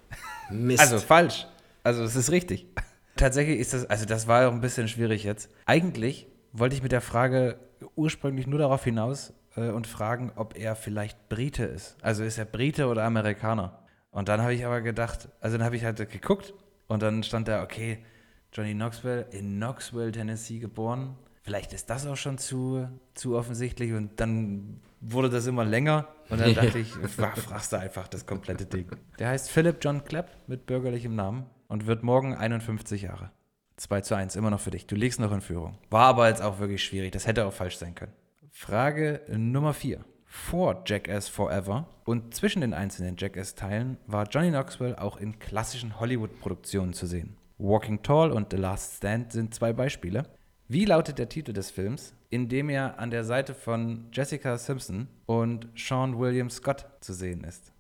Mist. 0.51 0.81
Also 0.81 0.99
falsch. 0.99 1.47
Also 1.85 2.03
es 2.03 2.17
ist 2.17 2.33
richtig. 2.33 2.67
Tatsächlich 3.15 3.61
ist 3.61 3.73
das, 3.73 3.87
also 3.87 4.05
das 4.05 4.27
war 4.27 4.49
auch 4.49 4.53
ein 4.53 4.61
bisschen 4.61 4.89
schwierig 4.89 5.23
jetzt. 5.23 5.49
Eigentlich 5.65 6.27
wollte 6.53 6.75
ich 6.75 6.83
mit 6.83 6.91
der 6.91 7.01
Frage 7.01 7.61
ursprünglich 7.95 8.49
nur 8.49 8.59
darauf 8.59 8.83
hinaus 8.83 9.33
äh, 9.55 9.69
und 9.69 9.87
fragen, 9.87 10.33
ob 10.35 10.59
er 10.59 10.75
vielleicht 10.75 11.29
Brite 11.29 11.65
ist. 11.65 11.97
Also 12.03 12.25
ist 12.25 12.37
er 12.37 12.47
Brite 12.47 12.89
oder 12.89 13.05
Amerikaner? 13.05 13.79
Und 14.11 14.29
dann 14.29 14.43
habe 14.43 14.55
ich 14.55 14.67
aber 14.67 14.81
gedacht, 14.81 15.29
also 15.41 15.57
dann 15.57 15.65
habe 15.65 15.77
ich 15.77 15.85
halt 15.85 15.99
geguckt 16.11 16.53
und 16.89 17.01
dann 17.01 17.23
stand 17.23 17.47
da, 17.47 17.63
okay, 17.63 18.05
Johnny 18.53 18.75
Knoxville 18.75 19.27
in 19.31 19.57
Knoxville, 19.57 20.13
Tennessee 20.13 20.59
geboren. 20.59 21.17
Vielleicht 21.43 21.73
ist 21.73 21.89
das 21.89 22.07
auch 22.07 22.17
schon 22.17 22.37
zu, 22.39 22.89
zu 23.15 23.37
offensichtlich 23.37 23.93
und 23.93 24.21
dann 24.21 24.81
wurde 25.01 25.31
das 25.31 25.47
immer 25.47 25.65
länger 25.65 26.07
und 26.29 26.41
dann 26.41 26.55
dachte 26.55 26.79
ich, 26.79 26.93
fra- 27.17 27.35
fragst 27.35 27.73
du 27.73 27.79
einfach 27.79 28.09
das 28.09 28.27
komplette 28.27 28.67
Ding. 28.67 28.87
Der 29.19 29.29
heißt 29.31 29.51
Philip 29.51 29.79
John 29.81 30.05
Clapp 30.05 30.31
mit 30.47 30.67
bürgerlichem 30.67 31.15
Namen 31.15 31.47
und 31.69 31.87
wird 31.87 32.03
morgen 32.03 32.35
51 32.35 33.03
Jahre. 33.03 33.31
2 33.77 34.01
zu 34.03 34.15
1, 34.15 34.37
immer 34.37 34.51
noch 34.51 34.61
für 34.61 34.71
dich. 34.71 34.87
Du 34.87 34.95
liegst 34.95 35.19
noch 35.21 35.33
in 35.33 35.41
Führung. 35.41 35.79
War 35.89 36.05
aber 36.07 36.29
jetzt 36.29 36.43
auch 36.43 36.59
wirklich 36.59 36.85
schwierig. 36.85 37.13
Das 37.13 37.27
hätte 37.27 37.47
auch 37.47 37.53
falsch 37.55 37.79
sein 37.79 37.95
können. 37.95 38.13
Frage 38.51 39.23
Nummer 39.35 39.73
4. 39.73 40.05
Vor 40.27 40.83
Jackass 40.87 41.29
Forever 41.29 41.89
und 42.05 42.35
zwischen 42.35 42.61
den 42.61 42.75
einzelnen 42.75 43.17
Jackass-Teilen 43.17 43.97
war 44.07 44.29
Johnny 44.29 44.51
Knoxville 44.51 45.01
auch 45.01 45.17
in 45.17 45.39
klassischen 45.39 45.99
Hollywood-Produktionen 45.99 46.93
zu 46.93 47.07
sehen. 47.07 47.37
Walking 47.61 48.03
Tall 48.03 48.33
und 48.33 48.51
The 48.51 48.57
Last 48.57 48.97
Stand 48.97 49.33
sind 49.33 49.55
zwei 49.55 49.73
Beispiele. 49.73 50.25
Wie 50.67 50.87
lautet 50.87 51.19
der 51.19 51.29
Titel 51.29 51.53
des 51.53 51.71
Films, 51.71 52.15
in 52.31 52.49
dem 52.49 52.71
er 52.71 52.99
an 52.99 53.11
der 53.11 53.25
Seite 53.25 53.55
von 53.55 54.07
Jessica 54.13 54.57
Simpson 54.57 55.09
und 55.27 55.69
Sean 55.77 56.19
William 56.19 56.49
Scott 56.49 56.87
zu 57.01 57.13
sehen 57.13 57.45
ist? 57.45 57.73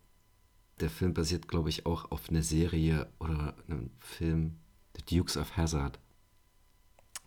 Der 0.81 0.91
Film 0.91 1.15
basiert, 1.15 1.49
glaube 1.49 1.71
ich, 1.71 1.87
auch 1.87 2.11
auf 2.11 2.29
einer 2.29 2.43
Serie 2.43 3.07
oder 3.21 3.55
einem 3.69 3.91
Film, 4.01 4.57
The 4.97 5.17
Dukes 5.17 5.37
of 5.37 5.57
Hazzard. 5.57 5.99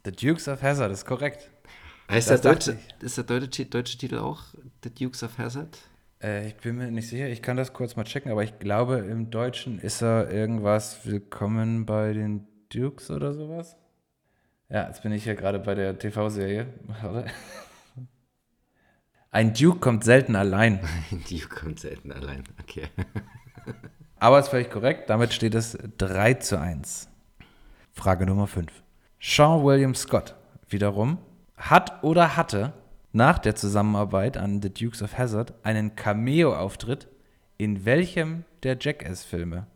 The 0.06 0.12
Dukes 0.12 0.48
of 0.48 0.62
Hazzard 0.62 0.92
ist 0.92 1.06
korrekt. 1.06 1.50
Heißt 2.10 2.30
Das 2.30 2.42
der 2.42 2.54
deutsche, 2.54 2.78
ist 3.00 3.18
der 3.18 3.24
deutsche, 3.24 3.66
deutsche 3.66 3.98
Titel 3.98 4.18
auch 4.20 4.44
The 4.84 4.94
Dukes 4.94 5.24
of 5.24 5.38
Hazzard? 5.38 5.78
Äh, 6.24 6.48
ich 6.48 6.56
bin 6.56 6.78
mir 6.78 6.90
nicht 6.90 7.10
sicher, 7.10 7.28
ich 7.28 7.42
kann 7.42 7.58
das 7.58 7.74
kurz 7.74 7.96
mal 7.96 8.06
checken, 8.06 8.32
aber 8.32 8.44
ich 8.44 8.58
glaube, 8.60 8.98
im 9.00 9.30
Deutschen 9.30 9.80
ist 9.80 10.02
er 10.02 10.32
irgendwas 10.32 11.06
Willkommen 11.06 11.86
bei 11.86 12.14
den 12.14 12.48
Dukes 12.70 13.12
oder 13.12 13.34
sowas. 13.34 13.76
Ja, 14.70 14.88
jetzt 14.88 15.04
bin 15.04 15.12
ich 15.12 15.26
ja 15.26 15.34
gerade 15.34 15.60
bei 15.60 15.76
der 15.76 16.00
TV-Serie. 16.00 16.68
Ein 19.32 19.54
Duke 19.54 19.80
kommt 19.80 20.04
selten 20.04 20.36
allein. 20.36 20.80
Die 21.30 21.42
kommt 21.42 21.80
selten 21.80 22.12
allein. 22.12 22.44
Okay. 22.62 22.88
Aber 24.18 24.40
ist 24.40 24.48
völlig 24.50 24.70
korrekt. 24.70 25.10
Damit 25.10 25.34
steht 25.34 25.56
es 25.56 25.78
3 25.98 26.36
zu 26.36 26.60
1. 26.60 27.10
Frage 27.92 28.26
Nummer 28.26 28.48
5. 28.48 28.72
Sean 29.20 29.64
William 29.64 29.96
Scott 29.96 30.36
wiederum 30.70 31.18
hat 31.58 32.04
oder 32.04 32.38
hatte 32.38 32.74
nach 33.14 33.40
der 33.40 33.56
Zusammenarbeit 33.56 34.38
an 34.38 34.62
The 34.62 34.74
Dukes 34.74 35.02
of 35.02 35.18
Hazzard 35.18 35.54
einen 35.64 35.96
Cameo-Auftritt 35.96 37.08
in 37.58 37.86
welchem 37.86 38.44
der 38.64 38.78
Jackass-Filme? 38.80 39.68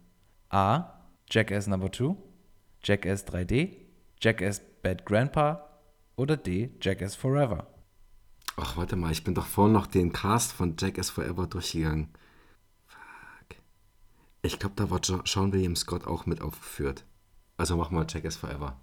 A. 0.49 0.93
Jackass 1.29 1.67
Number 1.67 1.91
2, 1.91 2.15
Jackass 2.83 3.27
3D, 3.27 3.75
Jackass 4.21 4.61
Bad 4.81 5.05
Grandpa 5.05 5.69
oder 6.15 6.35
D. 6.35 6.71
Jackass 6.81 7.15
Forever? 7.15 7.67
Ach, 8.55 8.75
warte 8.75 8.95
mal, 8.95 9.11
ich 9.11 9.23
bin 9.23 9.35
doch 9.35 9.45
vorhin 9.45 9.73
noch 9.73 9.87
den 9.87 10.11
Cast 10.11 10.53
von 10.53 10.75
Jackass 10.77 11.11
Forever 11.11 11.45
durchgegangen. 11.45 12.09
Fuck. 12.87 13.59
Ich 14.41 14.57
glaube, 14.57 14.75
da 14.75 14.89
war 14.89 14.99
jo 15.03 15.21
Sean 15.25 15.53
William 15.53 15.75
Scott 15.75 16.07
auch 16.07 16.25
mit 16.25 16.41
aufgeführt. 16.41 17.05
Also 17.57 17.77
mach 17.77 17.91
mal 17.91 18.07
Jackass 18.09 18.37
Forever. 18.37 18.79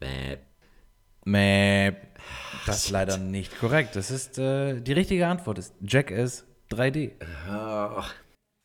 Bäh. 0.00 0.38
Mäh, 1.24 1.92
das 2.66 2.84
ist 2.84 2.90
leider 2.90 3.16
nicht 3.16 3.58
korrekt. 3.58 3.96
Das 3.96 4.10
ist 4.10 4.38
äh, 4.38 4.80
die 4.80 4.92
richtige 4.92 5.26
Antwort 5.26 5.58
ist 5.58 5.74
Jackass 5.80 6.44
3D. 6.70 7.12
Ach, 7.48 8.12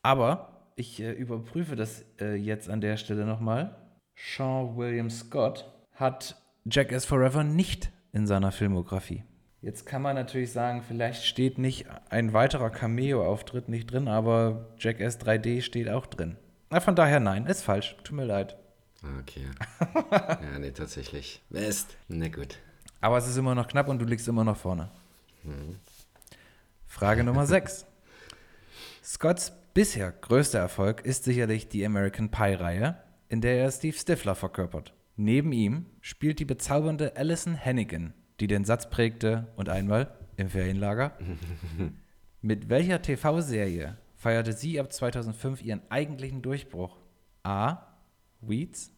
Aber 0.03 0.71
Ich 0.75 1.01
äh, 1.01 1.11
überprüfe 1.11 1.75
das 1.75 2.05
äh, 2.19 2.35
jetzt 2.35 2.69
an 2.69 2.81
der 2.81 2.97
Stelle 2.97 3.25
nochmal. 3.25 3.75
Sean 4.15 4.77
William 4.77 5.09
Scott 5.09 5.65
hat 5.93 6.35
Jackass 6.65 7.05
Forever 7.05 7.43
nicht 7.43 7.91
in 8.13 8.27
seiner 8.27 8.51
Filmografie. 8.51 9.23
Jetzt 9.61 9.85
kann 9.85 10.03
man 10.03 10.15
natürlich 10.15 10.51
sagen, 10.51 10.83
vielleicht 10.87 11.25
steht 11.25 11.57
nicht 11.57 11.87
ein 12.09 12.33
weiterer 12.33 12.69
Cameo-Auftritt 12.69 13.69
nicht 13.69 13.91
drin, 13.91 14.07
aber 14.07 14.67
Jackass 14.77 15.19
3D 15.19 15.61
steht 15.61 15.89
auch 15.89 16.05
drin. 16.05 16.37
Na, 16.69 16.79
von 16.79 16.95
daher 16.95 17.19
nein, 17.19 17.45
ist 17.47 17.63
falsch. 17.63 17.95
Tut 18.03 18.15
mir 18.15 18.25
leid. 18.25 18.55
Okay. 19.19 19.45
ja, 20.11 20.59
nee, 20.59 20.71
tatsächlich. 20.71 21.41
West. 21.49 21.97
Na 22.07 22.27
gut. 22.27 22.59
Aber 23.01 23.17
es 23.17 23.27
ist 23.27 23.37
immer 23.37 23.55
noch 23.55 23.67
knapp 23.67 23.87
und 23.87 23.99
du 23.99 24.05
liegst 24.05 24.27
immer 24.27 24.43
noch 24.43 24.57
vorne. 24.57 24.89
Frage 26.85 27.23
Nummer 27.23 27.45
6. 27.47 27.85
Scotts 29.03 29.53
bisher 29.73 30.11
größter 30.11 30.59
Erfolg 30.59 31.05
ist 31.05 31.23
sicherlich 31.23 31.69
die 31.69 31.85
American 31.85 32.29
Pie-Reihe, 32.29 32.97
in 33.29 33.41
der 33.41 33.59
er 33.59 33.71
Steve 33.71 33.95
Stifler 33.95 34.35
verkörpert. 34.35 34.93
Neben 35.15 35.51
ihm 35.51 35.85
spielt 36.01 36.39
die 36.39 36.45
bezaubernde 36.45 37.15
Alison 37.15 37.57
Hannigan, 37.57 38.13
die 38.39 38.47
den 38.47 38.65
Satz 38.65 38.89
prägte 38.89 39.47
und 39.55 39.69
einmal 39.69 40.15
im 40.35 40.49
Ferienlager. 40.49 41.17
Mit 42.41 42.69
welcher 42.69 43.01
TV-Serie 43.01 43.97
feierte 44.15 44.53
sie 44.53 44.79
ab 44.79 44.91
2005 44.91 45.63
ihren 45.63 45.81
eigentlichen 45.89 46.41
Durchbruch? 46.41 46.97
A. 47.43 47.87
Weeds. 48.41 48.91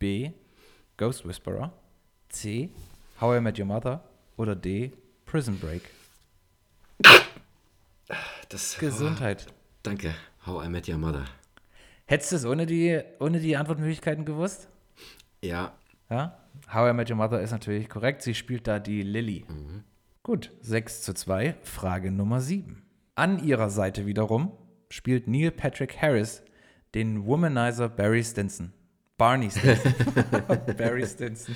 B. 0.00 0.32
Ghost 0.96 1.26
Whisperer. 1.26 1.72
C. 2.30 2.70
How 3.20 3.36
I 3.36 3.40
Met 3.40 3.58
Your 3.58 3.66
Mother. 3.66 4.02
Oder 4.38 4.56
D. 4.56 4.92
Prison 5.26 5.58
Break. 5.58 5.82
Das, 8.48 8.78
Gesundheit. 8.78 9.46
Oh, 9.48 9.52
danke. 9.82 10.14
How 10.46 10.64
I 10.64 10.68
Met 10.68 10.88
Your 10.88 10.96
Mother. 10.96 11.26
Hättest 12.06 12.32
du 12.32 12.36
es 12.36 12.44
ohne 12.46 12.64
die, 12.64 13.00
ohne 13.20 13.40
die 13.40 13.56
Antwortmöglichkeiten 13.56 14.24
gewusst? 14.24 14.68
Ja. 15.42 15.74
Ja? 16.08 16.38
How 16.72 16.90
I 16.90 16.94
Met 16.94 17.10
Your 17.10 17.16
Mother 17.16 17.42
ist 17.42 17.52
natürlich 17.52 17.88
korrekt. 17.90 18.22
Sie 18.22 18.34
spielt 18.34 18.66
da 18.66 18.78
die 18.78 19.02
Lily. 19.02 19.44
Gut, 20.22 20.50
6 20.62 21.02
zu 21.02 21.12
2. 21.12 21.56
Frage 21.62 22.10
Nummer 22.10 22.40
7. 22.40 22.82
An 23.16 23.44
ihrer 23.44 23.68
Seite 23.68 24.06
wiederum 24.06 24.52
spielt 24.88 25.28
Neil 25.28 25.50
Patrick 25.50 26.00
Harris 26.00 26.42
den 26.94 27.26
Womanizer 27.26 27.90
Barry 27.90 28.24
Stinson. 28.24 28.72
Barney 29.20 29.50
Stinson. 29.50 29.94
Barry 30.78 31.06
Stinson. 31.06 31.54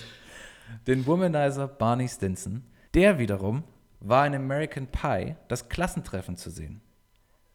Den 0.86 1.06
Womanizer 1.06 1.66
Barney 1.66 2.06
Stinson. 2.06 2.62
Der 2.92 3.18
wiederum 3.18 3.64
war 4.00 4.26
in 4.26 4.34
American 4.34 4.86
Pie 4.86 5.34
das 5.48 5.70
Klassentreffen 5.70 6.36
zu 6.36 6.50
sehen. 6.50 6.82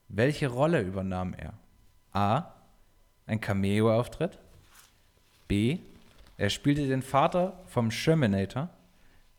Welche 0.08 0.48
Rolle 0.48 0.82
übernahm 0.82 1.36
er? 1.36 1.54
A. 2.12 2.56
Ein 3.28 3.40
Cameo-Auftritt. 3.40 4.40
B. 5.48 5.78
Er 6.38 6.50
spielte 6.50 6.88
den 6.88 7.04
Vater 7.04 7.60
vom 7.68 7.92
Shermanator. 7.92 8.72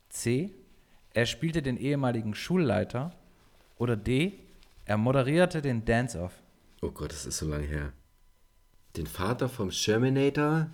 C. 0.08 0.52
Er 1.14 1.26
spielte 1.26 1.62
den 1.62 1.78
ehemaligen 1.78 2.32
Schulleiter. 2.32 3.10
Oder 3.76 3.96
D. 3.96 4.38
Er 4.84 4.98
moderierte 4.98 5.62
den 5.62 5.84
Dance-Off. 5.84 6.40
Oh 6.80 6.92
Gott, 6.92 7.10
das 7.10 7.26
ist 7.26 7.38
so 7.38 7.48
lange 7.48 7.66
her. 7.66 7.92
Den 8.96 9.06
Vater 9.06 9.48
vom 9.48 9.70
Shermanator. 9.70 10.68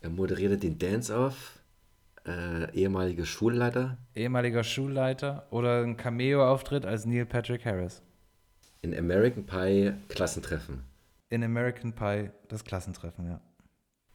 Er 0.00 0.10
moderierte 0.10 0.56
den 0.56 0.78
Dance-Off. 0.78 1.58
Äh, 2.26 2.72
ehemaliger 2.74 3.26
Schulleiter. 3.26 3.98
Ehemaliger 4.14 4.64
Schulleiter 4.64 5.46
oder 5.50 5.82
ein 5.82 5.96
Cameo-Auftritt 5.98 6.86
als 6.86 7.04
Neil 7.04 7.26
Patrick 7.26 7.66
Harris. 7.66 8.00
In 8.80 8.96
American 8.96 9.44
Pie 9.44 9.92
Klassentreffen. 10.08 10.84
In 11.28 11.44
American 11.44 11.92
Pie 11.92 12.30
das 12.48 12.64
Klassentreffen, 12.64 13.26
ja. 13.26 13.40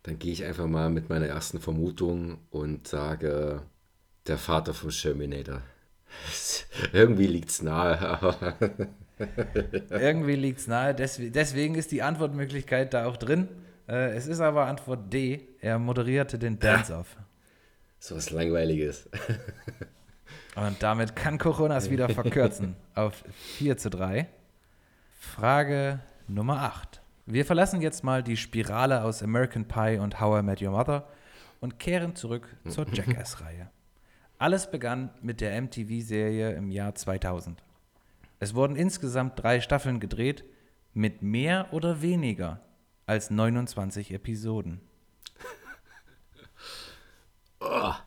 Dann 0.03 0.17
gehe 0.17 0.31
ich 0.31 0.43
einfach 0.43 0.65
mal 0.65 0.89
mit 0.89 1.09
meiner 1.09 1.27
ersten 1.27 1.59
Vermutung 1.59 2.39
und 2.49 2.87
sage, 2.87 3.61
der 4.25 4.37
Vater 4.37 4.73
vom 4.73 4.89
Shermanator. 4.89 5.61
Irgendwie 6.93 7.27
liegt 7.27 7.49
es 7.49 7.61
nahe, 7.61 7.99
aber 7.99 8.55
Irgendwie 9.89 10.35
liegt 10.35 10.59
es 10.59 10.67
nahe, 10.67 10.95
deswegen, 10.95 11.75
ist 11.75 11.91
die 11.91 12.01
Antwortmöglichkeit 12.01 12.93
da 12.93 13.05
auch 13.05 13.17
drin. 13.17 13.49
Äh, 13.87 14.15
es 14.15 14.27
ist 14.27 14.39
aber 14.39 14.65
Antwort 14.65 15.11
D. 15.11 15.47
Er 15.61 15.79
moderierte 15.79 16.39
den 16.39 16.59
Dance-Off. 16.59 17.17
sowas 17.99 18.29
Langweiliges. 18.29 19.09
Und 20.55 20.81
damit 20.81 21.15
kann 21.15 21.37
Coronas 21.37 21.89
wieder 21.89 22.09
verkürzen 22.09 22.75
auf 22.95 23.23
4 23.57 23.77
zu 23.77 23.89
3. 23.89 24.27
Frage 25.19 25.99
Nummer 26.27 26.61
8. 26.61 27.01
Wir 27.25 27.45
verlassen 27.45 27.81
jetzt 27.81 28.03
mal 28.03 28.23
die 28.23 28.37
Spirale 28.37 29.03
aus 29.03 29.21
American 29.21 29.65
Pie 29.65 29.99
und 29.99 30.19
How 30.19 30.39
I 30.39 30.43
Met 30.43 30.61
Your 30.61 30.71
Mother 30.71 31.07
und 31.59 31.77
kehren 31.79 32.15
zurück 32.15 32.55
zur 32.67 32.87
Jackass-Reihe. 32.91 33.69
Alles 34.37 34.71
begann 34.71 35.11
mit 35.21 35.41
der 35.41 35.61
MTV-Serie 35.61 36.53
im 36.53 36.71
Jahr 36.71 36.95
2000. 36.95 37.61
Es 38.39 38.55
wurden 38.55 38.75
insgesamt 38.75 39.41
drei 39.41 39.59
Staffeln 39.61 39.99
gedreht 39.99 40.45
mit 40.93 41.21
mehr 41.21 41.73
oder 41.73 42.01
weniger 42.01 42.61
als 43.05 43.29
29 43.29 44.11
Episoden. 44.13 44.81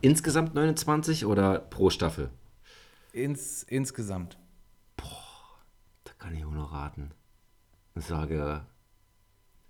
Insgesamt 0.00 0.54
29 0.54 1.26
oder 1.26 1.60
pro 1.60 1.90
Staffel? 1.90 2.30
Ins, 3.12 3.62
insgesamt. 3.62 4.36
Da 4.96 6.12
kann 6.18 6.34
ich 6.34 6.44
auch 6.44 6.50
noch 6.50 6.72
raten. 6.72 7.12
Ich 7.94 8.04
sage 8.06 8.66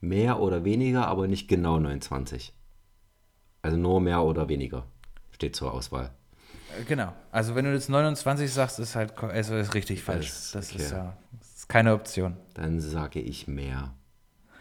mehr 0.00 0.40
oder 0.40 0.64
weniger, 0.64 1.06
aber 1.06 1.28
nicht 1.28 1.48
genau 1.48 1.78
29. 1.78 2.54
Also 3.60 3.76
nur 3.76 4.00
mehr 4.00 4.22
oder 4.22 4.48
weniger 4.48 4.86
steht 5.32 5.54
zur 5.54 5.74
Auswahl. 5.74 6.14
Genau. 6.88 7.12
Also 7.30 7.54
wenn 7.54 7.64
du 7.64 7.72
jetzt 7.72 7.88
29 7.88 8.52
sagst, 8.52 8.78
ist 8.78 8.94
halt 8.96 9.16
also 9.22 9.56
ist 9.56 9.74
richtig 9.74 10.02
falsch. 10.02 10.28
Das- 10.28 10.50
Das 10.52 10.72
okay. 10.72 10.82
ist 10.82 10.90
ja 10.92 11.16
das 11.38 11.48
ist 11.56 11.68
keine 11.68 11.94
Option. 11.94 12.36
Dann 12.54 12.80
sage 12.80 13.20
ich 13.20 13.46
mehr. 13.48 13.94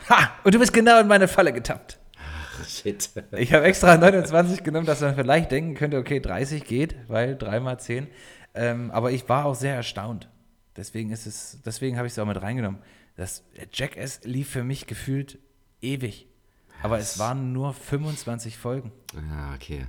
Ha! 0.09 0.31
Und 0.43 0.53
du 0.55 0.59
bist 0.59 0.73
genau 0.73 0.99
in 0.99 1.07
meine 1.07 1.27
Falle 1.27 1.53
getappt. 1.53 1.99
Ach, 2.17 2.67
shit. 2.67 3.09
Ich 3.31 3.53
habe 3.53 3.65
extra 3.65 3.97
29 3.97 4.63
genommen, 4.63 4.85
dass 4.85 5.01
man 5.01 5.15
vielleicht 5.15 5.51
denken 5.51 5.75
könnte, 5.75 5.97
okay, 5.97 6.19
30 6.19 6.63
geht, 6.65 6.95
weil 7.07 7.35
3 7.37 7.59
mal 7.59 7.79
10. 7.79 8.07
Ähm, 8.53 8.91
aber 8.91 9.11
ich 9.11 9.27
war 9.29 9.45
auch 9.45 9.55
sehr 9.55 9.75
erstaunt. 9.75 10.27
Deswegen 10.75 11.11
ist 11.11 11.25
es, 11.27 11.59
deswegen 11.65 11.97
habe 11.97 12.07
ich 12.07 12.13
es 12.13 12.19
auch 12.19 12.25
mit 12.25 12.41
reingenommen. 12.41 12.81
Das 13.15 13.43
Jackass 13.73 14.21
lief 14.23 14.49
für 14.49 14.63
mich 14.63 14.87
gefühlt 14.87 15.37
ewig. 15.81 16.27
Aber 16.83 16.97
es 16.97 17.19
waren 17.19 17.53
nur 17.53 17.73
25 17.73 18.57
Folgen. 18.57 18.91
Ja, 19.13 19.53
okay. 19.55 19.85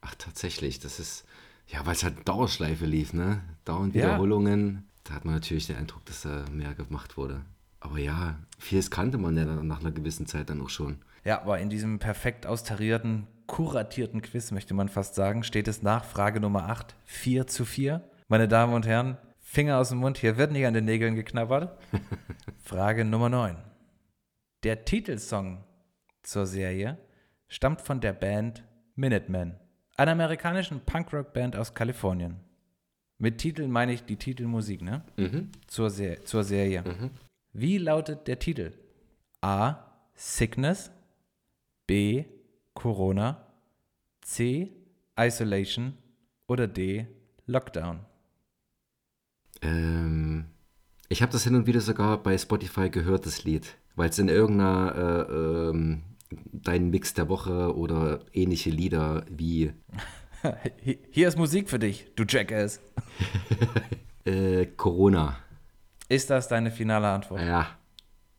Ach, 0.00 0.14
tatsächlich. 0.14 0.78
Das 0.78 1.00
ist, 1.00 1.24
ja, 1.68 1.84
weil 1.84 1.94
es 1.94 2.04
halt 2.04 2.26
Dauerschleife 2.28 2.86
lief, 2.86 3.12
ne? 3.12 3.42
Dauernd 3.64 3.94
Ja. 3.94 4.04
Wiederholungen. 4.04 4.84
Da 5.04 5.14
hat 5.14 5.24
man 5.24 5.34
natürlich 5.34 5.66
den 5.66 5.76
Eindruck, 5.76 6.04
dass 6.06 6.22
da 6.22 6.44
mehr 6.50 6.74
gemacht 6.74 7.16
wurde. 7.16 7.42
Aber 7.80 7.98
ja, 7.98 8.36
vieles 8.58 8.90
kannte 8.90 9.18
man 9.18 9.36
ja 9.36 9.44
dann 9.44 9.66
nach 9.66 9.80
einer 9.80 9.92
gewissen 9.92 10.26
Zeit 10.26 10.50
dann 10.50 10.60
auch 10.60 10.68
schon. 10.70 10.98
Ja, 11.24 11.40
aber 11.42 11.58
in 11.58 11.70
diesem 11.70 11.98
perfekt 11.98 12.46
austarierten, 12.46 13.26
kuratierten 13.46 14.22
Quiz, 14.22 14.50
möchte 14.50 14.74
man 14.74 14.88
fast 14.88 15.14
sagen, 15.14 15.42
steht 15.44 15.68
es 15.68 15.82
nach 15.82 16.04
Frage 16.04 16.40
Nummer 16.40 16.68
8, 16.68 16.96
4 17.04 17.46
zu 17.46 17.64
4. 17.64 18.02
Meine 18.28 18.48
Damen 18.48 18.74
und 18.74 18.86
Herren, 18.86 19.18
Finger 19.38 19.78
aus 19.78 19.90
dem 19.90 19.98
Mund, 19.98 20.18
hier 20.18 20.36
wird 20.36 20.50
nicht 20.50 20.66
an 20.66 20.74
den 20.74 20.84
Nägeln 20.84 21.14
geknabbert. 21.14 21.78
Frage 22.64 23.04
Nummer 23.04 23.28
9. 23.28 23.56
Der 24.64 24.84
Titelsong 24.84 25.62
zur 26.22 26.46
Serie 26.46 26.98
stammt 27.46 27.80
von 27.80 28.00
der 28.00 28.12
Band 28.12 28.64
Minutemen, 28.96 29.54
einer 29.96 30.12
amerikanischen 30.12 30.80
Punkrock-Band 30.80 31.56
aus 31.56 31.74
Kalifornien. 31.74 32.36
Mit 33.18 33.38
Titel 33.38 33.66
meine 33.66 33.92
ich 33.92 34.04
die 34.04 34.16
Titelmusik, 34.16 34.82
ne? 34.82 35.02
Mhm. 35.16 35.50
Zur, 35.66 35.90
Se 35.90 36.18
zur 36.24 36.44
Serie. 36.44 36.84
Wie 37.52 37.78
lautet 37.78 38.28
der 38.28 38.38
Titel? 38.38 38.72
A. 39.40 39.76
Sickness. 40.14 40.90
B. 41.86 42.24
Corona. 42.74 43.46
C. 44.20 44.70
Isolation. 45.18 45.94
Oder 46.46 46.66
D. 46.68 47.06
Lockdown. 47.46 48.00
Ähm, 49.62 50.44
ich 51.08 51.22
habe 51.22 51.32
das 51.32 51.44
hin 51.44 51.54
und 51.54 51.66
wieder 51.66 51.80
sogar 51.80 52.22
bei 52.22 52.36
Spotify 52.36 52.90
gehört, 52.90 53.24
das 53.24 53.44
Lied. 53.44 53.78
Weil 53.94 54.10
es 54.10 54.18
in 54.18 54.28
irgendeiner 54.28 55.26
äh, 55.28 55.32
ähm, 55.70 56.02
dein 56.52 56.90
Mix 56.90 57.14
der 57.14 57.28
Woche 57.28 57.74
oder 57.76 58.20
ähnliche 58.32 58.70
Lieder 58.70 59.24
wie 59.30 59.72
Hi- 60.42 60.98
Hier 61.10 61.28
ist 61.28 61.38
Musik 61.38 61.68
für 61.70 61.78
dich, 61.78 62.06
du 62.16 62.24
Jackass. 62.28 62.80
äh, 64.24 64.66
Corona. 64.76 65.36
Ist 66.08 66.30
das 66.30 66.48
deine 66.48 66.70
finale 66.70 67.08
Antwort? 67.08 67.40
Ja, 67.42 67.66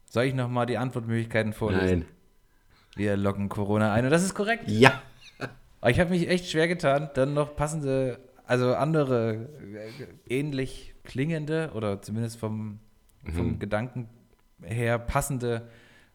Soll 0.10 0.26
ich 0.26 0.34
nochmal 0.34 0.66
die 0.66 0.78
Antwortmöglichkeiten 0.78 1.54
vorlesen? 1.54 2.00
nein. 2.00 2.06
Wir 2.96 3.16
locken 3.16 3.48
Corona 3.50 3.94
ein 3.94 4.06
und 4.06 4.12
das 4.12 4.24
ist 4.24 4.34
korrekt. 4.34 4.64
Ja. 4.68 5.02
Aber 5.82 5.92
ich 5.92 6.00
habe 6.00 6.10
mich 6.10 6.28
echt 6.30 6.50
schwer 6.50 6.68
getan, 6.68 7.10
dann 7.14 7.34
noch 7.36 7.56
passende, 7.56 8.18
also 8.46 8.74
andere 8.74 9.50
äh, 10.28 10.40
ähnlich 10.40 10.96
klingende 11.04 11.72
oder 11.76 12.02
zumindest 12.02 12.38
vom 12.40 12.80
vom 13.36 13.60
Gedanken 13.60 14.08
her 14.64 14.98
passende 14.98 15.68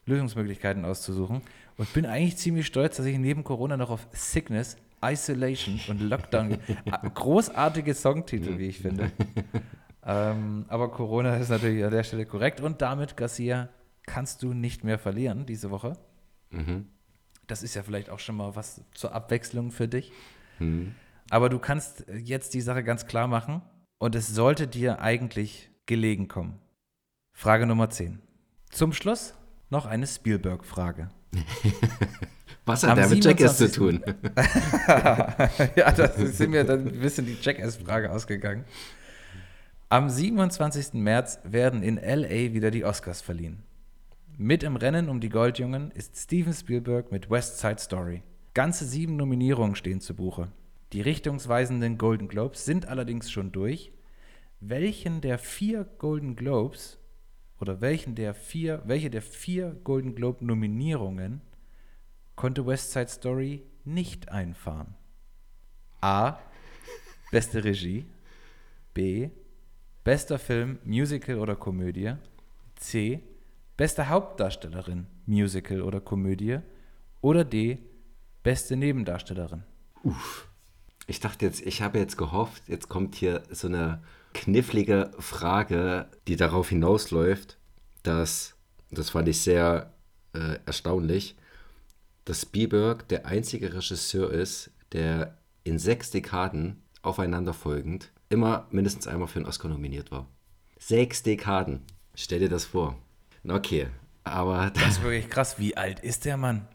Lösungsmöglichkeiten 0.07 0.85
auszusuchen. 0.85 1.43
Und 1.77 1.93
bin 1.93 2.07
eigentlich 2.07 2.37
ziemlich 2.37 2.67
stolz, 2.67 2.97
dass 2.97 3.07
ich 3.07 3.19
neben 3.19 3.45
Corona 3.45 3.77
noch 3.77 3.91
auf 3.91 4.07
Sickness, 4.13 4.77
Isolation 5.05 5.81
und 5.89 6.01
Lockdown. 6.01 6.59
Großartige 7.15 7.95
Songtitel, 7.95 8.59
wie 8.59 8.69
ich 8.69 8.79
finde. 8.79 9.11
ähm, 10.05 10.65
aber 10.69 10.91
Corona 10.91 11.37
ist 11.37 11.49
natürlich 11.49 11.85
an 11.85 11.91
der 11.91 12.05
Stelle 12.05 12.27
korrekt. 12.27 12.61
Und 12.61 12.83
damit, 12.83 13.17
Garcia, 13.17 13.69
kannst 14.07 14.43
du 14.43 14.53
nicht 14.53 14.85
mehr 14.85 14.99
verlieren 14.99 15.47
diese 15.47 15.71
Woche. 15.71 15.97
Mhm. 16.51 16.87
Das 17.47 17.63
ist 17.63 17.75
ja 17.75 17.83
vielleicht 17.83 18.11
auch 18.11 18.19
schon 18.19 18.37
mal 18.37 18.55
was 18.55 18.83
zur 18.95 19.15
Abwechslung 19.15 19.73
für 19.73 19.89
dich. 19.89 20.13
Mhm. 20.59 20.95
Aber 21.31 21.49
du 21.49 21.59
kannst 21.59 22.05
jetzt 22.13 22.55
die 22.55 22.61
Sache 22.61 22.85
ganz 22.85 23.07
klar 23.07 23.27
machen 23.27 23.63
und 23.99 24.15
es 24.15 24.29
sollte 24.29 24.69
dir 24.69 25.01
eigentlich 25.01 25.71
gelegen 25.87 26.29
kommen. 26.29 26.59
Frage 27.33 27.67
Nummer 27.67 27.91
10. 27.91 28.21
Zum 28.71 28.93
Schluss 28.93 29.35
noch 29.71 29.87
eine 29.87 30.07
Spielberg-Frage. 30.07 31.11
Was 32.65 32.85
hat 32.85 32.97
der 32.97 33.09
mit 33.09 33.25
Jackass 33.25 33.57
zu 33.57 33.67
27. 33.67 33.77
tun? 33.77 34.03
ja, 35.77 35.91
das 35.91 36.17
sind 36.37 36.51
mir 36.51 36.65
dann 36.65 36.87
ein 36.87 37.01
bisschen 37.01 37.27
die 37.27 37.37
Jackass-Frage 37.41 38.11
ausgegangen. 38.11 38.65
Am 39.89 40.09
27. 40.09 40.95
März 40.95 41.41
werden 41.45 41.83
in 41.83 41.99
L.A. 41.99 42.55
wieder 42.55 42.71
die 42.71 42.85
Oscars 42.85 43.21
verliehen. 43.21 43.63
Mit 44.39 44.63
im 44.63 44.77
Rennen 44.77 45.09
um 45.09 45.21
die 45.21 45.29
Goldjungen 45.29 45.91
ist 45.91 46.17
Steven 46.17 46.55
Spielberg 46.55 47.13
mit 47.13 47.29
West 47.29 47.59
Side 47.59 47.79
Story. 47.79 48.23
Ganze 48.55 48.87
sieben 48.87 49.17
Nominierungen 49.17 49.77
stehen 49.77 50.01
zu 50.01 50.15
Buche. 50.15 50.49
Die 50.93 51.01
richtungsweisenden 51.01 51.99
Golden 51.99 52.29
Globes 52.29 52.65
sind 52.65 52.87
allerdings 52.87 53.31
schon 53.31 53.53
durch. 53.53 53.93
Welchen 54.61 55.21
der 55.21 55.39
vier 55.39 55.85
Golden 55.99 56.37
Globes 56.37 56.99
oder 57.63 57.81
welchen 57.81 58.17
der 58.17 58.35
vier, 58.35 58.83
welche 58.87 59.09
der 59.09 59.23
vier 59.23 59.77
Golden 59.85 60.17
Globe 60.17 60.45
Nominierungen 60.45 61.41
konnte 62.35 62.67
West 62.67 62.91
Side 62.91 63.07
Story 63.07 63.63
nicht 63.85 64.31
einfahren? 64.31 64.97
A. 66.01 66.39
Beste 67.31 67.63
Regie. 67.63 68.05
B. 68.95 69.31
Bester 70.03 70.41
Film, 70.41 70.81
Musical 70.85 71.39
oder 71.39 71.55
Komödie. 71.55 72.15
C. 72.75 73.23
Beste 73.77 74.09
Hauptdarstellerin, 74.09 75.07
Musical 75.27 75.83
oder 75.83 76.01
Komödie. 76.01 76.59
Oder 77.21 77.45
D. 77.45 77.79
Beste 78.43 78.77
Nebendarstellerin. 78.77 79.63
Ich 81.07 81.21
dachte 81.21 81.47
jetzt, 81.47 81.65
ich 81.65 81.81
habe 81.81 82.01
jetzt 82.01 82.17
gehofft, 82.17 82.65
jetzt 82.69 82.89
kommt 82.89 83.15
hier 83.15 83.45
so 83.51 83.69
eine 83.69 84.03
knifflige 84.33 85.11
Frage, 85.19 86.09
die 86.29 86.37
darauf 86.37 86.69
hinausläuft, 86.69 87.59
dass, 88.03 88.55
das 88.91 89.11
fand 89.11 89.29
ich 89.29 89.41
sehr 89.41 89.93
äh, 90.33 90.59
erstaunlich, 90.67 91.37
dass 92.25 92.43
Spielberg 92.43 93.09
der 93.09 93.27
einzige 93.27 93.75
Regisseur 93.75 94.31
ist, 94.31 94.71
der 94.93 95.39
in 95.65 95.79
sechs 95.79 96.11
Dekaden 96.11 96.83
aufeinanderfolgend 97.03 98.13
immer 98.29 98.67
mindestens 98.71 99.07
einmal 99.07 99.29
für 99.29 99.41
einen 99.41 99.47
Oscar 99.47 99.69
nominiert 99.69 100.11
war. 100.11 100.27
Sechs 100.79 101.23
Dekaden. 101.23 101.83
Stell 102.15 102.41
dir 102.41 102.49
das 102.49 102.65
vor. 102.65 102.99
Okay, 103.47 103.89
aber 104.25 104.71
Das 104.75 104.99
ist 104.99 105.03
wirklich 105.03 105.29
krass. 105.29 105.59
Wie 105.59 105.77
alt 105.77 106.01
ist 106.01 106.25
der 106.25 106.37
Mann? 106.37 106.67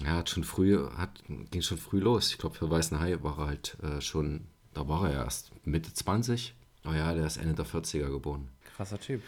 er 0.00 0.16
hat 0.16 0.30
schon 0.30 0.44
früh, 0.44 0.78
hat, 0.96 1.22
ging 1.50 1.62
schon 1.62 1.78
früh 1.78 2.00
los. 2.00 2.30
Ich 2.30 2.38
glaube, 2.38 2.56
für 2.56 2.70
Weißen 2.70 2.98
Hai 2.98 3.22
war 3.22 3.38
er 3.38 3.46
halt 3.46 3.76
äh, 3.82 4.00
schon, 4.00 4.46
da 4.74 4.88
war 4.88 5.08
er 5.08 5.24
erst 5.24 5.52
Mitte 5.66 5.92
20. 5.92 6.54
Oh 6.84 6.92
ja, 6.92 7.14
der 7.14 7.26
ist 7.26 7.36
Ende 7.36 7.54
der 7.54 7.66
40er 7.66 8.10
geboren. 8.10 8.48
Krasser 8.76 8.98
Typ. 8.98 9.22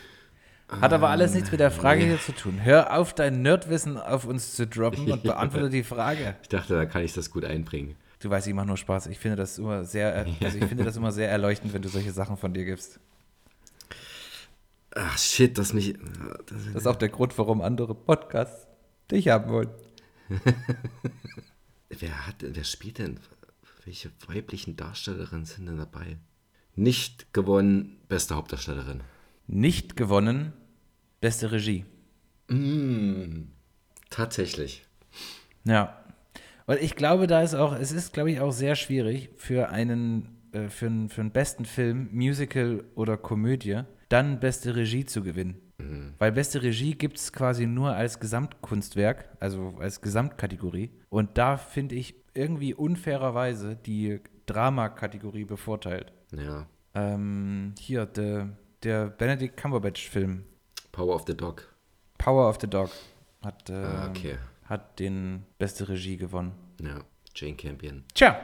Hat 0.69 0.93
aber 0.93 1.11
alles 1.11 1.35
nichts 1.35 1.51
mit 1.51 1.61
der 1.61 1.71
Frage 1.71 2.05
hier 2.05 2.21
zu 2.21 2.33
tun. 2.33 2.65
Hör 2.65 2.97
auf, 2.97 3.15
dein 3.15 3.43
Nerdwissen 3.43 3.99
auf 3.99 4.25
uns 4.25 4.55
zu 4.55 4.67
droppen 4.67 5.13
und 5.13 5.23
beantworte 5.23 5.69
die 5.71 5.85
Frage. 5.85 6.37
Ich 6.43 6.49
dachte, 6.49 6.75
da 6.75 6.87
kann 6.87 7.03
ich 7.03 7.13
das 7.13 7.31
gut 7.31 7.45
einbringen. 7.45 7.97
Du 8.21 8.31
weißt, 8.31 8.47
ich 8.47 8.55
mache 8.55 8.67
nur 8.67 8.79
Spaß. 8.79 9.07
Ich 9.09 9.19
finde 9.19 9.37
das 9.37 9.59
immer 9.59 9.85
sehr, 9.85 10.27
also 10.41 10.59
ich 10.59 10.65
finde 10.65 10.85
das 10.85 10.97
immer 10.97 11.13
sehr 11.13 11.31
erleuchtend, 11.31 11.75
wenn 11.75 11.83
du 11.83 11.89
solche 11.89 12.13
Sachen 12.13 12.37
von 12.37 12.55
dir 12.55 12.65
gibst. 12.65 12.99
Ach 14.95 15.19
shit, 15.19 15.59
dass 15.59 15.73
mich. 15.73 15.95
Das, 16.47 16.65
Das 16.65 16.77
ist 16.77 16.87
auch 16.87 16.97
der 16.97 17.09
Grund, 17.09 17.37
warum 17.37 17.61
andere 17.61 17.95
Podcasts 17.95 18.67
dich 19.11 19.29
haben 19.29 19.51
wollen. 19.51 19.71
wer 21.91 22.27
hat, 22.27 22.37
wer 22.41 22.65
spielt 22.65 22.99
denn? 22.99 23.21
Welche 23.85 24.11
weiblichen 24.29 24.77
Darstellerinnen 24.77 25.45
sind 25.45 25.67
denn 25.67 25.77
dabei? 25.77 26.17
Nicht 26.77 27.33
gewonnen, 27.33 27.99
beste 28.09 28.35
Hauptdarstellerin. 28.35 29.03
Nicht 29.47 29.97
gewonnen, 29.97 30.53
beste 31.21 31.53
Regie. 31.53 31.85
Tatsächlich. 34.11 34.85
Ja. 35.65 36.05
Und 36.67 36.81
ich 36.81 36.97
glaube, 36.97 37.27
da 37.27 37.43
ist 37.43 37.55
auch, 37.55 37.75
es 37.75 37.93
ist, 37.93 38.13
glaube 38.13 38.31
ich, 38.31 38.41
auch 38.41 38.53
sehr 38.53 38.75
schwierig 38.75 39.31
für 39.37 39.69
einen, 39.69 40.37
äh, 40.53 40.69
für 40.69 40.87
einen, 40.87 41.09
für 41.09 41.21
einen 41.21 41.31
besten 41.31 41.65
Film, 41.65 42.09
Musical 42.13 42.85
oder 42.95 43.17
Komödie, 43.17 43.83
dann 44.09 44.41
beste 44.41 44.77
Regie 44.77 45.05
zu 45.05 45.23
gewinnen. 45.23 45.61
Weil 46.19 46.33
beste 46.33 46.63
Regie 46.63 46.95
gibt 46.95 47.19
es 47.19 47.33
quasi 47.33 47.67
nur 47.67 47.95
als 47.95 48.21
Gesamtkunstwerk, 48.21 49.29
also 49.41 49.75
als 49.81 50.01
Gesamtkategorie. 50.01 50.91
Und 51.09 51.37
da 51.37 51.57
finde 51.57 51.97
ich 51.97 52.15
irgendwie 52.33 52.75
unfairerweise 52.75 53.77
die 53.77 54.21
Drama-Kategorie 54.47 55.45
bevorteilt. 55.45 56.13
Ja. 56.37 56.67
Ähm, 56.95 57.75
hier, 57.79 58.07
der, 58.07 58.49
der 58.83 59.07
Benedict 59.07 59.57
Cumberbatch-Film, 59.57 60.45
Power 60.93 61.15
of 61.17 61.25
the 61.27 61.37
Dog. 61.37 61.67
Power 62.19 62.49
of 62.49 62.59
the 62.61 62.69
Dog, 62.69 62.91
hat, 63.45 63.69
Ah, 63.71 64.09
okay. 64.09 64.37
hat 64.67 64.99
den 65.01 65.45
beste 65.59 65.89
Regie 65.89 66.17
gewonnen. 66.17 66.53
Ja, 66.81 67.01
Jane 67.35 67.55
Campion. 67.57 68.05
Tja, 68.15 68.39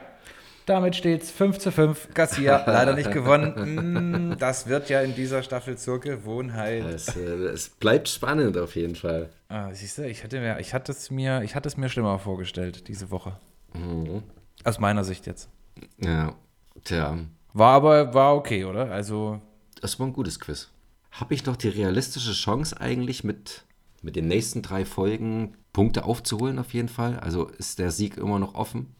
damit 0.65 0.95
steht's 0.95 1.31
5 1.31 1.57
zu 1.57 1.71
5. 1.71 2.13
Garcia 2.13 2.63
leider 2.67 2.93
nicht 2.93 3.11
gewonnen. 3.11 4.31
Mm, 4.33 4.37
Das 4.37 4.67
wird 4.67 4.89
ja 4.89 5.01
in 5.01 5.15
dieser 5.15 5.41
Staffel 5.43 5.77
zur 5.77 5.99
Gewohnheit. 6.01 6.83
Es, 6.85 7.15
äh, 7.15 7.21
es 7.21 7.69
bleibt 7.69 8.09
spannend 8.09 8.57
auf 8.57 8.75
jeden 8.75 8.95
Fall. 8.95 9.29
Ah, 9.47 9.73
siehst 9.73 9.97
du, 9.97 10.05
ich 10.07 10.23
hatte, 10.23 10.39
mir, 10.39 10.59
ich, 10.59 10.73
hatte 10.73 10.91
es 10.91 11.09
mir, 11.09 11.41
ich 11.43 11.55
hatte 11.55 11.67
es 11.69 11.77
mir 11.77 11.89
schlimmer 11.89 12.19
vorgestellt 12.19 12.87
diese 12.89 13.09
Woche. 13.11 13.37
Aus 14.65 14.79
meiner 14.79 15.03
Sicht 15.05 15.25
jetzt. 15.27 15.49
Ja, 15.97 16.35
tja, 16.83 17.17
War 17.53 17.73
aber 17.73 18.13
war 18.13 18.35
okay, 18.35 18.65
oder? 18.65 18.91
Also, 18.91 19.41
das 19.81 19.99
war 19.99 20.07
ein 20.07 20.13
gutes 20.13 20.39
Quiz. 20.39 20.69
Habe 21.11 21.33
ich 21.33 21.45
noch 21.45 21.57
die 21.57 21.67
realistische 21.67 22.33
Chance 22.33 22.79
eigentlich 22.79 23.23
mit, 23.23 23.65
mit 24.01 24.15
den 24.15 24.27
nächsten 24.27 24.61
drei 24.61 24.85
Folgen 24.85 25.57
Punkte 25.73 26.05
aufzuholen 26.05 26.59
auf 26.59 26.73
jeden 26.73 26.89
Fall? 26.89 27.19
Also 27.19 27.47
ist 27.47 27.79
der 27.79 27.91
Sieg 27.91 28.17
immer 28.17 28.39
noch 28.39 28.55
offen? 28.55 28.95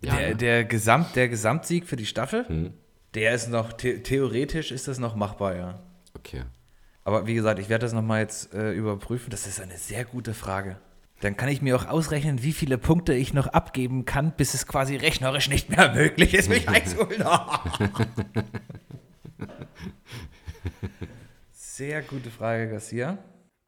Ja, 0.00 0.16
der, 0.16 0.28
ne? 0.30 0.36
der, 0.36 0.64
Gesamt, 0.64 1.16
der 1.16 1.28
Gesamtsieg 1.28 1.86
für 1.86 1.96
die 1.96 2.06
Staffel, 2.06 2.72
der 3.14 3.34
ist 3.34 3.48
noch, 3.48 3.72
the 3.80 4.02
theoretisch 4.02 4.72
ist 4.72 4.88
das 4.88 4.98
noch 4.98 5.14
machbar, 5.14 5.56
ja. 5.56 5.78
okay. 6.16 6.42
Aber 7.04 7.26
wie 7.26 7.34
gesagt, 7.34 7.58
ich 7.58 7.68
werde 7.68 7.84
das 7.84 7.92
nochmal 7.92 8.20
jetzt 8.20 8.54
äh, 8.54 8.72
überprüfen. 8.72 9.30
Das 9.30 9.46
ist 9.46 9.60
eine 9.60 9.76
sehr 9.76 10.04
gute 10.04 10.32
Frage. 10.34 10.78
Dann 11.24 11.38
kann 11.38 11.48
ich 11.48 11.62
mir 11.62 11.74
auch 11.74 11.86
ausrechnen, 11.86 12.42
wie 12.42 12.52
viele 12.52 12.76
Punkte 12.76 13.14
ich 13.14 13.32
noch 13.32 13.46
abgeben 13.46 14.04
kann, 14.04 14.32
bis 14.36 14.52
es 14.52 14.66
quasi 14.66 14.96
rechnerisch 14.96 15.48
nicht 15.48 15.70
mehr 15.70 15.94
möglich 15.94 16.34
ist, 16.34 16.50
mich 16.50 16.68
einzuholen. 16.68 17.24
sehr 21.50 22.02
gute 22.02 22.30
Frage, 22.30 22.68
Garcia. 22.68 23.16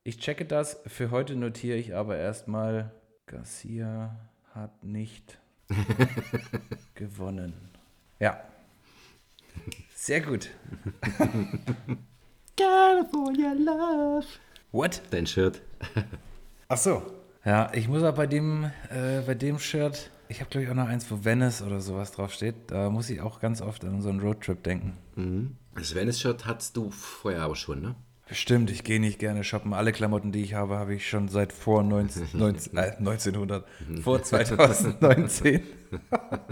Ich 0.04 0.18
checke 0.18 0.44
das. 0.44 0.82
Für 0.86 1.10
heute 1.10 1.34
notiere 1.34 1.78
ich 1.78 1.94
aber 1.94 2.18
erstmal, 2.18 2.92
Garcia 3.24 4.14
hat 4.52 4.84
nicht 4.84 5.38
gewonnen. 6.94 7.54
Ja. 8.18 8.38
Sehr 9.94 10.20
gut. 10.20 10.50
California 12.54 13.54
Love. 13.54 14.26
What? 14.72 15.00
Dein 15.08 15.26
Shirt. 15.26 15.62
Ach 16.68 16.76
so. 16.76 17.25
Ja, 17.46 17.70
ich 17.72 17.86
muss 17.86 18.02
auch 18.02 18.14
bei 18.14 18.26
dem, 18.26 18.64
äh, 18.90 19.20
bei 19.24 19.34
dem 19.34 19.60
Shirt, 19.60 20.10
ich 20.28 20.40
habe 20.40 20.50
glaube 20.50 20.64
ich 20.64 20.70
auch 20.70 20.74
noch 20.74 20.88
eins, 20.88 21.08
wo 21.12 21.24
Venice 21.24 21.62
oder 21.62 21.80
sowas 21.80 22.10
draufsteht. 22.10 22.56
Da 22.66 22.90
muss 22.90 23.08
ich 23.08 23.20
auch 23.20 23.38
ganz 23.38 23.62
oft 23.62 23.84
an 23.84 24.02
so 24.02 24.08
einen 24.08 24.18
Roadtrip 24.18 24.64
denken. 24.64 25.56
Das 25.76 25.94
Venice-Shirt 25.94 26.44
hattest 26.44 26.76
du 26.76 26.90
vorher 26.90 27.42
aber 27.42 27.54
schon, 27.54 27.82
ne? 27.82 27.94
Bestimmt, 28.28 28.70
ich 28.70 28.82
gehe 28.82 28.98
nicht 28.98 29.20
gerne 29.20 29.44
shoppen. 29.44 29.72
Alle 29.72 29.92
Klamotten, 29.92 30.32
die 30.32 30.42
ich 30.42 30.54
habe, 30.54 30.76
habe 30.76 30.96
ich 30.96 31.08
schon 31.08 31.28
seit 31.28 31.52
vor 31.52 31.84
19, 31.84 32.30
19, 32.32 32.76
äh, 32.76 32.96
1900, 32.98 33.64
vor 34.02 34.20
2019. 34.24 35.62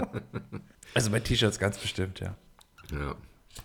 also 0.95 1.11
bei 1.11 1.19
T-Shirts 1.19 1.59
ganz 1.59 1.77
bestimmt, 1.79 2.21
ja. 2.21 2.37
Ja. 2.93 3.17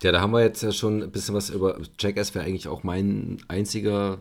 Ja, 0.02 0.12
da 0.12 0.22
haben 0.22 0.32
wir 0.32 0.42
jetzt 0.42 0.64
ja 0.64 0.72
schon 0.72 1.04
ein 1.04 1.12
bisschen 1.12 1.36
was 1.36 1.52
über. 1.52 1.80
Jackass 2.00 2.34
wäre 2.34 2.46
eigentlich 2.46 2.68
auch 2.68 2.82
mein 2.82 3.38
einziger 3.48 4.18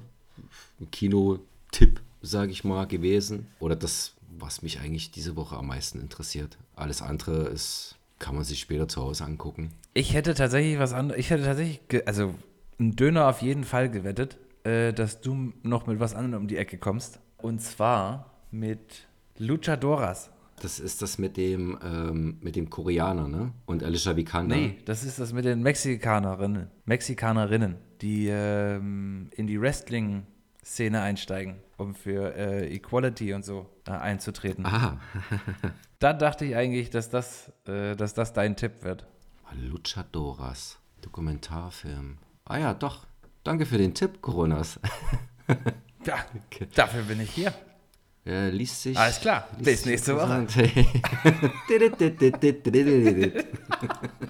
Kinotipp, 0.92 2.00
sage 2.23 2.53
ich 2.53 2.64
mal, 2.64 2.87
gewesen. 2.87 3.47
Oder 3.61 3.77
das, 3.77 4.14
was 4.39 4.62
mich 4.62 4.81
eigentlich 4.81 5.11
diese 5.11 5.37
Woche 5.37 5.57
am 5.57 5.66
meisten 5.66 6.01
interessiert. 6.01 6.59
Alles 6.77 7.03
andere 7.03 7.49
ist, 7.49 7.97
kann 8.19 8.35
man 8.35 8.45
sich 8.45 8.61
später 8.61 8.89
zu 8.89 9.03
Hause 9.03 9.25
angucken. 9.25 9.73
Ich 9.95 10.14
hätte 10.14 10.35
tatsächlich 10.35 10.79
was 10.79 10.93
anderes. 10.93 11.21
Ich 11.21 11.31
hätte 11.31 11.45
tatsächlich, 11.45 11.81
also 12.07 12.35
einen 12.79 12.97
Döner 12.97 13.29
auf 13.29 13.43
jeden 13.43 13.64
Fall 13.64 13.91
gewettet, 13.91 14.39
äh, 14.64 14.93
dass 14.93 15.21
du 15.21 15.53
noch 15.62 15.87
mit 15.87 16.01
was 16.01 16.14
anderem 16.14 16.45
um 16.45 16.49
die 16.49 16.57
Ecke 16.57 16.79
kommst. 16.79 17.21
Und 17.39 17.61
zwar 17.61 18.33
mit 18.51 19.07
Luchadoras. 19.39 20.31
Das 20.61 20.81
ist 20.81 21.03
das 21.03 21.19
mit 21.19 21.37
dem, 21.37 21.79
ähm, 21.85 22.39
mit 22.41 22.57
dem 22.57 22.69
Koreaner, 22.69 23.29
ne? 23.29 23.53
Und 23.66 23.85
Alicia 23.85 24.16
Vikander. 24.16 24.57
Nee, 24.57 24.79
das 24.85 25.05
ist 25.05 25.21
das 25.21 25.33
mit 25.33 25.45
den 25.45 25.62
Mexikanerinnen. 25.62 26.69
Mexikanerinnen, 26.85 27.77
die 28.01 28.29
ähm, 28.29 29.31
in 29.37 29.47
die 29.47 29.61
Wrestling-Szene 29.61 31.01
einsteigen, 31.01 31.57
um 31.79 31.95
für 31.95 32.35
äh, 32.37 32.74
Equality 32.74 33.33
und 33.33 33.45
so 33.45 33.66
äh, 33.87 33.93
einzutreten. 33.93 34.66
Ah, 34.66 34.99
Da 35.99 36.12
dachte 36.12 36.45
ich 36.45 36.55
eigentlich, 36.55 36.91
dass 36.91 37.11
das, 37.11 37.51
äh, 37.66 37.97
dass 37.97 38.14
das 38.14 38.33
dein 38.33 38.57
Tipp 38.57 38.85
wird. 38.85 39.05
Luchadoras. 39.55 40.79
Dokumentarfilm. 41.01 42.18
Ah 42.45 42.59
ja, 42.59 42.74
doch. 42.74 43.07
Danke 43.43 43.66
für 43.66 43.79
den 43.79 43.95
Tipp, 43.95 44.20
Coronas. 44.20 44.79
Ja, 46.05 46.24
dafür 46.76 47.03
bin 47.03 47.20
ich 47.20 47.31
hier. 47.31 47.53
Ja, 48.24 48.47
liest 48.49 48.83
sich. 48.83 48.97
Alles 48.97 49.20
klar, 49.20 49.49
bis 49.59 49.85
nächste 49.85 50.16
Woche. 50.16 50.47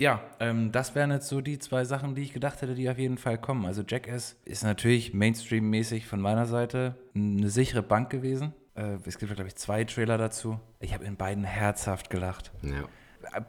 Ja, 0.00 0.22
ähm, 0.40 0.72
das 0.72 0.94
wären 0.94 1.10
jetzt 1.10 1.28
so 1.28 1.42
die 1.42 1.58
zwei 1.58 1.84
Sachen, 1.84 2.14
die 2.14 2.22
ich 2.22 2.32
gedacht 2.32 2.62
hätte, 2.62 2.74
die 2.74 2.88
auf 2.88 2.98
jeden 2.98 3.18
Fall 3.18 3.36
kommen. 3.36 3.66
Also 3.66 3.82
Jackass 3.86 4.34
ist 4.46 4.64
natürlich 4.64 5.12
Mainstream-mäßig 5.12 6.06
von 6.06 6.22
meiner 6.22 6.46
Seite 6.46 6.96
eine 7.14 7.50
sichere 7.50 7.82
Bank 7.82 8.08
gewesen. 8.08 8.54
Äh, 8.74 8.96
es 9.04 9.18
gibt, 9.18 9.34
glaube 9.34 9.48
ich, 9.48 9.56
zwei 9.56 9.84
Trailer 9.84 10.16
dazu. 10.16 10.58
Ich 10.80 10.94
habe 10.94 11.04
in 11.04 11.16
beiden 11.16 11.44
herzhaft 11.44 12.08
gelacht. 12.08 12.50
ja. 12.62 12.84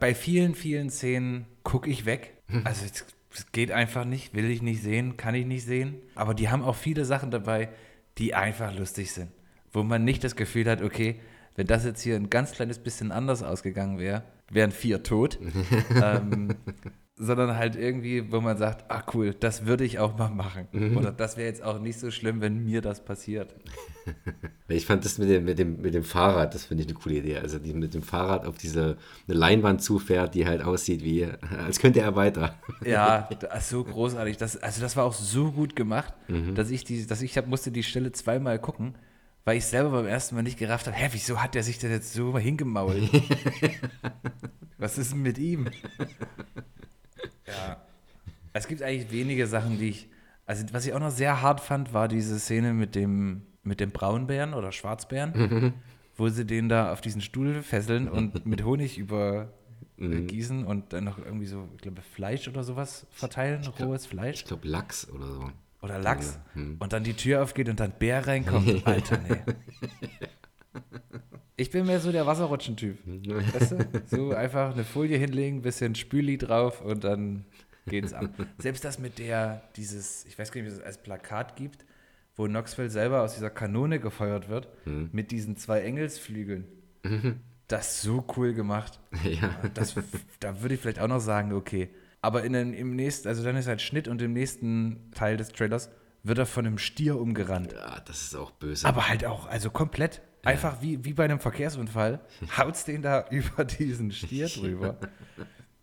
Bei 0.02 0.14
vielen, 0.14 0.54
vielen 0.54 0.90
Szenen 0.90 1.46
gucke 1.64 1.90
ich 1.90 2.06
weg. 2.06 2.34
Also 2.66 2.84
es, 2.86 3.06
es 3.34 3.52
geht 3.54 3.72
einfach 3.72 4.04
nicht, 4.04 4.34
will 4.34 4.52
ich 4.52 4.62
nicht 4.62 4.82
sehen, 4.82 5.16
kann 5.16 5.34
ich 5.34 5.46
nicht 5.46 5.64
sehen. 5.64 5.96
Aber 6.16 6.34
die 6.34 6.50
haben 6.50 6.64
auch 6.64 6.76
viele 6.76 7.06
Sachen 7.06 7.32
dabei, 7.32 7.70
die 8.18 8.36
einfach 8.36 8.78
lustig 8.78 9.14
sind. 9.14 9.32
Wo 9.72 9.84
man 9.84 10.04
nicht 10.04 10.26
das 10.26 10.36
Gefühl 10.36 10.70
hat, 10.70 10.82
okay, 10.82 11.22
wenn 11.56 11.68
das 11.68 11.86
jetzt 11.86 12.02
hier 12.02 12.18
ein 12.18 12.30
ganz 12.30 12.52
kleines 12.52 12.80
bisschen 12.80 13.14
anders 13.14 13.42
ausgegangen 13.42 14.00
wäre, 14.00 14.24
wären 14.52 14.72
vier 14.72 15.04
tot. 15.04 15.40
ähm, 16.02 16.56
sondern 17.22 17.56
halt 17.56 17.76
irgendwie, 17.76 18.32
wo 18.32 18.42
man 18.42 18.58
sagt, 18.58 18.90
ah 18.90 19.04
cool, 19.14 19.36
das 19.40 19.68
würde 19.68 19.84
ich 19.84 20.00
auch 20.00 20.18
mal 20.18 20.30
machen. 20.30 20.68
Oder 20.98 21.12
das 21.12 21.38
wäre 21.38 21.48
jetzt 21.48 21.64
auch 21.64 21.80
nicht 21.80 22.00
so 22.00 22.10
schlimm, 22.10 22.42
wenn 22.42 22.66
mir 22.66 22.82
das 22.82 23.04
passiert. 23.06 23.56
Ich 24.68 24.86
fand 24.86 25.04
das 25.04 25.18
mit 25.18 25.30
dem, 25.30 25.44
mit 25.44 25.60
dem, 25.60 25.82
mit 25.82 25.94
dem 25.94 26.04
Fahrrad, 26.04 26.56
das 26.56 26.66
finde 26.66 26.84
ich 26.84 26.90
eine 26.90 26.98
coole 26.98 27.16
Idee. 27.16 27.38
Also 27.40 27.60
die 27.60 27.74
mit 27.74 27.94
dem 27.94 28.04
Fahrrad 28.04 28.46
auf 28.46 28.58
diese 28.58 28.96
eine 29.28 29.38
Leinwand 29.38 29.84
zufährt, 29.84 30.34
die 30.34 30.48
halt 30.48 30.64
aussieht 30.64 31.04
wie, 31.04 31.28
als 31.66 31.80
könnte 31.80 32.00
er 32.00 32.16
weiter. 32.16 32.56
Ja, 32.86 33.28
so 33.60 33.84
großartig. 33.84 34.38
Das, 34.38 34.56
also 34.56 34.82
das 34.82 34.96
war 34.96 35.04
auch 35.04 35.14
so 35.14 35.52
gut 35.52 35.76
gemacht, 35.76 36.14
dass 36.56 36.72
ich 36.72 36.86
die, 36.86 37.06
dass 37.06 37.22
ich 37.22 37.38
hab, 37.38 37.48
musste 37.48 37.70
die 37.70 37.84
Stelle 37.84 38.14
zweimal 38.14 38.60
gucken, 38.60 38.96
weil 39.44 39.58
ich 39.58 39.66
selber 39.66 39.92
beim 39.92 40.08
ersten 40.08 40.36
Mal 40.36 40.44
nicht 40.44 40.60
gerafft 40.60 40.88
habe, 40.88 40.96
hä, 40.96 41.10
wieso 41.12 41.42
hat 41.42 41.56
der 41.56 41.64
sich 41.64 41.80
denn 41.80 41.92
jetzt 41.92 42.14
so 42.14 42.38
hingemault? 42.38 43.10
Was 44.78 44.98
ist 44.98 45.12
denn 45.12 45.22
mit 45.22 45.38
ihm? 45.38 45.68
Ja. 47.48 47.78
Es 48.54 48.68
gibt 48.68 48.82
eigentlich 48.82 49.12
wenige 49.12 49.48
Sachen, 49.48 49.78
die 49.78 49.90
ich. 49.90 50.10
Also, 50.46 50.66
was 50.74 50.86
ich 50.86 50.94
auch 50.94 51.00
noch 51.00 51.12
sehr 51.12 51.42
hart 51.42 51.62
fand, 51.62 51.94
war 51.94 52.08
diese 52.08 52.38
Szene 52.38 52.74
mit 52.74 52.96
dem, 52.96 53.44
mit 53.64 53.80
dem 53.80 53.92
Braunbären 53.92 54.54
oder 54.54 54.72
Schwarzbären, 54.74 55.74
wo 56.18 56.28
sie 56.28 56.46
den 56.46 56.68
da 56.68 56.92
auf 56.92 57.00
diesen 57.00 57.22
Stuhl 57.22 57.62
fesseln 57.62 58.10
und 58.10 58.46
mit 58.46 58.66
Honig 58.66 58.98
übergießen 58.98 60.66
und 60.66 60.92
dann 60.92 61.06
noch 61.06 61.20
irgendwie 61.20 61.46
so, 61.46 61.70
ich 61.76 61.82
glaube, 61.84 62.02
Fleisch 62.02 62.48
oder 62.50 62.64
sowas 62.64 63.06
verteilen, 63.12 63.66
rohes 63.80 64.08
Fleisch. 64.08 64.42
Ich 64.42 64.46
glaube 64.46 64.68
Lachs 64.68 65.10
oder 65.10 65.32
so. 65.32 65.50
Oder 65.82 66.00
Lachs. 66.00 66.40
Und 66.56 66.94
dann 66.94 67.04
die 67.04 67.14
Tür 67.14 67.44
aufgeht 67.44 67.68
und 67.70 67.80
dann 67.80 67.92
Bär 67.98 68.26
reinkommt. 68.28 68.86
Alter, 68.86 69.18
nee. 69.18 69.38
Ich 71.56 71.72
bin 71.72 71.86
mehr 71.86 72.00
so 72.00 72.12
der 72.12 72.26
Wasserrutschen-Typ. 72.26 72.98
Weißt 73.06 73.72
du? 73.72 73.88
So 74.06 74.32
einfach 74.34 74.74
eine 74.74 74.84
Folie 74.84 75.18
hinlegen, 75.18 75.62
bisschen 75.62 75.96
Spüli 75.96 76.38
drauf 76.38 76.82
und 76.82 77.04
dann 77.04 77.46
geht's 77.88 78.14
ab. 78.14 78.30
Selbst 78.60 78.86
das 78.86 79.00
mit 79.00 79.20
der, 79.20 79.64
dieses, 79.76 80.26
ich 80.26 80.38
weiß 80.38 80.52
gar 80.52 80.62
nicht, 80.62 80.72
wie 80.72 80.76
es 80.76 80.84
als 80.84 81.02
Plakat 81.02 81.56
gibt, 81.56 81.86
wo 82.36 82.46
Knoxville 82.46 82.90
selber 82.90 83.22
aus 83.22 83.34
dieser 83.34 83.50
Kanone 83.50 84.00
gefeuert 84.00 84.50
wird, 84.50 84.70
mit 84.86 85.32
diesen 85.32 85.58
zwei 85.58 85.82
Engelsflügeln. 85.82 86.68
Das 87.68 87.96
ist 87.96 88.02
so 88.02 88.26
cool 88.36 88.54
gemacht. 88.54 89.00
ja. 89.24 89.56
Das, 89.74 89.96
da 90.40 90.62
würde 90.62 90.76
ich 90.76 90.82
vielleicht 90.82 91.00
auch 91.00 91.08
noch 91.08 91.20
sagen, 91.20 91.54
okay. 91.54 91.90
Aber 92.22 92.44
in 92.44 92.54
den, 92.54 92.74
im 92.74 92.96
nächsten, 92.96 93.28
also 93.28 93.44
dann 93.44 93.56
ist 93.56 93.68
halt 93.68 93.82
Schnitt 93.82 94.08
und 94.08 94.22
im 94.22 94.34
nächsten 94.34 95.12
Teil 95.12 95.38
des 95.38 95.50
Trailers 95.50 95.90
wird 96.24 96.38
er 96.38 96.46
von 96.46 96.66
einem 96.68 96.78
Stier 96.78 97.20
umgerannt. 97.20 97.74
ja, 97.74 98.00
das 98.02 98.22
ist 98.22 98.36
auch 98.36 98.52
böse. 98.52 98.88
Aber 98.88 99.08
halt 99.10 99.26
auch, 99.26 99.48
also 99.48 99.70
komplett. 99.72 100.22
Einfach 100.44 100.82
wie, 100.82 101.04
wie 101.06 101.14
bei 101.14 101.26
einem 101.26 101.40
Verkehrsunfall, 101.40 102.20
haut's 102.58 102.84
den 102.86 103.02
da 103.04 103.28
über 103.30 103.64
diesen 103.64 104.12
Stier 104.12 104.48
drüber. 104.50 104.98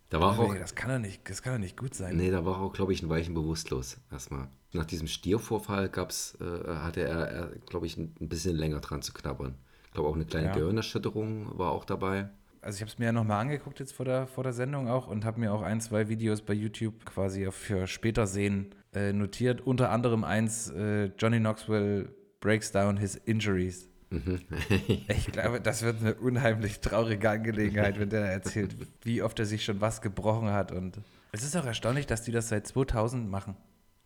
da 0.09 0.19
war 0.19 0.37
auch, 0.37 0.53
Nee, 0.53 0.59
das 0.59 0.75
kann 0.75 0.89
doch 0.91 0.99
nicht, 0.99 1.29
das 1.29 1.41
kann 1.41 1.53
doch 1.53 1.59
nicht 1.59 1.77
gut 1.77 1.93
sein. 1.93 2.15
nee, 2.17 2.29
da 2.31 2.43
war 2.45 2.59
auch, 2.59 2.73
glaube 2.73 2.91
ich, 2.93 3.01
ein 3.01 3.09
Weichen 3.09 3.33
bewusstlos 3.33 3.97
erstmal. 4.11 4.47
Nach 4.73 4.85
diesem 4.85 5.07
Stiervorfall 5.07 5.87
gab's, 5.89 6.37
äh, 6.41 6.67
hatte 6.75 7.01
er, 7.01 7.27
er 7.27 7.47
glaube 7.69 7.85
ich, 7.85 7.97
ein, 7.97 8.13
ein 8.19 8.27
bisschen 8.29 8.55
länger 8.55 8.79
dran 8.81 9.01
zu 9.01 9.13
knabbern. 9.13 9.55
Ich 9.85 9.91
glaube 9.93 10.09
auch 10.09 10.15
eine 10.15 10.25
kleine 10.25 10.47
Ja. 10.47 10.53
Gehirnerschütterung 10.53 11.57
war 11.57 11.71
auch 11.71 11.85
dabei. 11.85 12.29
Also 12.61 12.75
ich 12.77 12.81
habe 12.81 12.91
es 12.91 12.99
mir 12.99 13.05
ja 13.05 13.11
nochmal 13.11 13.41
angeguckt 13.41 13.79
jetzt 13.79 13.93
vor 13.93 14.05
der, 14.05 14.27
vor 14.27 14.43
der 14.43 14.53
Sendung 14.53 14.87
auch 14.89 15.07
und 15.07 15.23
habe 15.25 15.39
mir 15.39 15.53
auch 15.53 15.61
ein, 15.61 15.79
zwei 15.81 16.09
Videos 16.09 16.41
bei 16.41 16.53
YouTube 16.53 17.05
quasi 17.05 17.49
für 17.51 17.87
später 17.87 18.27
sehen 18.27 18.75
äh, 18.93 19.13
notiert. 19.13 19.61
Unter 19.61 19.91
anderem 19.91 20.23
eins, 20.23 20.69
äh, 20.71 21.05
Johnny 21.17 21.39
Knoxville 21.39 22.09
breaks 22.41 22.71
down 22.71 22.97
his 22.97 23.15
injuries. 23.15 23.87
ich 25.07 25.27
glaube, 25.31 25.61
das 25.61 25.83
wird 25.83 26.01
eine 26.01 26.15
unheimlich 26.15 26.79
traurige 26.79 27.29
Angelegenheit, 27.29 27.99
wenn 27.99 28.09
der 28.09 28.21
erzählt, 28.25 28.75
wie 29.03 29.21
oft 29.21 29.37
er 29.39 29.45
sich 29.45 29.63
schon 29.63 29.81
was 29.81 30.01
gebrochen 30.01 30.49
hat. 30.49 30.71
Und 30.71 30.99
es 31.31 31.43
ist 31.43 31.55
auch 31.55 31.65
erstaunlich, 31.65 32.07
dass 32.07 32.23
die 32.23 32.31
das 32.31 32.49
seit 32.49 32.65
2000 32.67 33.29
machen. 33.29 33.55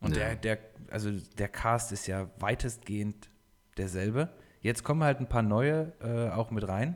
Und 0.02 0.18
Ja. 0.18 0.36
der, 0.36 0.36
der, 0.36 0.58
also 0.92 1.10
der 1.38 1.48
Cast 1.48 1.94
ist 1.94 2.06
ja 2.08 2.30
weitestgehend 2.40 3.30
derselbe. 3.78 4.30
Jetzt 4.60 4.84
kommen 4.84 5.04
halt 5.04 5.20
ein 5.20 5.30
paar 5.30 5.42
neue 5.42 5.94
äh, 6.02 6.30
auch 6.30 6.52
mit 6.52 6.68
rein. 6.68 6.96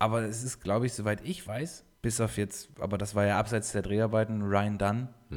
Aber 0.00 0.22
es 0.22 0.42
ist, 0.42 0.60
glaube 0.60 0.86
ich, 0.86 0.94
soweit 0.94 1.20
ich 1.24 1.46
weiß, 1.46 1.84
bis 2.02 2.20
auf 2.20 2.38
jetzt, 2.38 2.70
aber 2.80 2.96
das 2.96 3.14
war 3.14 3.26
ja 3.26 3.38
abseits 3.38 3.72
der 3.72 3.82
Dreharbeiten, 3.82 4.42
Ryan 4.42 4.78
Dunn 4.78 5.08
äh, 5.30 5.34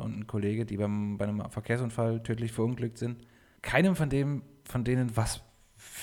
und 0.00 0.20
ein 0.20 0.26
Kollege, 0.28 0.64
die 0.64 0.76
beim, 0.76 1.18
bei 1.18 1.26
einem 1.26 1.50
Verkehrsunfall 1.50 2.22
tödlich 2.22 2.52
verunglückt 2.52 2.96
sind. 2.96 3.26
Keinem 3.60 3.96
von 3.96 4.08
dem, 4.08 4.42
von 4.64 4.84
denen 4.84 5.16
was 5.16 5.42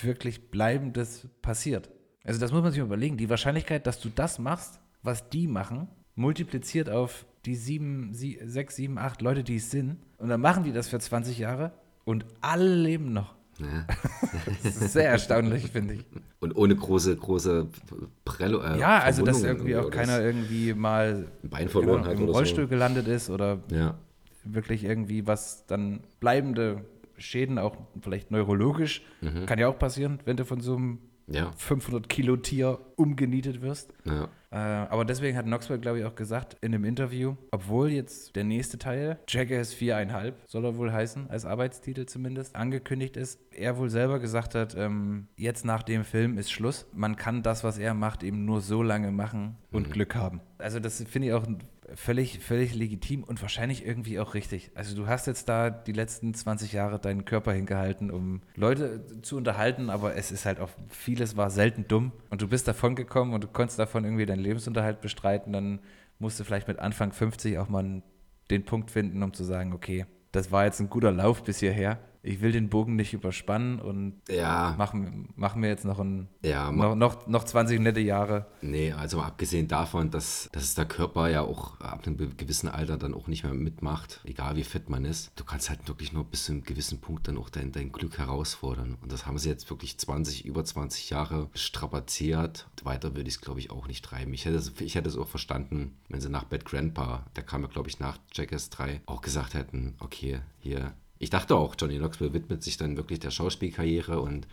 wirklich 0.02 0.50
Bleibendes 0.50 1.26
passiert. 1.40 1.90
Also 2.22 2.38
das 2.38 2.52
muss 2.52 2.62
man 2.62 2.70
sich 2.70 2.80
mal 2.80 2.86
überlegen. 2.86 3.16
Die 3.16 3.30
Wahrscheinlichkeit, 3.30 3.86
dass 3.86 3.98
du 3.98 4.10
das 4.10 4.38
machst, 4.38 4.78
was 5.02 5.30
die 5.30 5.48
machen, 5.48 5.88
multipliziert 6.14 6.90
auf 6.90 7.24
die 7.46 7.56
sieben, 7.56 8.12
sie, 8.12 8.38
sechs, 8.44 8.76
sieben, 8.76 8.98
acht 8.98 9.22
Leute, 9.22 9.42
die 9.42 9.56
es 9.56 9.70
sind. 9.70 9.96
Und 10.18 10.28
dann 10.28 10.40
machen 10.40 10.64
die 10.64 10.72
das 10.72 10.88
für 10.88 10.98
20 10.98 11.38
Jahre 11.38 11.72
und 12.04 12.26
alle 12.42 12.74
leben 12.74 13.14
noch. 13.14 13.34
Ja. 13.58 13.86
Das 14.62 14.76
ist 14.82 14.92
sehr 14.92 15.08
erstaunlich, 15.08 15.70
finde 15.70 15.94
ich. 15.94 16.04
Und 16.40 16.56
ohne 16.56 16.74
große, 16.74 17.16
große 17.16 17.68
Prello. 18.24 18.60
Äh, 18.62 18.78
Ja, 18.78 18.98
also 19.00 19.24
dass 19.24 19.42
irgendwie 19.42 19.76
auch 19.76 19.90
keiner 19.90 20.20
irgendwie 20.20 20.74
mal 20.74 21.26
ein 21.42 21.48
Bein 21.48 21.68
verloren 21.68 21.98
genau, 22.02 22.10
hat 22.10 22.18
im 22.18 22.24
oder 22.24 22.32
Rollstuhl 22.32 22.66
gelandet 22.66 23.06
ist 23.08 23.30
oder 23.30 23.58
so. 23.68 23.76
Ja. 23.76 23.94
wirklich 24.44 24.84
irgendwie 24.84 25.26
was 25.26 25.66
dann 25.66 26.00
bleibende 26.20 26.84
Schäden, 27.18 27.58
auch 27.58 27.76
vielleicht 28.00 28.30
neurologisch, 28.32 29.02
kann 29.46 29.58
ja 29.58 29.68
auch 29.68 29.78
passieren, 29.78 30.18
wenn 30.24 30.36
du 30.36 30.44
von 30.44 30.60
so 30.60 30.74
einem 30.76 30.98
Ja. 31.26 31.52
500 31.56 32.08
Kilo 32.08 32.36
Tier 32.36 32.78
umgenietet 32.96 33.62
wirst. 33.62 33.92
ja. 34.04 34.28
Äh, 34.52 34.56
aber 34.56 35.06
deswegen 35.06 35.36
hat 35.36 35.46
Knoxville, 35.46 35.78
glaube 35.78 36.00
ich, 36.00 36.04
auch 36.04 36.14
gesagt 36.14 36.58
in 36.60 36.72
dem 36.72 36.84
Interview, 36.84 37.36
obwohl 37.52 37.90
jetzt 37.90 38.36
der 38.36 38.44
nächste 38.44 38.78
Teil, 38.78 39.18
Jackass 39.26 39.74
4,5, 39.74 40.34
soll 40.46 40.66
er 40.66 40.76
wohl 40.76 40.92
heißen, 40.92 41.30
als 41.30 41.46
Arbeitstitel 41.46 42.04
zumindest, 42.04 42.54
angekündigt 42.54 43.16
ist, 43.16 43.40
er 43.50 43.78
wohl 43.78 43.88
selber 43.88 44.18
gesagt 44.18 44.54
hat, 44.54 44.74
ähm, 44.76 45.28
jetzt 45.36 45.64
nach 45.64 45.82
dem 45.82 46.04
Film 46.04 46.36
ist 46.36 46.52
Schluss. 46.52 46.86
Man 46.92 47.16
kann 47.16 47.42
das, 47.42 47.64
was 47.64 47.78
er 47.78 47.94
macht, 47.94 48.22
eben 48.22 48.44
nur 48.44 48.60
so 48.60 48.82
lange 48.82 49.10
machen 49.10 49.56
und 49.70 49.90
Glück 49.90 50.14
haben. 50.14 50.42
Also 50.58 50.80
das 50.80 51.02
finde 51.02 51.28
ich 51.28 51.34
auch 51.34 51.46
völlig, 51.94 52.40
völlig 52.40 52.74
legitim 52.74 53.24
und 53.24 53.42
wahrscheinlich 53.42 53.86
irgendwie 53.86 54.18
auch 54.18 54.34
richtig. 54.34 54.70
Also 54.74 54.96
du 54.96 55.06
hast 55.06 55.26
jetzt 55.26 55.48
da 55.48 55.70
die 55.70 55.92
letzten 55.92 56.34
20 56.34 56.72
Jahre 56.72 56.98
deinen 56.98 57.24
Körper 57.24 57.52
hingehalten, 57.52 58.10
um 58.10 58.42
Leute 58.54 59.04
zu 59.22 59.36
unterhalten, 59.36 59.90
aber 59.90 60.16
es 60.16 60.32
ist 60.32 60.46
halt 60.46 60.60
auch, 60.60 60.70
vieles 60.88 61.36
war 61.36 61.50
selten 61.50 61.86
dumm 61.88 62.12
und 62.30 62.42
du 62.42 62.48
bist 62.48 62.68
davon 62.68 62.94
gekommen 62.94 63.34
und 63.34 63.44
du 63.44 63.48
konntest 63.48 63.78
davon 63.78 64.04
irgendwie 64.04 64.26
deinen 64.26 64.42
Lebensunterhalt 64.42 65.00
bestreiten, 65.00 65.52
dann 65.52 65.80
musst 66.18 66.38
du 66.38 66.44
vielleicht 66.44 66.68
mit 66.68 66.78
Anfang 66.78 67.12
50 67.12 67.58
auch 67.58 67.68
mal 67.68 68.02
den 68.50 68.64
Punkt 68.64 68.90
finden, 68.90 69.22
um 69.22 69.32
zu 69.32 69.44
sagen, 69.44 69.72
okay, 69.72 70.06
das 70.30 70.50
war 70.50 70.64
jetzt 70.64 70.80
ein 70.80 70.90
guter 70.90 71.12
Lauf 71.12 71.44
bis 71.44 71.58
hierher. 71.58 71.98
Ich 72.24 72.40
will 72.40 72.52
den 72.52 72.68
Bogen 72.68 72.94
nicht 72.96 73.12
überspannen 73.12 73.80
und 73.80 74.20
Ja. 74.28 74.74
machen, 74.78 75.28
machen 75.36 75.60
wir 75.62 75.68
jetzt 75.68 75.84
noch, 75.84 75.98
ein, 75.98 76.28
Ja, 76.44 76.70
noch, 76.70 76.94
noch, 76.94 77.26
noch 77.26 77.44
20 77.44 77.80
nette 77.80 78.00
Jahre. 78.00 78.46
Nee, 78.60 78.92
also 78.92 79.20
abgesehen 79.20 79.66
davon, 79.68 80.10
dass, 80.10 80.48
dass 80.52 80.74
der 80.74 80.84
Körper 80.86 81.28
ja 81.28 81.42
auch 81.42 81.80
ab 81.80 82.06
einem 82.06 82.16
gewissen 82.36 82.68
Alter 82.68 82.96
dann 82.96 83.14
auch 83.14 83.26
nicht 83.26 83.42
mehr 83.44 83.54
mitmacht, 83.54 84.20
egal 84.24 84.56
wie 84.56 84.64
fit 84.64 84.88
man 84.88 85.04
ist. 85.04 85.32
Du 85.36 85.44
kannst 85.44 85.68
halt 85.68 85.88
wirklich 85.88 86.12
nur 86.12 86.24
bis 86.24 86.44
zu 86.44 86.52
einem 86.52 86.62
gewissen 86.62 87.00
Punkt 87.00 87.26
dann 87.28 87.38
auch 87.38 87.50
dein, 87.50 87.72
dein 87.72 87.90
Glück 87.92 88.18
herausfordern. 88.18 88.96
Und 89.02 89.10
das 89.12 89.26
haben 89.26 89.38
sie 89.38 89.48
jetzt 89.48 89.68
wirklich 89.70 89.98
20, 89.98 90.44
über 90.44 90.64
20 90.64 91.10
Jahre 91.10 91.48
strapaziert. 91.54 92.66
Weiter 92.84 93.14
würde 93.16 93.28
ich 93.28 93.34
es, 93.36 93.40
glaube 93.40 93.60
ich, 93.60 93.70
auch 93.70 93.86
nicht 93.86 94.04
treiben. 94.04 94.32
Ich 94.32 94.44
hätte, 94.44 94.56
es- 94.56 94.72
ich 94.80 94.94
hätte 94.94 95.08
es 95.08 95.16
auch 95.16 95.28
verstanden, 95.28 95.96
wenn 96.08 96.20
sie 96.20 96.28
nach 96.30 96.44
Bad 96.44 96.64
Grandpa, 96.64 97.24
der 97.36 97.42
kam 97.44 97.62
ja, 97.62 97.68
glaube 97.68 97.88
ich, 97.88 97.98
nach 98.00 98.18
Jackass 98.32 98.70
3, 98.70 99.00
auch 99.06 99.20
gesagt 99.22 99.54
hätten, 99.54 99.94
okay, 100.00 100.40
hier. 100.60 100.92
Ich 101.22 101.30
dachte 101.30 101.54
auch, 101.54 101.76
Johnny 101.78 101.98
Knoxville 101.98 102.34
widmet 102.34 102.64
sich 102.64 102.76
dann 102.78 102.96
wirklich 102.96 103.20
der 103.20 103.30
Schauspielkarriere 103.30 104.20
und 104.20 104.48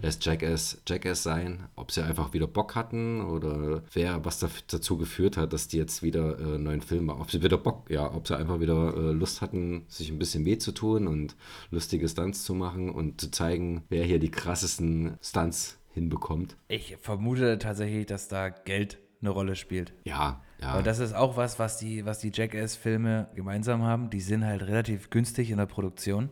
lässt 0.00 0.24
Jackass 0.24 0.80
Jackass 0.88 1.22
sein. 1.22 1.64
Ob 1.76 1.92
sie 1.92 2.02
einfach 2.02 2.32
wieder 2.32 2.46
Bock 2.46 2.74
hatten 2.74 3.20
oder 3.20 3.82
wer 3.92 4.24
was 4.24 4.38
da, 4.38 4.48
dazu 4.68 4.96
geführt 4.96 5.36
hat, 5.36 5.52
dass 5.52 5.68
die 5.68 5.76
jetzt 5.76 6.02
wieder 6.02 6.40
äh, 6.40 6.54
einen 6.54 6.62
neuen 6.62 6.80
Film 6.80 7.04
machen. 7.04 7.20
Ob 7.20 7.30
sie 7.30 7.42
wieder 7.42 7.58
Bock, 7.58 7.90
ja, 7.90 8.10
ob 8.10 8.26
sie 8.26 8.38
einfach 8.38 8.58
wieder 8.58 8.94
äh, 8.96 9.12
Lust 9.12 9.42
hatten, 9.42 9.84
sich 9.86 10.08
ein 10.08 10.18
bisschen 10.18 10.46
weh 10.46 10.56
zu 10.56 10.72
tun 10.72 11.08
und 11.08 11.36
lustige 11.70 12.08
Stunts 12.08 12.42
zu 12.42 12.54
machen 12.54 12.88
und 12.88 13.20
zu 13.20 13.30
zeigen, 13.30 13.84
wer 13.90 14.04
hier 14.04 14.18
die 14.18 14.30
krassesten 14.30 15.18
Stunts 15.20 15.78
hinbekommt. 15.92 16.56
Ich 16.68 16.96
vermute 17.02 17.58
tatsächlich, 17.58 18.06
dass 18.06 18.28
da 18.28 18.48
Geld 18.48 18.96
eine 19.20 19.28
Rolle 19.28 19.56
spielt. 19.56 19.92
Ja, 20.04 20.42
ja. 20.60 20.68
Aber 20.68 20.82
das 20.82 20.98
ist 20.98 21.14
auch 21.14 21.36
was, 21.36 21.58
was 21.58 21.78
die, 21.78 22.06
was 22.06 22.20
die 22.20 22.30
Jackass-Filme 22.32 23.28
gemeinsam 23.34 23.82
haben. 23.82 24.08
Die 24.10 24.20
sind 24.20 24.44
halt 24.44 24.62
relativ 24.62 25.10
günstig 25.10 25.50
in 25.50 25.58
der 25.58 25.66
Produktion. 25.66 26.30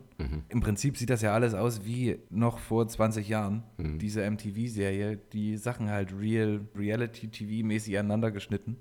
Im 0.48 0.60
Prinzip 0.60 0.96
sieht 0.96 1.10
das 1.10 1.20
ja 1.22 1.34
alles 1.34 1.52
aus 1.52 1.84
wie 1.84 2.20
noch 2.30 2.58
vor 2.58 2.86
20 2.86 3.28
Jahren. 3.28 3.64
Diese 3.76 4.28
MTV-Serie, 4.30 5.16
die 5.16 5.56
Sachen 5.56 5.90
halt 5.90 6.14
real, 6.18 6.60
Reality-TV-mäßig 6.76 7.98
aneinander 7.98 8.30
geschnitten. 8.30 8.76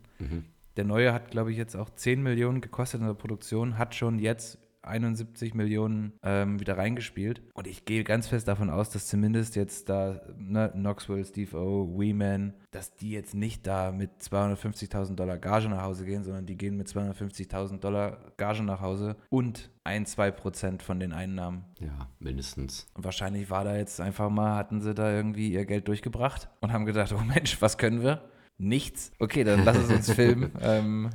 Der 0.77 0.85
neue 0.85 1.11
hat, 1.13 1.31
glaube 1.31 1.51
ich, 1.51 1.57
jetzt 1.57 1.75
auch 1.75 1.89
10 1.89 2.21
Millionen 2.21 2.61
gekostet 2.61 3.01
in 3.01 3.07
der 3.07 3.13
Produktion, 3.15 3.77
hat 3.77 3.95
schon 3.95 4.19
jetzt 4.19 4.59
71 4.83 5.53
Millionen 5.53 6.13
ähm, 6.23 6.59
wieder 6.59 6.77
reingespielt. 6.77 7.41
Und 7.53 7.67
ich 7.67 7.85
gehe 7.85 8.03
ganz 8.03 8.27
fest 8.27 8.47
davon 8.47 8.69
aus, 8.69 8.89
dass 8.89 9.07
zumindest 9.07 9.55
jetzt 9.55 9.89
da 9.89 10.21
ne, 10.37 10.71
Knoxville, 10.73 11.25
Steve 11.25 11.57
O, 11.57 11.97
Weeman, 11.97 12.53
dass 12.71 12.95
die 12.95 13.11
jetzt 13.11 13.33
nicht 13.33 13.67
da 13.67 13.91
mit 13.91 14.11
250.000 14.21 15.15
Dollar 15.15 15.37
Gage 15.37 15.69
nach 15.69 15.83
Hause 15.83 16.05
gehen, 16.05 16.23
sondern 16.23 16.45
die 16.45 16.57
gehen 16.57 16.77
mit 16.77 16.87
250.000 16.87 17.79
Dollar 17.79 18.17
Gage 18.37 18.63
nach 18.63 18.81
Hause 18.81 19.15
und 19.29 19.69
ein, 19.83 20.05
zwei 20.05 20.31
Prozent 20.31 20.83
von 20.83 20.99
den 20.99 21.11
Einnahmen. 21.11 21.65
ja, 21.79 22.07
mindestens. 22.19 22.87
Und 22.93 23.03
wahrscheinlich 23.03 23.49
war 23.49 23.63
da 23.63 23.75
jetzt 23.75 23.99
einfach 23.99 24.29
mal, 24.29 24.55
hatten 24.55 24.81
sie 24.81 24.93
da 24.93 25.11
irgendwie 25.11 25.51
ihr 25.51 25.65
Geld 25.65 25.87
durchgebracht 25.87 26.49
und 26.59 26.71
haben 26.71 26.85
gedacht, 26.85 27.13
oh 27.13 27.23
Mensch, 27.23 27.61
was 27.61 27.77
können 27.77 28.01
wir? 28.03 28.21
Nichts. 28.57 29.11
Okay, 29.17 29.43
dann 29.43 29.65
lass 29.65 29.77
es 29.77 29.89
uns 29.89 30.11
filmen 30.13 30.51
ähm, 30.61 31.09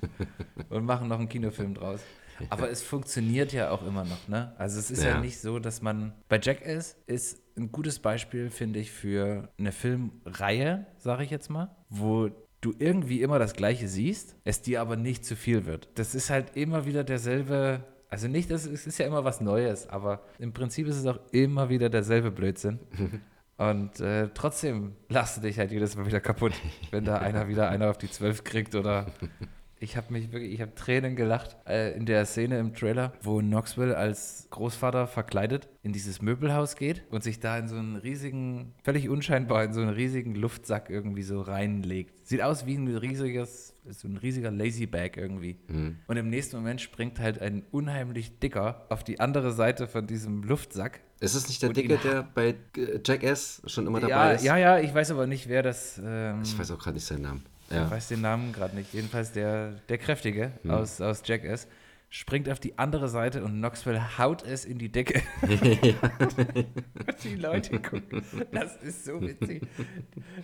und 0.70 0.84
machen 0.84 1.08
noch 1.08 1.18
einen 1.18 1.28
Kinofilm 1.28 1.74
draus. 1.74 2.00
Aber 2.50 2.70
es 2.70 2.82
funktioniert 2.82 3.52
ja 3.52 3.70
auch 3.70 3.86
immer 3.86 4.04
noch, 4.04 4.28
ne? 4.28 4.52
Also 4.58 4.78
es 4.78 4.90
ist 4.90 5.02
ja, 5.02 5.10
Ja. 5.10 5.20
nicht 5.20 5.40
so, 5.40 5.58
dass 5.58 5.82
man 5.82 6.12
bei 6.28 6.38
Jackass 6.40 6.96
ist 7.06 7.40
ein 7.56 7.72
gutes 7.72 7.98
Beispiel, 7.98 8.50
finde 8.50 8.78
ich, 8.78 8.90
für 8.92 9.48
eine 9.58 9.72
Filmreihe, 9.72 10.86
sage 10.98 11.24
ich 11.24 11.30
jetzt 11.30 11.50
mal, 11.50 11.74
wo 11.88 12.30
du 12.60 12.74
irgendwie 12.78 13.22
immer 13.22 13.38
das 13.38 13.54
Gleiche 13.54 13.88
siehst, 13.88 14.36
es 14.44 14.62
dir 14.62 14.80
aber 14.80 14.96
nicht 14.96 15.24
zu 15.24 15.36
viel 15.36 15.64
wird. 15.66 15.88
Das 15.94 16.14
ist 16.14 16.30
halt 16.30 16.56
immer 16.56 16.86
wieder 16.86 17.04
derselbe, 17.04 17.84
also 18.08 18.26
nicht, 18.28 18.50
das 18.50 18.64
ist, 18.64 18.72
es 18.72 18.86
ist 18.86 18.98
ja 18.98 19.06
immer 19.06 19.24
was 19.24 19.40
Neues, 19.40 19.88
aber 19.88 20.22
im 20.38 20.52
Prinzip 20.52 20.86
ist 20.88 20.96
es 20.96 21.06
auch 21.06 21.20
immer 21.32 21.68
wieder 21.68 21.88
derselbe 21.88 22.30
Blödsinn. 22.30 22.78
Und 23.56 23.98
äh, 23.98 24.28
trotzdem 24.34 24.94
lachst 25.08 25.36
du 25.36 25.40
dich 25.40 25.58
halt 25.58 25.72
jedes 25.72 25.96
Mal 25.96 26.06
wieder 26.06 26.20
kaputt, 26.20 26.52
wenn 26.92 27.04
da 27.04 27.18
einer 27.18 27.48
wieder 27.48 27.68
einer 27.68 27.90
auf 27.90 27.98
die 27.98 28.08
Zwölf 28.08 28.44
kriegt 28.44 28.76
oder 28.76 29.06
ich 29.80 29.96
habe 29.96 30.12
mich 30.12 30.32
wirklich, 30.32 30.52
ich 30.52 30.60
habe 30.60 30.74
Tränen 30.74 31.14
gelacht 31.16 31.56
äh, 31.66 31.96
in 31.96 32.04
der 32.06 32.24
Szene 32.26 32.58
im 32.58 32.74
Trailer, 32.74 33.12
wo 33.22 33.38
Knoxville 33.38 33.96
als 33.96 34.48
Großvater 34.50 35.06
verkleidet 35.06 35.68
in 35.82 35.92
dieses 35.92 36.20
Möbelhaus 36.20 36.76
geht 36.76 37.02
und 37.10 37.22
sich 37.22 37.40
da 37.40 37.56
in 37.58 37.68
so 37.68 37.76
einen 37.76 37.96
riesigen, 37.96 38.74
völlig 38.82 39.08
unscheinbar 39.08 39.64
in 39.64 39.72
so 39.72 39.80
einen 39.80 39.90
riesigen 39.90 40.34
Luftsack 40.34 40.90
irgendwie 40.90 41.22
so 41.22 41.40
reinlegt. 41.40 42.26
Sieht 42.26 42.42
aus 42.42 42.66
wie 42.66 42.74
ein 42.74 42.88
riesiges, 42.88 43.74
so 43.88 44.08
ein 44.08 44.16
riesiger 44.16 44.50
Lazy 44.50 44.86
Bag 44.86 45.16
irgendwie. 45.16 45.58
Und 46.06 46.16
im 46.16 46.28
nächsten 46.28 46.56
Moment 46.56 46.80
springt 46.80 47.20
halt 47.20 47.40
ein 47.40 47.62
unheimlich 47.70 48.38
dicker 48.38 48.86
auf 48.90 49.04
die 49.04 49.20
andere 49.20 49.52
Seite 49.52 49.86
von 49.86 50.06
diesem 50.06 50.42
Luftsack. 50.42 51.00
Ist 51.20 51.34
es 51.34 51.48
nicht 51.48 51.62
der 51.62 51.70
Dicke, 51.72 51.98
der 51.98 52.22
bei 52.22 52.54
äh, 52.76 53.00
Jackass 53.04 53.62
schon 53.66 53.86
immer 53.86 53.98
dabei 54.00 54.10
Ja, 54.12 54.30
ist? 54.32 54.44
ja, 54.44 54.56
ja, 54.56 54.78
ich 54.78 54.94
weiß 54.94 55.10
aber 55.10 55.26
nicht, 55.26 55.48
wer 55.48 55.62
das. 55.62 56.00
Ähm, 56.04 56.42
Ich 56.42 56.56
weiß 56.58 56.70
auch 56.70 56.78
gerade 56.78 56.94
nicht 56.94 57.06
seinen 57.06 57.22
Namen. 57.22 57.44
Ich 57.68 57.74
Ja. 57.76 57.90
weiß 57.90 58.08
den 58.08 58.20
Namen 58.22 58.52
gerade 58.52 58.74
nicht. 58.76 58.92
Jedenfalls 58.94 59.32
der, 59.32 59.72
der 59.88 59.98
Kräftige 59.98 60.52
aus, 60.66 61.00
aus 61.00 61.22
Jackass 61.24 61.68
springt 62.10 62.48
auf 62.48 62.58
die 62.58 62.78
andere 62.78 63.08
Seite 63.08 63.44
und 63.44 63.58
Knoxville 63.58 64.16
haut 64.18 64.42
es 64.42 64.64
in 64.64 64.78
die 64.78 64.88
Decke. 64.90 65.20
und 65.42 65.52
die 67.24 67.34
Leute 67.36 67.78
gucken. 67.80 68.22
Das 68.52 68.76
ist 68.76 69.04
so 69.04 69.20
witzig. 69.20 69.62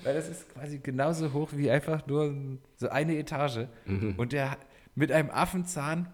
Weil 0.02 0.14
das 0.14 0.28
ist 0.28 0.52
quasi 0.52 0.78
genauso 0.78 1.32
hoch 1.32 1.48
wie 1.52 1.70
einfach 1.70 2.06
nur 2.06 2.34
so 2.76 2.88
eine 2.90 3.16
Etage. 3.16 3.66
Und 4.16 4.32
der 4.32 4.58
mit 4.94 5.12
einem 5.12 5.30
Affenzahn 5.30 6.08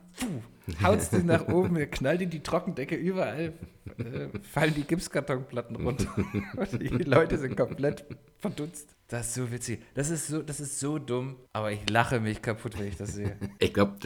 haut 0.82 0.98
es 0.98 1.10
den 1.10 1.26
nach 1.26 1.48
oben, 1.48 1.76
er 1.76 1.86
knallt 1.86 2.20
in 2.20 2.30
die 2.30 2.42
Trockendecke, 2.42 2.94
überall 2.94 3.54
äh, 3.98 4.28
fallen 4.42 4.74
die 4.74 4.84
Gipskartonplatten 4.84 5.76
runter. 5.76 6.06
die 6.72 6.88
Leute 6.88 7.38
sind 7.38 7.56
komplett 7.56 8.04
verdutzt. 8.38 8.94
Das 9.08 9.28
ist 9.28 9.34
so 9.34 9.50
witzig. 9.50 9.82
Das 9.94 10.08
ist 10.10 10.28
so, 10.28 10.42
das 10.42 10.60
ist 10.60 10.78
so 10.78 10.98
dumm, 10.98 11.36
aber 11.52 11.72
ich 11.72 11.88
lache 11.90 12.20
mich 12.20 12.42
kaputt, 12.42 12.78
wenn 12.78 12.86
ich 12.86 12.96
das 12.96 13.14
sehe. 13.14 13.36
Ich 13.58 13.74
glaube, 13.74 13.96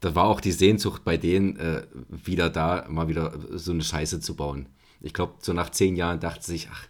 da 0.00 0.14
war 0.14 0.24
auch 0.24 0.40
die 0.40 0.52
Sehnsucht 0.52 1.04
bei 1.04 1.16
denen, 1.16 1.56
äh, 1.56 1.86
wieder 2.08 2.50
da 2.50 2.86
mal 2.88 3.08
wieder 3.08 3.38
so 3.52 3.72
eine 3.72 3.82
Scheiße 3.82 4.20
zu 4.20 4.36
bauen. 4.36 4.68
Ich 5.00 5.14
glaube, 5.14 5.34
so 5.38 5.52
nach 5.52 5.70
zehn 5.70 5.96
Jahren 5.96 6.20
dachte 6.20 6.44
sich, 6.44 6.68
ach, 6.70 6.86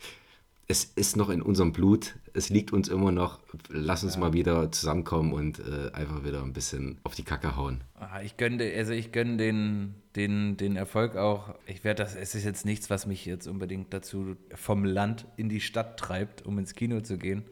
es 0.69 0.85
ist 0.85 1.17
noch 1.17 1.29
in 1.29 1.43
unserem 1.43 1.73
Blut, 1.73 2.17
es 2.37 2.51
liegt 2.51 2.73
uns 2.73 2.89
immer 2.89 3.13
noch, 3.13 3.41
lass 3.69 4.05
uns 4.05 4.17
mal 4.17 4.33
wieder 4.33 4.71
zusammenkommen 4.71 5.33
und 5.33 5.59
äh, 5.59 5.91
einfach 5.93 6.25
wieder 6.25 6.43
ein 6.43 6.53
bisschen 6.53 6.99
auf 7.03 7.15
die 7.15 7.23
Kacke 7.23 7.57
hauen. 7.57 7.83
Ah, 7.95 8.21
ich 8.23 8.37
gönne, 8.37 8.71
also 8.77 8.93
ich 8.93 9.11
gönne 9.11 9.39
den, 9.39 9.95
den, 10.15 10.57
den 10.57 10.77
Erfolg 10.77 11.17
auch. 11.17 11.55
Ich 11.67 11.83
werde 11.83 12.03
das, 12.03 12.15
es 12.15 12.35
ist 12.35 12.45
jetzt 12.45 12.67
nichts, 12.67 12.91
was 12.91 13.07
mich 13.07 13.25
jetzt 13.25 13.47
unbedingt 13.47 13.93
dazu 13.95 14.37
vom 14.55 14.85
Land 14.85 15.27
in 15.37 15.49
die 15.49 15.61
Stadt 15.61 15.99
treibt, 15.99 16.45
um 16.45 16.59
ins 16.59 16.75
Kino 16.75 17.01
zu 17.01 17.17
gehen. 17.17 17.45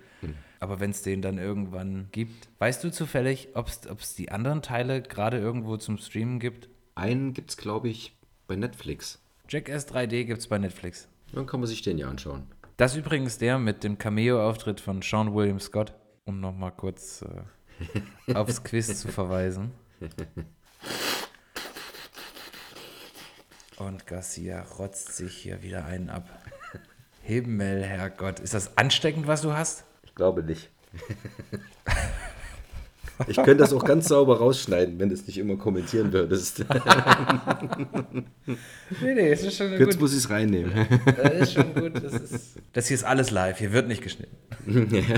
Aber 0.60 0.80
wenn 0.80 0.90
es 0.90 1.02
den 1.02 1.20
dann 1.20 1.36
irgendwann 1.36 2.08
gibt, 2.12 2.48
weißt 2.58 2.82
du 2.84 2.90
zufällig, 2.90 3.48
ob 3.54 3.68
es 3.68 4.14
die 4.14 4.30
anderen 4.30 4.62
Teile 4.62 5.02
gerade 5.02 5.38
irgendwo 5.38 5.76
zum 5.76 5.98
Streamen 5.98 6.38
gibt? 6.38 6.70
Einen 6.94 7.34
gibt 7.34 7.50
es, 7.50 7.56
glaube 7.56 7.88
ich, 7.88 8.16
bei 8.46 8.56
Netflix. 8.56 9.20
Jackass 9.48 9.86
3D 9.88 10.24
gibt 10.24 10.38
es 10.38 10.46
bei 10.46 10.58
Netflix. 10.58 11.08
Dann 11.32 11.46
kann 11.46 11.60
man 11.60 11.66
sich 11.66 11.82
den 11.82 11.98
ja 11.98 12.08
anschauen. 12.08 12.44
Das 12.76 12.92
ist 12.92 12.98
übrigens 12.98 13.38
der 13.38 13.58
mit 13.58 13.84
dem 13.84 13.98
Cameo-Auftritt 13.98 14.80
von 14.80 15.00
Sean 15.00 15.32
William 15.32 15.60
Scott, 15.60 15.94
um 16.24 16.40
nochmal 16.40 16.72
kurz 16.72 17.22
äh, 17.22 17.42
aufs 18.34 18.64
Quiz 18.64 19.00
zu 19.00 19.08
verweisen. 19.08 19.70
Und 23.76 24.06
Garcia 24.06 24.62
rotzt 24.62 25.16
sich 25.16 25.36
hier 25.36 25.62
wieder 25.62 25.84
einen 25.84 26.10
ab. 26.10 26.28
Himmel, 27.22 27.84
Herrgott. 27.84 28.40
Ist 28.40 28.54
das 28.54 28.76
ansteckend, 28.76 29.28
was 29.28 29.42
du 29.42 29.52
hast? 29.52 29.84
Ich 30.02 30.14
glaube 30.14 30.42
nicht. 30.42 30.70
Ich 33.26 33.36
könnte 33.36 33.56
das 33.56 33.72
auch 33.72 33.84
ganz 33.84 34.08
sauber 34.08 34.38
rausschneiden, 34.38 34.98
wenn 34.98 35.08
du 35.08 35.14
es 35.14 35.26
nicht 35.26 35.38
immer 35.38 35.56
kommentieren 35.56 36.12
würdest. 36.12 36.64
Nee, 39.00 39.14
nee, 39.14 39.30
es 39.30 39.42
ist 39.42 39.56
schon 39.56 39.72
Jetzt 39.72 40.00
muss 40.00 40.12
ich 40.12 40.18
es 40.18 40.30
reinnehmen. 40.30 40.72
Das 41.16 41.34
ist 41.34 41.52
schon 41.54 41.74
gut. 41.74 41.94
Das, 42.02 42.12
ist 42.12 42.56
das 42.72 42.88
hier 42.88 42.94
ist 42.96 43.04
alles 43.04 43.30
live. 43.30 43.58
Hier 43.58 43.72
wird 43.72 43.88
nicht 43.88 44.02
geschnitten. 44.02 44.36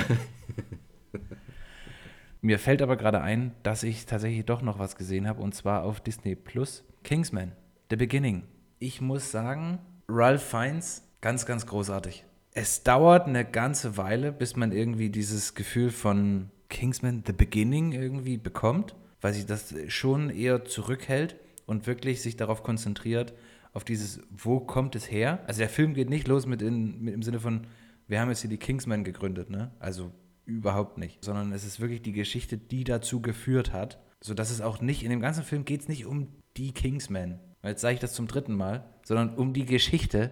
Mir 2.41 2.59
fällt 2.59 2.83
aber 2.83 2.97
gerade 2.97 3.23
ein, 3.23 3.53
dass 3.63 3.83
ich 3.83 4.07
tatsächlich 4.07 4.45
doch 4.45 4.63
noch 4.63 4.79
was 4.79 4.97
gesehen 4.97 5.27
habe 5.27 5.43
und 5.43 5.55
zwar 5.55 5.83
auf 5.83 6.01
Disney 6.01 6.37
Plus. 6.37 6.85
Kingsman, 7.03 7.53
The 7.91 7.97
Beginning. 7.97 8.45
Ich 8.79 9.01
muss 9.01 9.31
sagen, 9.31 9.79
Ralph 10.09 10.43
Fiennes, 10.43 11.03
ganz, 11.21 11.47
ganz 11.47 11.67
großartig. 11.67 12.25
Es 12.53 12.83
dauert 12.83 13.27
eine 13.27 13.45
ganze 13.45 13.97
Weile, 13.97 14.33
bis 14.33 14.57
man 14.57 14.73
irgendwie 14.73 15.11
dieses 15.11 15.55
Gefühl 15.55 15.91
von 15.91 16.51
Kingsman, 16.69 17.23
The 17.27 17.33
Beginning 17.33 17.93
irgendwie 17.93 18.37
bekommt, 18.37 18.95
weil 19.21 19.35
sich 19.35 19.47
das 19.47 19.75
schon 19.89 20.31
eher 20.31 20.65
zurückhält 20.65 21.37
und 21.67 21.87
wirklich 21.87 22.23
sich 22.23 22.37
darauf 22.37 22.63
konzentriert, 22.63 23.35
auf 23.73 23.85
dieses, 23.85 24.21
wo 24.31 24.61
kommt 24.61 24.97
es 24.97 25.11
her? 25.11 25.41
Also 25.47 25.59
der 25.59 25.69
Film 25.69 25.95
geht 25.95 26.09
nicht 26.09 26.29
los 26.29 26.47
mit, 26.47 26.63
in, 26.63 27.01
mit 27.03 27.15
im 27.15 27.23
Sinne 27.23 27.41
von, 27.41 27.67
wir 28.09 28.21
haben 28.21 28.31
jetzt 28.31 28.41
hier 28.41 28.51
die 28.51 28.57
Kingsmen 28.57 29.05
gegründet, 29.05 29.51
ne? 29.51 29.73
Also 29.79 30.13
überhaupt 30.47 30.97
nicht. 30.97 31.23
Sondern 31.23 31.53
es 31.53 31.65
ist 31.65 31.81
wirklich 31.81 32.01
die 32.01 32.13
Geschichte, 32.13 32.57
die 32.57 32.85
dazu 32.85 33.21
geführt 33.21 33.73
hat, 33.73 33.99
sodass 34.21 34.51
es 34.51 34.61
auch 34.61 34.81
nicht, 34.81 35.03
in 35.03 35.11
dem 35.11 35.21
ganzen 35.21 35.45
Film 35.45 35.65
geht 35.65 35.83
es 35.83 35.89
nicht 35.89 36.07
um 36.07 36.29
die 36.57 36.73
Kingsmen. 36.73 37.41
jetzt 37.63 37.83
sage 37.83 37.95
ich 37.95 38.01
das 38.01 38.15
zum 38.15 38.29
dritten 38.29 38.55
Mal, 38.55 38.89
sondern 39.05 39.35
um 39.35 39.53
die 39.53 39.67
Geschichte, 39.67 40.31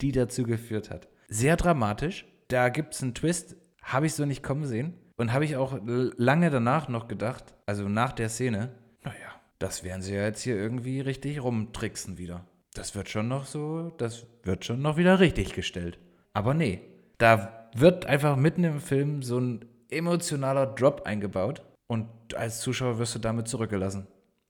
die 0.00 0.12
dazu 0.12 0.44
geführt 0.44 0.90
hat. 0.90 1.08
Sehr 1.28 1.56
dramatisch. 1.56 2.24
Da 2.48 2.70
gibt 2.70 2.94
es 2.94 3.02
einen 3.02 3.14
Twist, 3.14 3.56
habe 3.82 4.06
ich 4.06 4.14
so 4.14 4.24
nicht 4.24 4.42
kommen 4.42 4.64
sehen. 4.64 4.94
Und 5.18 5.32
habe 5.32 5.44
ich 5.44 5.56
auch 5.56 5.78
lange 5.84 6.48
danach 6.48 6.88
noch 6.88 7.08
gedacht, 7.08 7.54
also 7.66 7.88
nach 7.88 8.12
der 8.12 8.28
Szene, 8.28 8.70
naja, 9.02 9.16
das 9.58 9.82
werden 9.82 10.00
sie 10.00 10.14
ja 10.14 10.22
jetzt 10.22 10.42
hier 10.42 10.56
irgendwie 10.56 11.00
richtig 11.00 11.42
rumtricksen 11.42 12.18
wieder. 12.18 12.46
Das 12.74 12.94
wird 12.94 13.08
schon 13.08 13.26
noch 13.26 13.44
so, 13.44 13.90
das 13.98 14.26
wird 14.44 14.64
schon 14.64 14.80
noch 14.80 14.96
wieder 14.96 15.18
richtig 15.18 15.54
gestellt. 15.54 15.98
Aber 16.32 16.54
nee, 16.54 16.82
da 17.18 17.68
wird 17.74 18.06
einfach 18.06 18.36
mitten 18.36 18.62
im 18.62 18.80
Film 18.80 19.22
so 19.22 19.40
ein 19.40 19.64
emotionaler 19.90 20.66
Drop 20.66 21.02
eingebaut 21.04 21.62
und 21.88 22.08
als 22.36 22.60
Zuschauer 22.60 23.00
wirst 23.00 23.16
du 23.16 23.18
damit 23.18 23.48
zurückgelassen. 23.48 24.06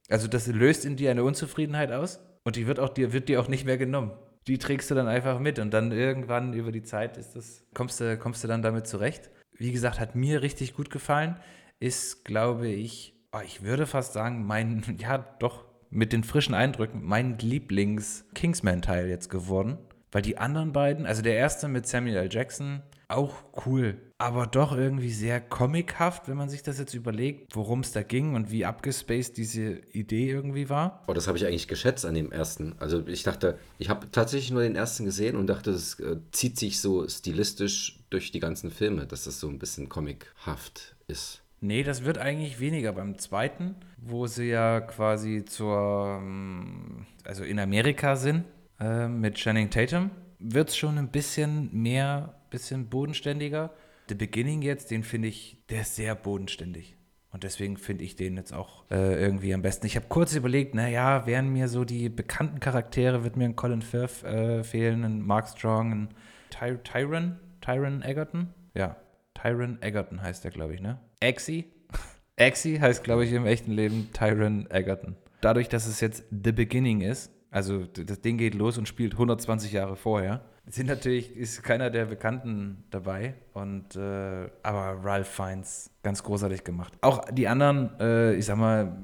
Also 0.07 0.27
das 0.27 0.45
löst 0.45 0.85
in 0.85 0.97
dir 0.97 1.09
eine 1.09 1.23
Unzufriedenheit 1.23 1.91
aus 1.91 2.19
und 2.43 2.55
die 2.55 2.67
wird 2.67 2.79
auch 2.79 2.89
dir 2.89 3.11
wird 3.11 3.27
dir 3.27 3.41
auch 3.41 3.47
nicht 3.47 3.65
mehr 3.65 3.79
genommen. 3.79 4.11
Die 4.47 4.59
trägst 4.59 4.91
du 4.91 4.95
dann 4.95 5.07
einfach 5.07 5.39
mit 5.39 5.57
und 5.57 5.71
dann 5.71 5.91
irgendwann 5.91 6.53
über 6.53 6.71
die 6.71 6.83
Zeit 6.83 7.17
ist 7.17 7.35
das 7.35 7.65
kommst 7.73 7.99
du 7.99 8.17
kommst 8.17 8.43
du 8.43 8.47
dann 8.47 8.61
damit 8.61 8.85
zurecht. 8.85 9.31
Wie 9.59 9.73
gesagt, 9.73 9.99
hat 9.99 10.15
mir 10.15 10.41
richtig 10.41 10.73
gut 10.73 10.89
gefallen, 10.89 11.35
ist 11.79 12.25
glaube 12.25 12.69
ich, 12.69 13.13
oh, 13.33 13.41
ich 13.45 13.61
würde 13.61 13.85
fast 13.85 14.13
sagen, 14.13 14.45
mein 14.47 14.83
ja 14.97 15.17
doch 15.17 15.65
mit 15.91 16.13
den 16.13 16.23
frischen 16.23 16.53
Eindrücken 16.55 17.03
mein 17.03 17.37
Lieblings 17.39 18.25
Kingsman 18.33 18.81
Teil 18.81 19.07
jetzt 19.09 19.29
geworden, 19.29 19.77
weil 20.11 20.21
die 20.21 20.37
anderen 20.37 20.71
beiden, 20.71 21.05
also 21.05 21.21
der 21.21 21.35
erste 21.35 21.67
mit 21.67 21.87
Samuel 21.87 22.15
L. 22.15 22.29
Jackson, 22.31 22.81
auch 23.09 23.35
cool, 23.65 23.97
aber 24.19 24.47
doch 24.47 24.71
irgendwie 24.71 25.11
sehr 25.11 25.41
comichaft, 25.41 26.27
wenn 26.27 26.37
man 26.37 26.47
sich 26.47 26.61
das 26.61 26.77
jetzt 26.77 26.93
überlegt, 26.93 27.55
worum 27.55 27.79
es 27.79 27.91
da 27.91 28.03
ging 28.03 28.35
und 28.35 28.51
wie 28.51 28.65
abgespaced 28.65 29.35
diese 29.35 29.81
Idee 29.91 30.29
irgendwie 30.29 30.69
war. 30.69 31.03
Oh, 31.07 31.13
das 31.13 31.27
habe 31.27 31.37
ich 31.37 31.45
eigentlich 31.45 31.67
geschätzt 31.67 32.05
an 32.05 32.13
dem 32.13 32.31
ersten. 32.31 32.75
Also 32.79 33.05
ich 33.07 33.23
dachte, 33.23 33.57
ich 33.79 33.89
habe 33.89 34.11
tatsächlich 34.11 34.51
nur 34.51 34.61
den 34.61 34.75
ersten 34.75 35.05
gesehen 35.05 35.35
und 35.35 35.47
dachte, 35.47 35.71
das 35.71 35.99
äh, 35.99 36.17
zieht 36.31 36.57
sich 36.57 36.79
so 36.79 37.07
stilistisch 37.07 37.99
durch 38.11 38.31
die 38.31 38.39
ganzen 38.39 38.69
Filme, 38.69 39.07
dass 39.07 39.23
das 39.23 39.39
so 39.39 39.47
ein 39.49 39.59
bisschen 39.59 39.89
comichaft 39.89 40.95
ist. 41.07 41.41
Nee, 41.61 41.83
das 41.83 42.05
wird 42.05 42.19
eigentlich 42.19 42.59
weniger 42.59 42.93
beim 42.93 43.17
zweiten, 43.17 43.75
wo 43.97 44.27
sie 44.27 44.49
ja 44.49 44.79
quasi 44.81 45.43
zur, 45.45 46.19
ähm, 46.21 47.05
also 47.25 47.43
in 47.43 47.59
Amerika 47.59 48.15
sind 48.15 48.45
äh, 48.79 49.07
mit 49.07 49.35
Channing 49.35 49.69
Tatum, 49.69 50.11
wird 50.39 50.69
es 50.69 50.77
schon 50.77 50.97
ein 50.97 51.09
bisschen 51.09 51.69
mehr 51.73 52.38
bisschen 52.49 52.89
bodenständiger. 52.89 53.71
The 54.09 54.15
Beginning 54.15 54.61
jetzt, 54.61 54.91
den 54.91 55.03
finde 55.03 55.27
ich, 55.27 55.57
der 55.69 55.81
ist 55.81 55.95
sehr 55.95 56.15
bodenständig. 56.15 56.95
Und 57.31 57.43
deswegen 57.43 57.77
finde 57.77 58.03
ich 58.03 58.15
den 58.15 58.37
jetzt 58.37 58.53
auch 58.53 58.89
äh, 58.89 59.21
irgendwie 59.21 59.53
am 59.53 59.61
besten. 59.61 59.85
Ich 59.85 59.95
habe 59.95 60.07
kurz 60.09 60.33
überlegt, 60.33 60.73
naja, 60.73 61.27
wären 61.27 61.53
mir 61.53 61.67
so 61.67 61.85
die 61.85 62.09
bekannten 62.09 62.59
Charaktere, 62.59 63.23
wird 63.23 63.37
mir 63.37 63.45
ein 63.45 63.55
Colin 63.55 63.83
Firth 63.83 64.23
äh, 64.23 64.63
fehlen, 64.63 65.03
ein 65.03 65.21
Mark 65.21 65.47
Strong, 65.47 65.91
ein 65.91 66.09
Ty 66.49 66.79
Tyron, 66.83 67.37
Tyron 67.61 68.01
Egerton? 68.01 68.47
Ja, 68.73 68.95
Tyron 69.35 69.77
Egerton 69.81 70.21
heißt 70.21 70.43
der, 70.43 70.51
glaube 70.51 70.73
ich, 70.73 70.81
ne? 70.81 70.99
Axie? 71.21 71.65
Axie 72.39 72.79
heißt, 72.79 73.03
glaube 73.03 73.25
ich, 73.25 73.31
im 73.31 73.45
echten 73.45 73.71
Leben 73.71 74.09
Tyron 74.11 74.67
Egerton. 74.71 75.15
Dadurch, 75.41 75.69
dass 75.69 75.85
es 75.85 76.01
jetzt 76.01 76.23
The 76.31 76.51
Beginning 76.51 77.01
ist, 77.01 77.31
also 77.51 77.85
das 77.85 78.21
Ding 78.21 78.37
geht 78.37 78.55
los 78.55 78.77
und 78.79 78.87
spielt 78.87 79.13
120 79.13 79.71
Jahre 79.71 79.95
vorher, 79.95 80.41
sind 80.69 80.87
natürlich, 80.87 81.35
ist 81.35 81.63
keiner 81.63 81.89
der 81.89 82.05
Bekannten 82.05 82.83
dabei. 82.91 83.35
Und, 83.53 83.95
äh, 83.95 84.49
aber 84.63 85.03
Ralph 85.03 85.27
Fiennes, 85.27 85.91
ganz 86.03 86.23
großartig 86.23 86.63
gemacht. 86.63 86.93
Auch 87.01 87.25
die 87.31 87.47
anderen, 87.47 87.91
äh, 87.99 88.35
ich 88.35 88.45
sag 88.45 88.57
mal, 88.57 89.03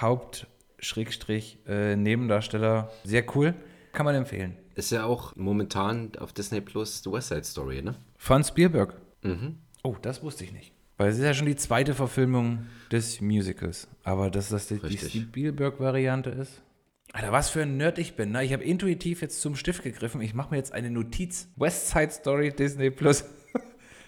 Haupt- 0.00 0.46
Schrägstrich 0.78 1.58
äh, 1.66 1.96
Nebendarsteller, 1.96 2.90
sehr 3.02 3.24
cool. 3.34 3.54
Kann 3.92 4.04
man 4.04 4.14
empfehlen. 4.14 4.56
Ist 4.74 4.92
ja 4.92 5.04
auch 5.04 5.34
momentan 5.34 6.12
auf 6.18 6.34
Disney 6.34 6.60
Plus 6.60 7.02
The 7.02 7.10
West 7.10 7.28
Side 7.28 7.44
Story, 7.44 7.80
ne? 7.80 7.94
Von 8.18 8.44
Spielberg. 8.44 8.94
Mhm. 9.22 9.56
Oh, 9.82 9.96
das 10.02 10.22
wusste 10.22 10.44
ich 10.44 10.52
nicht. 10.52 10.72
Weil 10.98 11.10
es 11.10 11.16
ist 11.18 11.24
ja 11.24 11.32
schon 11.32 11.46
die 11.46 11.56
zweite 11.56 11.94
Verfilmung 11.94 12.66
des 12.92 13.20
Musicals. 13.22 13.88
Aber 14.04 14.30
dass 14.30 14.50
das 14.50 14.66
die, 14.68 14.78
die 14.78 14.98
Spielberg-Variante 14.98 16.30
ist. 16.30 16.62
Alter, 17.16 17.32
was 17.32 17.48
für 17.48 17.62
ein 17.62 17.78
Nerd 17.78 17.96
ich 17.96 18.14
bin. 18.14 18.32
Ne? 18.32 18.44
Ich 18.44 18.52
habe 18.52 18.62
intuitiv 18.62 19.22
jetzt 19.22 19.40
zum 19.40 19.56
Stift 19.56 19.82
gegriffen. 19.82 20.20
Ich 20.20 20.34
mache 20.34 20.50
mir 20.50 20.58
jetzt 20.58 20.74
eine 20.74 20.90
Notiz. 20.90 21.48
West 21.56 21.88
Side 21.88 22.10
Story 22.10 22.52
Disney 22.52 22.90
Plus. 22.90 23.24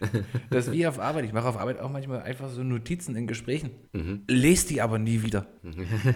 das 0.51 0.67
ist 0.67 0.73
wie 0.75 0.87
auf 0.87 0.99
Arbeit. 0.99 1.25
Ich 1.25 1.33
mache 1.33 1.49
auf 1.49 1.57
Arbeit 1.57 1.81
auch 1.81 1.91
manchmal 1.91 2.21
einfach 2.21 2.51
so 2.51 2.63
Notizen 2.63 3.17
in 3.17 3.27
Gesprächen. 3.27 3.71
Mhm. 3.95 4.25
Lese 4.29 4.69
die 4.69 4.83
aber 4.83 4.99
nie 4.99 5.23
wieder. 5.23 5.47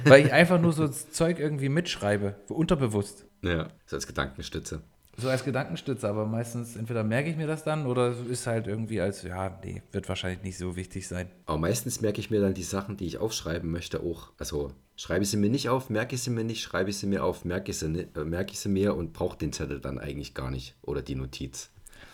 weil 0.05 0.27
ich 0.27 0.35
einfach 0.35 0.61
nur 0.61 0.75
so 0.75 0.87
Zeug 0.87 1.39
irgendwie 1.39 1.71
mitschreibe. 1.71 2.37
Unterbewusst. 2.49 3.25
Ja, 3.43 3.69
so 3.87 3.97
als 3.97 4.07
Gedankenstütze. 4.07 4.83
So 5.19 5.29
als 5.29 5.45
Gedankenstütze, 5.45 6.09
aber 6.09 6.25
meistens 6.25 6.75
entweder 6.75 7.05
merke 7.05 7.29
ich 7.29 7.37
mir 7.37 7.47
das 7.47 7.65
dann 7.65 7.87
oder 7.87 8.15
ist 8.31 8.47
halt 8.47 8.67
irgendwie 8.67 9.01
als, 9.01 9.23
ja, 9.23 9.59
nee, 9.63 9.83
wird 9.93 10.09
wahrscheinlich 10.09 10.43
nicht 10.43 10.57
so 10.57 10.75
wichtig 10.75 11.07
sein. 11.07 11.29
Aber 11.45 11.59
meistens 11.59 12.01
merke 12.01 12.19
ich 12.19 12.31
mir 12.31 12.41
dann 12.41 12.55
die 12.55 12.63
Sachen, 12.63 12.97
die 12.97 13.05
ich 13.05 13.19
aufschreiben 13.19 13.71
möchte, 13.71 14.01
auch. 14.01 14.33
Also 14.39 14.73
schreibe 14.97 15.25
ich 15.25 15.31
sie 15.31 15.37
mir 15.37 15.51
nicht 15.51 15.69
auf, 15.69 15.91
merke 15.91 16.15
ich 16.15 16.23
sie 16.23 16.31
mir 16.31 16.45
nicht, 16.45 16.63
schreibe 16.63 16.89
ich 16.89 16.97
sie 16.97 17.07
mir 17.07 17.25
auf, 17.25 17.45
merke 17.45 17.71
ich 17.73 17.79
sie, 17.79 18.09
äh, 18.15 18.25
merke 18.25 18.53
ich 18.53 18.61
sie 18.61 18.71
mir 18.71 18.97
und 18.97 19.13
brauche 19.13 19.37
den 19.37 19.53
Zettel 19.53 19.81
dann 19.81 19.99
eigentlich 19.99 20.33
gar 20.33 20.51
nicht 20.51 20.77
oder 20.81 21.03
die 21.03 21.15
Notiz. 21.15 21.71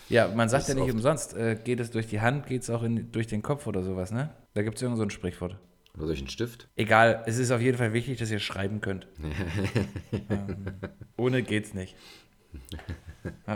Ja, 0.09 0.29
man 0.29 0.49
sagt 0.49 0.69
ja 0.69 0.75
nicht 0.75 0.91
umsonst, 0.91 1.37
äh, 1.37 1.57
geht 1.63 1.81
es 1.81 1.91
durch 1.91 2.09
die 2.09 2.21
Hand, 2.21 2.47
geht 2.47 2.63
es 2.63 2.71
auch 2.71 2.83
in, 2.83 3.13
durch 3.13 3.27
den 3.27 3.43
Kopf 3.43 3.67
oder 3.67 3.83
sowas, 3.83 4.11
ne? 4.11 4.31
Da 4.55 4.63
gibt 4.63 4.77
es 4.77 4.83
irgend 4.83 4.97
so 4.97 5.05
ein 5.05 5.11
Sprichwort. 5.11 5.57
Oder 5.97 6.07
durch 6.07 6.19
einen 6.19 6.29
Stift? 6.29 6.69
Egal, 6.77 7.25
es 7.27 7.39
ist 7.39 7.51
auf 7.51 7.61
jeden 7.61 7.77
Fall 7.77 7.93
wichtig, 7.93 8.19
dass 8.19 8.31
ihr 8.31 8.39
schreiben 8.39 8.81
könnt. 8.81 9.07
ähm, 10.31 10.67
ohne 11.17 11.43
geht's 11.43 11.75
nicht. 11.75 11.95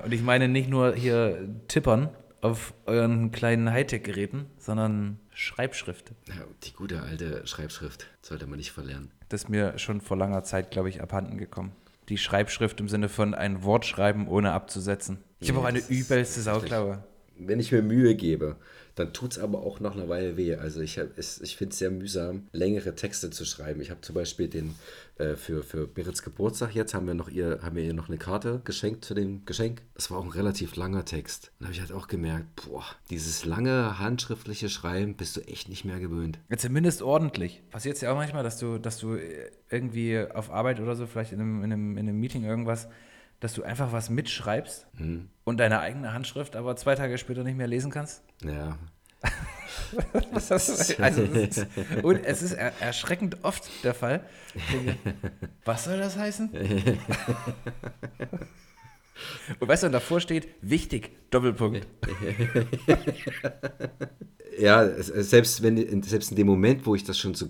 Und 0.04 0.12
ich 0.12 0.22
meine 0.22 0.48
nicht 0.48 0.68
nur 0.68 0.94
hier 0.94 1.48
tippern 1.68 2.10
auf 2.40 2.74
euren 2.86 3.30
kleinen 3.30 3.70
Hightech-Geräten, 3.70 4.46
sondern 4.58 5.18
Schreibschrift. 5.32 6.12
Ja, 6.26 6.34
die 6.64 6.72
gute 6.72 7.02
alte 7.02 7.46
Schreibschrift 7.46 8.08
sollte 8.20 8.46
man 8.46 8.58
nicht 8.58 8.72
verlernen. 8.72 9.10
Das 9.28 9.44
ist 9.44 9.48
mir 9.48 9.78
schon 9.78 10.00
vor 10.00 10.16
langer 10.16 10.42
Zeit, 10.42 10.70
glaube 10.70 10.88
ich, 10.88 11.00
abhanden 11.00 11.38
gekommen. 11.38 11.72
Die 12.08 12.18
Schreibschrift 12.18 12.80
im 12.80 12.88
Sinne 12.88 13.08
von 13.08 13.34
ein 13.34 13.62
Wort 13.62 13.86
schreiben, 13.86 14.26
ohne 14.26 14.52
abzusetzen. 14.52 15.18
Ich 15.40 15.48
ja, 15.48 15.54
habe 15.54 15.64
auch 15.64 15.68
eine 15.68 15.78
übelste 15.88 16.40
Sauklaue. 16.40 17.04
Wenn 17.38 17.60
ich 17.60 17.72
mir 17.72 17.82
Mühe 17.82 18.14
gebe, 18.14 18.56
dann 18.94 19.12
tut 19.12 19.32
es 19.32 19.38
aber 19.38 19.62
auch 19.62 19.80
nach 19.80 19.94
einer 19.94 20.08
Weile 20.08 20.36
weh. 20.36 20.54
Also 20.54 20.80
ich, 20.80 20.98
ich 20.98 21.56
finde 21.56 21.72
es 21.72 21.78
sehr 21.78 21.90
mühsam, 21.90 22.48
längere 22.52 22.94
Texte 22.94 23.30
zu 23.30 23.44
schreiben. 23.44 23.80
Ich 23.80 23.90
habe 23.90 24.00
zum 24.02 24.14
Beispiel 24.14 24.48
den 24.48 24.74
äh, 25.16 25.34
für, 25.34 25.62
für 25.62 25.86
Berits 25.86 26.22
Geburtstag 26.22 26.74
jetzt 26.74 26.94
haben 26.94 27.06
wir 27.06 27.14
noch 27.14 27.28
ihr, 27.28 27.60
haben 27.62 27.76
wir 27.76 27.84
ihr 27.84 27.94
noch 27.94 28.08
eine 28.08 28.18
Karte 28.18 28.60
geschenkt 28.64 29.04
zu 29.04 29.14
dem 29.14 29.44
Geschenk. 29.44 29.82
Das 29.94 30.10
war 30.10 30.18
auch 30.18 30.24
ein 30.24 30.30
relativ 30.30 30.76
langer 30.76 31.04
Text. 31.04 31.52
Da 31.58 31.66
habe 31.66 31.74
ich 31.74 31.80
halt 31.80 31.92
auch 31.92 32.08
gemerkt, 32.08 32.46
boah, 32.66 32.84
dieses 33.10 33.44
lange 33.44 33.98
handschriftliche 33.98 34.68
Schreiben 34.68 35.16
bist 35.16 35.36
du 35.36 35.40
echt 35.42 35.68
nicht 35.68 35.84
mehr 35.84 36.00
gewöhnt. 36.00 36.38
Ja, 36.50 36.56
zumindest 36.56 37.02
ordentlich. 37.02 37.62
Passiert 37.70 37.96
es 37.96 38.02
ja 38.02 38.12
auch 38.12 38.16
manchmal, 38.16 38.42
dass 38.42 38.58
du, 38.58 38.78
dass 38.78 38.98
du 38.98 39.16
irgendwie 39.70 40.18
auf 40.18 40.50
Arbeit 40.50 40.80
oder 40.80 40.96
so, 40.96 41.06
vielleicht 41.06 41.32
in 41.32 41.40
einem, 41.40 41.64
in 41.64 41.72
einem, 41.72 41.96
in 41.96 42.08
einem 42.08 42.20
Meeting 42.20 42.44
irgendwas 42.44 42.88
dass 43.42 43.54
du 43.54 43.64
einfach 43.64 43.90
was 43.90 44.08
mitschreibst 44.08 44.86
mhm. 44.94 45.28
und 45.42 45.58
deine 45.58 45.80
eigene 45.80 46.12
Handschrift 46.14 46.54
aber 46.54 46.76
zwei 46.76 46.94
Tage 46.94 47.18
später 47.18 47.42
nicht 47.42 47.56
mehr 47.56 47.66
lesen 47.66 47.90
kannst? 47.90 48.22
Ja. 48.44 48.78
das 50.32 50.50
ist, 50.50 51.00
also, 51.00 51.22
es 51.22 51.58
ist, 51.58 51.66
und 52.02 52.24
es 52.24 52.42
ist 52.42 52.52
er, 52.52 52.72
erschreckend 52.80 53.38
oft 53.42 53.68
der 53.82 53.94
Fall. 53.94 54.24
Was 55.64 55.84
soll 55.84 55.98
das 55.98 56.16
heißen? 56.16 56.50
Und 59.58 59.68
weißt 59.68 59.82
du, 59.82 59.86
und 59.88 59.92
davor 59.92 60.20
steht, 60.20 60.48
wichtig, 60.60 61.10
Doppelpunkt. 61.30 61.86
ja, 64.58 64.88
selbst, 65.02 65.62
wenn, 65.62 66.02
selbst 66.02 66.30
in 66.30 66.36
dem 66.36 66.46
Moment, 66.46 66.86
wo 66.86 66.94
ich 66.94 67.02
das 67.02 67.18
schon 67.18 67.34
so 67.34 67.48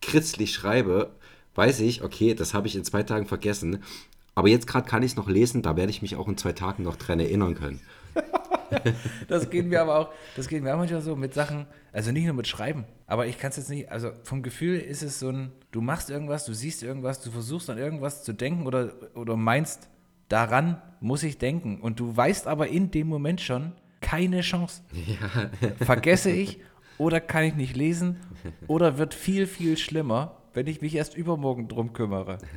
kritzlich 0.00 0.54
schreibe, 0.54 1.16
weiß 1.54 1.80
ich, 1.80 2.02
okay, 2.02 2.34
das 2.34 2.54
habe 2.54 2.66
ich 2.66 2.76
in 2.76 2.84
zwei 2.84 3.02
Tagen 3.02 3.26
vergessen. 3.26 3.82
Aber 4.36 4.48
jetzt 4.48 4.66
gerade 4.66 4.86
kann 4.86 5.02
ich 5.02 5.12
es 5.12 5.16
noch 5.16 5.28
lesen, 5.28 5.62
da 5.62 5.76
werde 5.76 5.90
ich 5.90 6.02
mich 6.02 6.14
auch 6.14 6.28
in 6.28 6.36
zwei 6.36 6.52
Tagen 6.52 6.82
noch 6.82 6.96
dran 6.96 7.18
erinnern 7.18 7.54
können. 7.54 7.80
das 9.28 9.48
geht 9.48 9.64
mir 9.64 9.80
aber 9.80 9.98
auch, 9.98 10.10
das 10.36 10.46
geht 10.46 10.62
mir 10.62 10.74
auch 10.74 10.78
manchmal 10.78 11.00
so 11.00 11.16
mit 11.16 11.32
Sachen, 11.32 11.66
also 11.90 12.12
nicht 12.12 12.26
nur 12.26 12.34
mit 12.34 12.46
Schreiben, 12.46 12.84
aber 13.06 13.26
ich 13.26 13.38
kann 13.38 13.48
es 13.48 13.56
jetzt 13.56 13.70
nicht, 13.70 13.90
also 13.90 14.10
vom 14.24 14.42
Gefühl 14.42 14.78
ist 14.78 15.02
es 15.02 15.20
so 15.20 15.30
ein, 15.30 15.52
du 15.70 15.80
machst 15.80 16.10
irgendwas, 16.10 16.44
du 16.44 16.52
siehst 16.52 16.82
irgendwas, 16.82 17.22
du 17.22 17.30
versuchst 17.30 17.70
an 17.70 17.78
irgendwas 17.78 18.24
zu 18.24 18.34
denken 18.34 18.66
oder, 18.66 18.92
oder 19.14 19.36
meinst, 19.36 19.88
daran 20.28 20.82
muss 21.00 21.22
ich 21.22 21.38
denken 21.38 21.80
und 21.80 21.98
du 21.98 22.14
weißt 22.14 22.46
aber 22.46 22.68
in 22.68 22.90
dem 22.90 23.06
Moment 23.06 23.40
schon, 23.40 23.72
keine 24.02 24.42
Chance. 24.42 24.82
Ja. 24.92 25.50
Vergesse 25.84 26.30
ich 26.30 26.60
oder 26.98 27.20
kann 27.20 27.44
ich 27.44 27.54
nicht 27.54 27.74
lesen 27.74 28.16
oder 28.66 28.98
wird 28.98 29.14
viel, 29.14 29.46
viel 29.46 29.78
schlimmer 29.78 30.35
wenn 30.56 30.66
ich 30.68 30.80
mich 30.80 30.94
erst 30.94 31.14
übermorgen 31.14 31.68
drum 31.68 31.92
kümmere. 31.92 32.38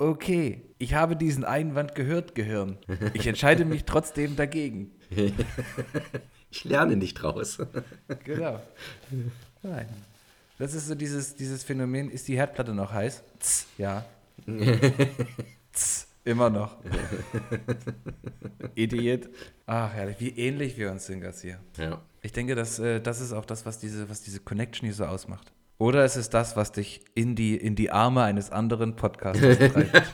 Okay, 0.00 0.62
ich 0.78 0.94
habe 0.94 1.16
diesen 1.16 1.42
Einwand 1.44 1.96
gehört, 1.96 2.36
Gehirn. 2.36 2.78
Ich 3.14 3.26
entscheide 3.26 3.64
mich 3.64 3.84
trotzdem 3.84 4.36
dagegen. 4.36 4.92
Ich 6.50 6.64
lerne 6.64 6.96
nicht 6.96 7.14
draus. 7.14 7.58
Genau. 8.24 8.58
Nein. 9.62 9.86
Das 10.58 10.72
ist 10.72 10.86
so 10.86 10.94
dieses, 10.94 11.34
dieses 11.34 11.62
Phänomen, 11.62 12.10
ist 12.10 12.26
die 12.26 12.36
Herdplatte 12.36 12.72
noch 12.72 12.92
heiß? 12.92 13.22
Tz, 13.38 13.66
ja. 13.76 14.06
Tss, 15.72 16.06
immer 16.24 16.48
noch. 16.48 16.76
Idiot. 18.74 19.28
Ach, 19.66 19.92
herrlich. 19.92 20.16
Wie 20.20 20.30
ähnlich 20.30 20.78
wir 20.78 20.90
uns 20.90 21.04
sind, 21.06 21.20
Garcia. 21.20 21.58
Ja. 21.76 22.00
Ich 22.22 22.32
denke, 22.32 22.54
das, 22.54 22.78
äh, 22.78 23.00
das 23.00 23.20
ist 23.20 23.32
auch 23.32 23.44
das, 23.44 23.66
was 23.66 23.78
diese, 23.78 24.08
was 24.08 24.22
diese 24.22 24.40
Connection 24.40 24.86
hier 24.86 24.94
so 24.94 25.04
ausmacht. 25.04 25.52
Oder 25.78 26.04
es 26.04 26.16
ist 26.16 26.34
das, 26.34 26.56
was 26.56 26.72
dich 26.72 27.02
in 27.14 27.36
die, 27.36 27.56
in 27.56 27.76
die 27.76 27.92
Arme 27.92 28.24
eines 28.24 28.50
anderen 28.50 28.96
Podcasters 28.96 29.58
treibt. 29.72 30.12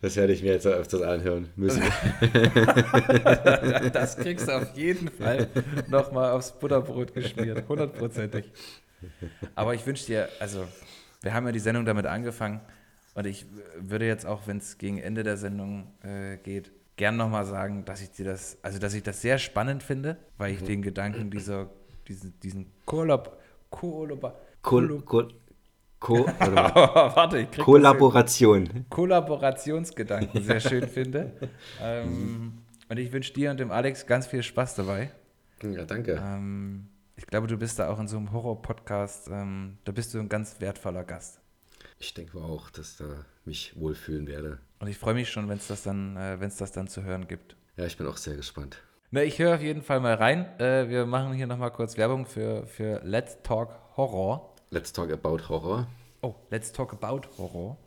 Das 0.00 0.16
werde 0.16 0.32
ich 0.32 0.42
mir 0.42 0.52
jetzt 0.52 0.66
öfters 0.66 1.02
anhören 1.02 1.48
müssen. 1.56 1.82
Das 3.92 4.16
kriegst 4.16 4.48
du 4.48 4.52
auf 4.52 4.76
jeden 4.76 5.08
Fall 5.08 5.48
nochmal 5.88 6.30
aufs 6.30 6.52
Butterbrot 6.52 7.12
geschmiert. 7.12 7.68
Hundertprozentig. 7.68 8.52
Aber 9.54 9.74
ich 9.74 9.84
wünsche 9.84 10.06
dir, 10.06 10.28
also, 10.38 10.64
wir 11.22 11.34
haben 11.34 11.44
ja 11.46 11.52
die 11.52 11.58
Sendung 11.58 11.84
damit 11.84 12.06
angefangen 12.06 12.60
und 13.14 13.26
ich 13.26 13.46
würde 13.80 14.06
jetzt 14.06 14.26
auch, 14.26 14.46
wenn 14.46 14.58
es 14.58 14.78
gegen 14.78 14.98
Ende 14.98 15.24
der 15.24 15.36
Sendung 15.36 15.92
äh, 16.02 16.36
geht, 16.36 16.70
gern 16.96 17.16
nochmal 17.16 17.44
sagen, 17.46 17.84
dass 17.84 18.00
ich 18.00 18.10
dir 18.12 18.24
das, 18.24 18.58
also 18.62 18.78
dass 18.78 18.94
ich 18.94 19.02
das 19.02 19.20
sehr 19.20 19.38
spannend 19.38 19.82
finde, 19.82 20.18
weil 20.36 20.52
ich 20.52 20.62
den 20.62 20.82
Gedanken 20.82 21.30
dieser, 21.30 21.70
diesen, 22.08 22.38
diesen 22.40 22.66
Kollab, 22.84 23.38
Kollab, 23.70 24.40
Kol 24.62 25.00
Kol 25.02 25.28
Ko 26.00 26.26
warte 26.38 27.40
ich 27.40 27.50
krieg. 27.50 27.64
Kollaboration. 27.64 28.86
Kollaborationsgedanken 28.88 30.42
sehr 30.42 30.60
schön 30.60 30.88
finde. 30.88 31.32
ähm, 31.82 32.58
und 32.88 32.98
ich 32.98 33.12
wünsche 33.12 33.32
dir 33.32 33.50
und 33.50 33.58
dem 33.58 33.72
Alex 33.72 34.06
ganz 34.06 34.26
viel 34.26 34.42
Spaß 34.42 34.76
dabei. 34.76 35.10
Ja, 35.62 35.84
danke. 35.84 36.22
Ähm, 36.24 36.86
ich 37.16 37.26
glaube, 37.26 37.48
du 37.48 37.56
bist 37.56 37.80
da 37.80 37.88
auch 37.88 37.98
in 37.98 38.06
so 38.06 38.16
einem 38.16 38.30
Horror-Podcast, 38.30 39.28
ähm, 39.28 39.78
da 39.84 39.90
bist 39.90 40.14
du 40.14 40.20
ein 40.20 40.28
ganz 40.28 40.60
wertvoller 40.60 41.02
Gast. 41.02 41.40
Ich 41.98 42.14
denke 42.14 42.38
auch, 42.38 42.70
dass 42.70 42.96
da 42.96 43.24
mich 43.44 43.74
wohlfühlen 43.78 44.28
werde. 44.28 44.60
Und 44.78 44.86
ich 44.86 44.98
freue 44.98 45.14
mich 45.14 45.28
schon, 45.28 45.48
wenn 45.48 45.58
es 45.58 45.66
das, 45.66 45.82
dann, 45.82 46.16
äh, 46.16 46.38
das 46.38 46.70
dann 46.70 46.86
zu 46.86 47.02
hören 47.02 47.26
gibt. 47.26 47.56
Ja, 47.76 47.86
ich 47.86 47.96
bin 47.96 48.06
auch 48.06 48.16
sehr 48.16 48.36
gespannt. 48.36 48.80
Na, 49.10 49.22
ich 49.22 49.38
höre 49.38 49.54
auf 49.54 49.62
jeden 49.62 49.80
Fall 49.80 50.00
mal 50.00 50.14
rein. 50.14 50.44
Äh, 50.58 50.90
wir 50.90 51.06
machen 51.06 51.32
hier 51.32 51.46
nochmal 51.46 51.70
kurz 51.70 51.96
Werbung 51.96 52.26
für, 52.26 52.66
für 52.66 53.00
Let's 53.02 53.38
Talk 53.42 53.70
Horror. 53.96 54.54
Let's 54.70 54.92
talk 54.92 55.10
about 55.10 55.48
Horror. 55.48 55.86
Oh, 56.20 56.34
Let's 56.50 56.72
Talk 56.72 56.92
About 56.92 57.28
Horror. 57.38 57.78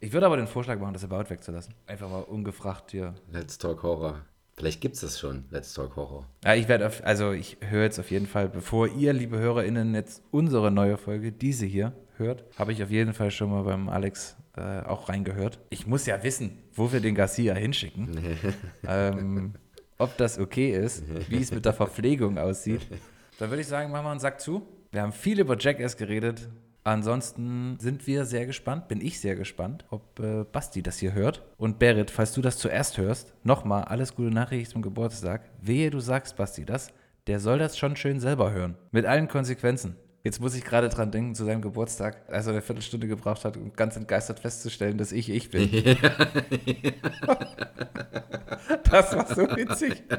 Ich 0.00 0.12
würde 0.12 0.26
aber 0.26 0.36
den 0.36 0.46
Vorschlag 0.46 0.78
machen, 0.78 0.94
das 0.94 1.04
About 1.04 1.28
wegzulassen. 1.28 1.74
Einfach 1.86 2.08
mal 2.08 2.20
ungefragt 2.20 2.92
hier. 2.92 3.14
Let's 3.30 3.58
talk 3.58 3.82
Horror. 3.82 4.22
Vielleicht 4.56 4.80
gibt 4.80 4.94
es 4.94 5.00
das 5.00 5.18
schon. 5.18 5.44
Let's 5.50 5.74
talk 5.74 5.96
Horror. 5.96 6.26
Ja, 6.44 6.54
ich 6.54 6.68
werde, 6.68 6.86
auf, 6.86 7.04
also 7.04 7.32
ich 7.32 7.58
höre 7.60 7.82
jetzt 7.82 7.98
auf 7.98 8.10
jeden 8.10 8.26
Fall, 8.26 8.48
bevor 8.48 8.88
ihr, 8.88 9.12
liebe 9.12 9.38
HörerInnen, 9.38 9.94
jetzt 9.94 10.22
unsere 10.30 10.70
neue 10.70 10.96
Folge, 10.96 11.32
diese 11.32 11.66
hier, 11.66 11.92
hört, 12.16 12.44
habe 12.56 12.72
ich 12.72 12.82
auf 12.82 12.90
jeden 12.90 13.12
Fall 13.12 13.32
schon 13.32 13.50
mal 13.50 13.64
beim 13.64 13.88
Alex 13.88 14.36
äh, 14.56 14.80
auch 14.80 15.08
reingehört. 15.08 15.58
Ich 15.70 15.86
muss 15.86 16.06
ja 16.06 16.22
wissen, 16.22 16.62
wo 16.72 16.92
wir 16.92 17.00
den 17.00 17.16
Garcia 17.16 17.54
hinschicken. 17.54 18.16
ähm, 18.88 19.54
ob 19.98 20.16
das 20.16 20.38
okay 20.38 20.70
ist, 20.70 21.04
wie 21.28 21.40
es 21.40 21.52
mit 21.52 21.64
der 21.64 21.72
Verpflegung 21.72 22.38
aussieht. 22.38 22.82
Dann 23.38 23.50
würde 23.50 23.62
ich 23.62 23.68
sagen, 23.68 23.90
machen 23.90 24.04
wir 24.06 24.10
einen 24.10 24.20
Sack 24.20 24.40
zu. 24.40 24.66
Wir 24.92 25.02
haben 25.02 25.12
viel 25.12 25.40
über 25.40 25.56
Jackass 25.58 25.96
geredet. 25.96 26.48
Ansonsten 26.86 27.78
sind 27.80 28.06
wir 28.06 28.26
sehr 28.26 28.44
gespannt, 28.44 28.88
bin 28.88 29.00
ich 29.00 29.18
sehr 29.18 29.36
gespannt, 29.36 29.86
ob 29.88 30.20
äh, 30.20 30.44
Basti 30.44 30.82
das 30.82 30.98
hier 30.98 31.14
hört. 31.14 31.42
Und 31.56 31.78
Berit, 31.78 32.10
falls 32.10 32.34
du 32.34 32.42
das 32.42 32.58
zuerst 32.58 32.98
hörst, 32.98 33.32
nochmal 33.42 33.84
alles 33.84 34.14
gute 34.14 34.30
Nachricht 34.30 34.70
zum 34.70 34.82
Geburtstag. 34.82 35.48
Wehe, 35.62 35.88
du 35.90 36.00
sagst 36.00 36.36
Basti 36.36 36.66
das, 36.66 36.88
der 37.26 37.40
soll 37.40 37.58
das 37.58 37.78
schon 37.78 37.96
schön 37.96 38.20
selber 38.20 38.52
hören. 38.52 38.76
Mit 38.90 39.06
allen 39.06 39.28
Konsequenzen. 39.28 39.96
Jetzt 40.24 40.40
muss 40.40 40.54
ich 40.54 40.64
gerade 40.64 40.88
dran 40.88 41.10
denken, 41.10 41.34
zu 41.34 41.44
seinem 41.44 41.60
Geburtstag, 41.60 42.16
als 42.28 42.46
er 42.46 42.52
eine 42.52 42.62
Viertelstunde 42.62 43.06
gebraucht 43.06 43.44
hat, 43.44 43.58
um 43.58 43.74
ganz 43.74 43.94
entgeistert 43.94 44.40
festzustellen, 44.40 44.96
dass 44.96 45.12
ich 45.12 45.28
ich 45.28 45.50
bin. 45.50 45.70
das 48.90 49.14
war 49.14 49.26
so 49.34 49.42
witzig. 49.54 50.02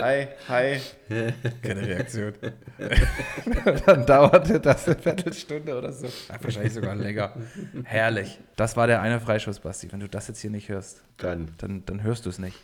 Hi, 0.00 0.28
hi. 0.48 0.80
Keine 1.62 1.82
Reaktion. 1.86 2.32
Dann 3.86 4.06
dauerte 4.06 4.60
das 4.60 4.86
eine 4.86 4.96
Viertelstunde 4.96 5.76
oder 5.76 5.92
so. 5.92 6.06
Ja, 6.06 6.36
wahrscheinlich 6.40 6.72
sogar 6.74 6.94
länger. 6.94 7.34
Herrlich. 7.84 8.38
Das 8.56 8.76
war 8.76 8.86
der 8.86 9.02
eine 9.02 9.20
Freischuss, 9.20 9.58
Basti. 9.60 9.90
Wenn 9.90 10.00
du 10.00 10.08
das 10.08 10.28
jetzt 10.28 10.40
hier 10.40 10.50
nicht 10.50 10.68
hörst, 10.68 11.02
Dann. 11.16 11.52
dann, 11.58 11.84
dann 11.86 12.02
hörst 12.02 12.26
du 12.26 12.30
es 12.30 12.38
nicht. 12.38 12.56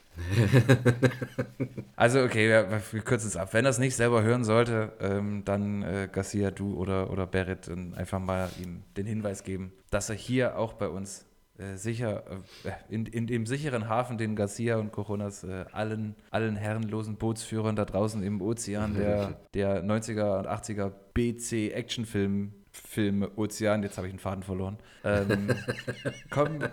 Also, 1.97 2.23
okay, 2.23 2.49
wir, 2.49 2.81
wir 2.93 3.01
kürzen 3.03 3.29
es 3.29 3.37
ab. 3.37 3.53
Wenn 3.53 3.65
er 3.65 3.71
es 3.71 3.79
nicht 3.79 3.97
selber 3.97 4.23
hören 4.23 4.45
sollte, 4.45 4.93
ähm, 5.01 5.43
dann 5.45 5.83
äh, 5.83 6.09
Garcia, 6.11 6.51
du 6.51 6.77
oder, 6.77 7.11
oder 7.11 7.27
Berit 7.27 7.69
dann 7.69 7.95
einfach 7.95 8.21
mal 8.21 8.49
ihm 8.63 8.83
den 8.97 9.07
Hinweis 9.07 9.43
geben, 9.43 9.73
dass 9.91 10.11
er 10.11 10.17
hier 10.17 10.57
auch 10.59 10.75
bei 10.75 10.89
uns 10.89 11.25
äh, 11.57 11.77
sicher, 11.77 12.25
äh, 12.65 12.73
in, 12.89 13.07
in 13.07 13.29
dem 13.29 13.47
sicheren 13.47 13.89
Hafen, 13.89 14.19
den 14.19 14.35
Garcia 14.35 14.77
und 14.77 14.91
Coronas 14.91 15.45
äh, 15.45 15.65
allen, 15.71 16.17
allen 16.33 16.57
herrenlosen 16.57 17.15
Bootsführern 17.15 17.77
da 17.77 17.85
draußen 17.85 18.25
im 18.25 18.43
Ozean 18.43 18.95
der, 18.99 19.37
der 19.55 19.85
90er 19.85 20.39
und 20.41 20.49
80er 20.49 20.91
BC-Actionfilm 21.15 22.55
Filme 22.73 23.31
Ozean, 23.37 23.85
jetzt 23.85 23.99
habe 23.99 24.09
ich 24.09 24.13
einen 24.13 24.19
Faden 24.19 24.43
verloren, 24.43 24.79
ähm, 25.05 25.55
kommen, 26.31 26.69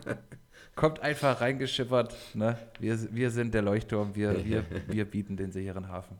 kommt 0.75 0.99
einfach 0.99 1.41
reingeschippert. 1.41 2.15
Ne? 2.33 2.57
Wir, 2.79 2.97
wir 3.13 3.29
sind 3.29 3.53
der 3.53 3.61
Leuchtturm, 3.61 4.15
wir, 4.15 4.43
wir, 4.43 4.65
wir 4.87 5.05
bieten 5.05 5.37
den 5.37 5.51
sicheren 5.51 5.89
Hafen. 5.89 6.17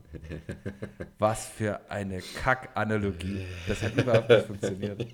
Was 1.18 1.48
für 1.48 1.80
eine 1.90 2.20
Kack-Analogie. 2.20 3.44
Das 3.68 3.82
hat 3.82 3.96
überhaupt 3.96 4.30
nicht 4.30 4.46
funktioniert. 4.46 5.08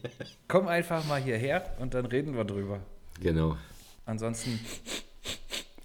Komm 0.49 0.67
einfach 0.67 1.07
mal 1.07 1.21
hierher 1.21 1.63
und 1.79 1.93
dann 1.93 2.05
reden 2.05 2.35
wir 2.35 2.43
drüber. 2.43 2.81
Genau. 3.19 3.57
Ansonsten 4.05 4.59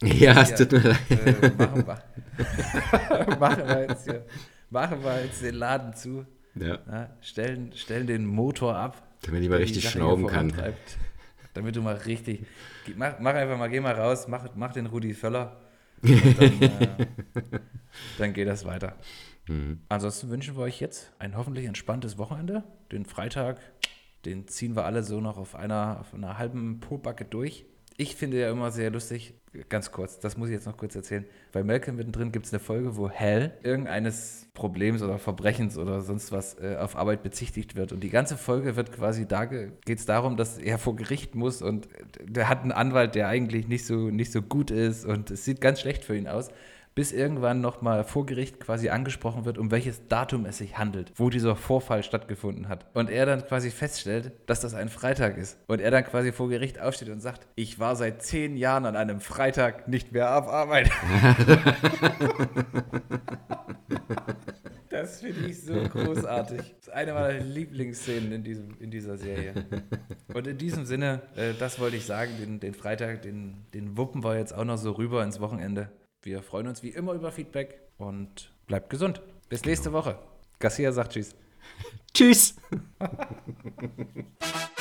Ja, 0.03 0.43
es 0.43 0.55
tut 0.55 0.73
mir 0.73 0.81
leid. 0.81 1.11
äh, 1.11 1.51
machen, 1.57 1.87
wir, 1.87 3.37
machen, 3.39 3.67
wir 3.69 3.81
jetzt 3.89 4.05
hier, 4.05 4.25
machen 4.71 5.03
wir 5.05 5.25
jetzt 5.25 5.43
den 5.43 5.55
Laden 5.55 5.95
zu. 5.95 6.27
Ja, 6.55 6.79
Ja, 6.91 7.11
stellen, 7.21 7.73
stellen 7.75 8.07
den 8.07 8.27
Motor 8.27 8.77
ab. 8.77 9.03
damit 9.23 9.43
ich 9.43 9.49
mal 9.49 9.57
richtig 9.59 9.89
schnauben 9.89 10.27
kann. 10.27 10.53
Damit 11.55 11.77
du 11.77 11.83
mal 11.83 11.95
richtig. 11.97 12.47
Mach, 12.97 13.19
mach 13.21 13.35
einfach 13.35 13.57
mal, 13.59 13.69
geh 13.69 13.81
mal 13.81 13.95
raus, 13.95 14.27
mach, 14.29 14.49
mach 14.55 14.73
den 14.73 14.87
Rudi 14.87 15.15
Völler. 15.15 15.61
Dann, 16.03 16.63
äh, 16.63 17.07
dann 18.19 18.33
geht 18.33 18.49
das 18.49 18.65
weiter. 18.65 18.97
Mhm. 19.49 19.81
Ansonsten 19.89 20.31
wünschen 20.31 20.57
wir 20.57 20.63
euch 20.63 20.81
jetzt 20.81 21.13
ein 21.19 21.37
hoffentlich 21.37 21.67
entspanntes 21.67 22.19
Wochenende. 22.19 22.65
Den 22.91 23.05
Freitag, 23.05 23.59
den 24.25 24.49
ziehen 24.49 24.77
wir 24.77 24.85
alle 24.85 25.03
so 25.03 25.21
noch 25.21 25.39
auf 25.39 25.55
einer, 25.55 25.99
auf 26.01 26.15
einer 26.15 26.39
halben 26.39 26.81
Pobacke 26.81 27.25
durch. 27.25 27.67
Ich 27.97 28.17
finde 28.17 28.41
ja 28.41 28.51
immer 28.51 28.71
sehr 28.71 28.91
lustig, 28.91 29.35
ganz 29.69 29.93
kurz, 29.93 30.19
das 30.19 30.37
muss 30.37 30.49
ich 30.49 30.55
jetzt 30.55 30.67
noch 30.67 30.77
kurz 30.77 30.97
erzählen. 30.97 31.27
Bei 31.53 31.63
Malcolm 31.63 31.97
mittendrin 31.97 32.33
gibt 32.33 32.47
es 32.47 32.53
eine 32.53 32.61
Folge, 32.61 32.97
wo 32.97 33.11
Hal 33.11 33.53
irgendeines 33.63 34.49
Problems 34.55 35.03
oder 35.03 35.19
Verbrechens 35.19 35.77
oder 35.77 36.01
sonst 36.01 36.33
was 36.33 36.59
äh, 36.59 36.77
auf 36.81 36.97
Arbeit 36.97 37.23
bezichtigt 37.23 37.77
wird. 37.77 37.93
Und 37.93 38.01
die 38.03 38.11
ganze 38.11 38.37
Folge 38.37 38.77
wird 38.77 38.93
quasi 38.93 39.27
da, 39.27 39.45
geht 39.45 39.99
es 39.99 40.07
darum, 40.07 40.37
dass 40.37 40.59
er 40.59 40.79
vor 40.79 40.97
Gericht 40.97 41.35
muss 41.35 41.61
und 41.61 41.89
der 42.23 42.49
hat 42.49 42.63
einen 42.63 42.73
Anwalt, 42.73 43.15
der 43.15 43.29
eigentlich 43.29 43.69
nicht 43.69 43.85
so, 43.85 44.11
nicht 44.11 44.33
so 44.33 44.41
gut 44.41 44.71
ist 44.71 45.05
und 45.05 45.31
es 45.31 45.45
sieht 45.45 45.61
ganz 45.61 45.81
schlecht 45.81 46.05
für 46.05 46.17
ihn 46.17 46.29
aus 46.29 46.49
bis 46.95 47.13
irgendwann 47.13 47.61
nochmal 47.61 48.05
vor 48.05 48.27
Gericht 48.27 48.61
quasi 48.61 48.89
angesprochen 48.89 49.45
wird, 49.45 49.59
um 49.59 49.71
welches 49.71 50.09
Datum 50.09 50.45
es 50.45 50.59
sich 50.59 50.79
handelt, 50.79 51.13
wo 51.17 51.31
dieser 51.31 51.57
Vorfall 51.57 52.03
stattgefunden 52.03 52.69
hat. 52.69 52.87
Und 52.95 53.11
er 53.11 53.27
dann 53.27 53.47
quasi 53.47 53.71
feststellt, 53.71 54.33
dass 54.47 54.61
das 54.61 54.75
ein 54.75 54.89
Freitag 54.89 55.37
ist. 55.37 55.59
Und 55.67 55.81
er 55.81 55.91
dann 55.91 56.05
quasi 56.05 56.33
vor 56.33 56.49
Gericht 56.49 56.81
aufsteht 56.81 57.09
und 57.09 57.21
sagt, 57.21 57.47
ich 57.55 57.79
war 57.79 57.97
seit 57.97 58.23
zehn 58.23 58.57
Jahren 58.57 58.87
an 58.87 58.97
einem 58.97 59.21
Freitag 59.21 59.89
nicht 59.89 60.13
mehr 60.13 60.37
auf 60.37 60.49
Arbeit. 60.49 60.91
Das 64.93 65.21
finde 65.21 65.47
ich 65.49 65.63
so 65.63 65.73
großartig. 65.73 66.59
Das 66.59 66.89
ist 66.89 66.93
eine 66.93 67.15
meiner 67.15 67.41
Lieblingsszenen 67.41 68.31
in, 68.31 68.45
diesem, 68.45 68.79
in 68.79 68.91
dieser 68.91 69.17
Serie. 69.17 69.65
Und 70.35 70.47
in 70.47 70.59
diesem 70.59 70.85
Sinne, 70.85 71.23
äh, 71.35 71.55
das 71.59 71.81
wollte 71.81 71.97
ich 71.97 72.05
sagen, 72.05 72.33
den, 72.39 72.61
den 72.61 72.75
Freitag, 72.75 73.23
den, 73.23 73.65
den 73.73 73.97
wuppen 73.97 74.23
wir 74.23 74.37
jetzt 74.37 74.55
auch 74.55 74.67
noch 74.67 74.77
so 74.77 74.93
rüber 74.93 75.25
ins 75.25 75.41
Wochenende. 75.41 75.91
Wir 76.23 76.41
freuen 76.43 76.69
uns 76.69 76.85
wie 76.85 76.91
immer 76.91 77.15
über 77.15 77.33
Feedback 77.33 77.81
und 77.99 78.53
bleibt 78.69 78.91
gesund. 78.91 79.21
Bis 79.49 79.65
nächste 79.65 79.93
Woche. 79.93 80.19
Garcia 80.61 80.93
sagt 80.93 81.15
Tschüss. 81.15 81.35
Tschüss! 82.15 82.55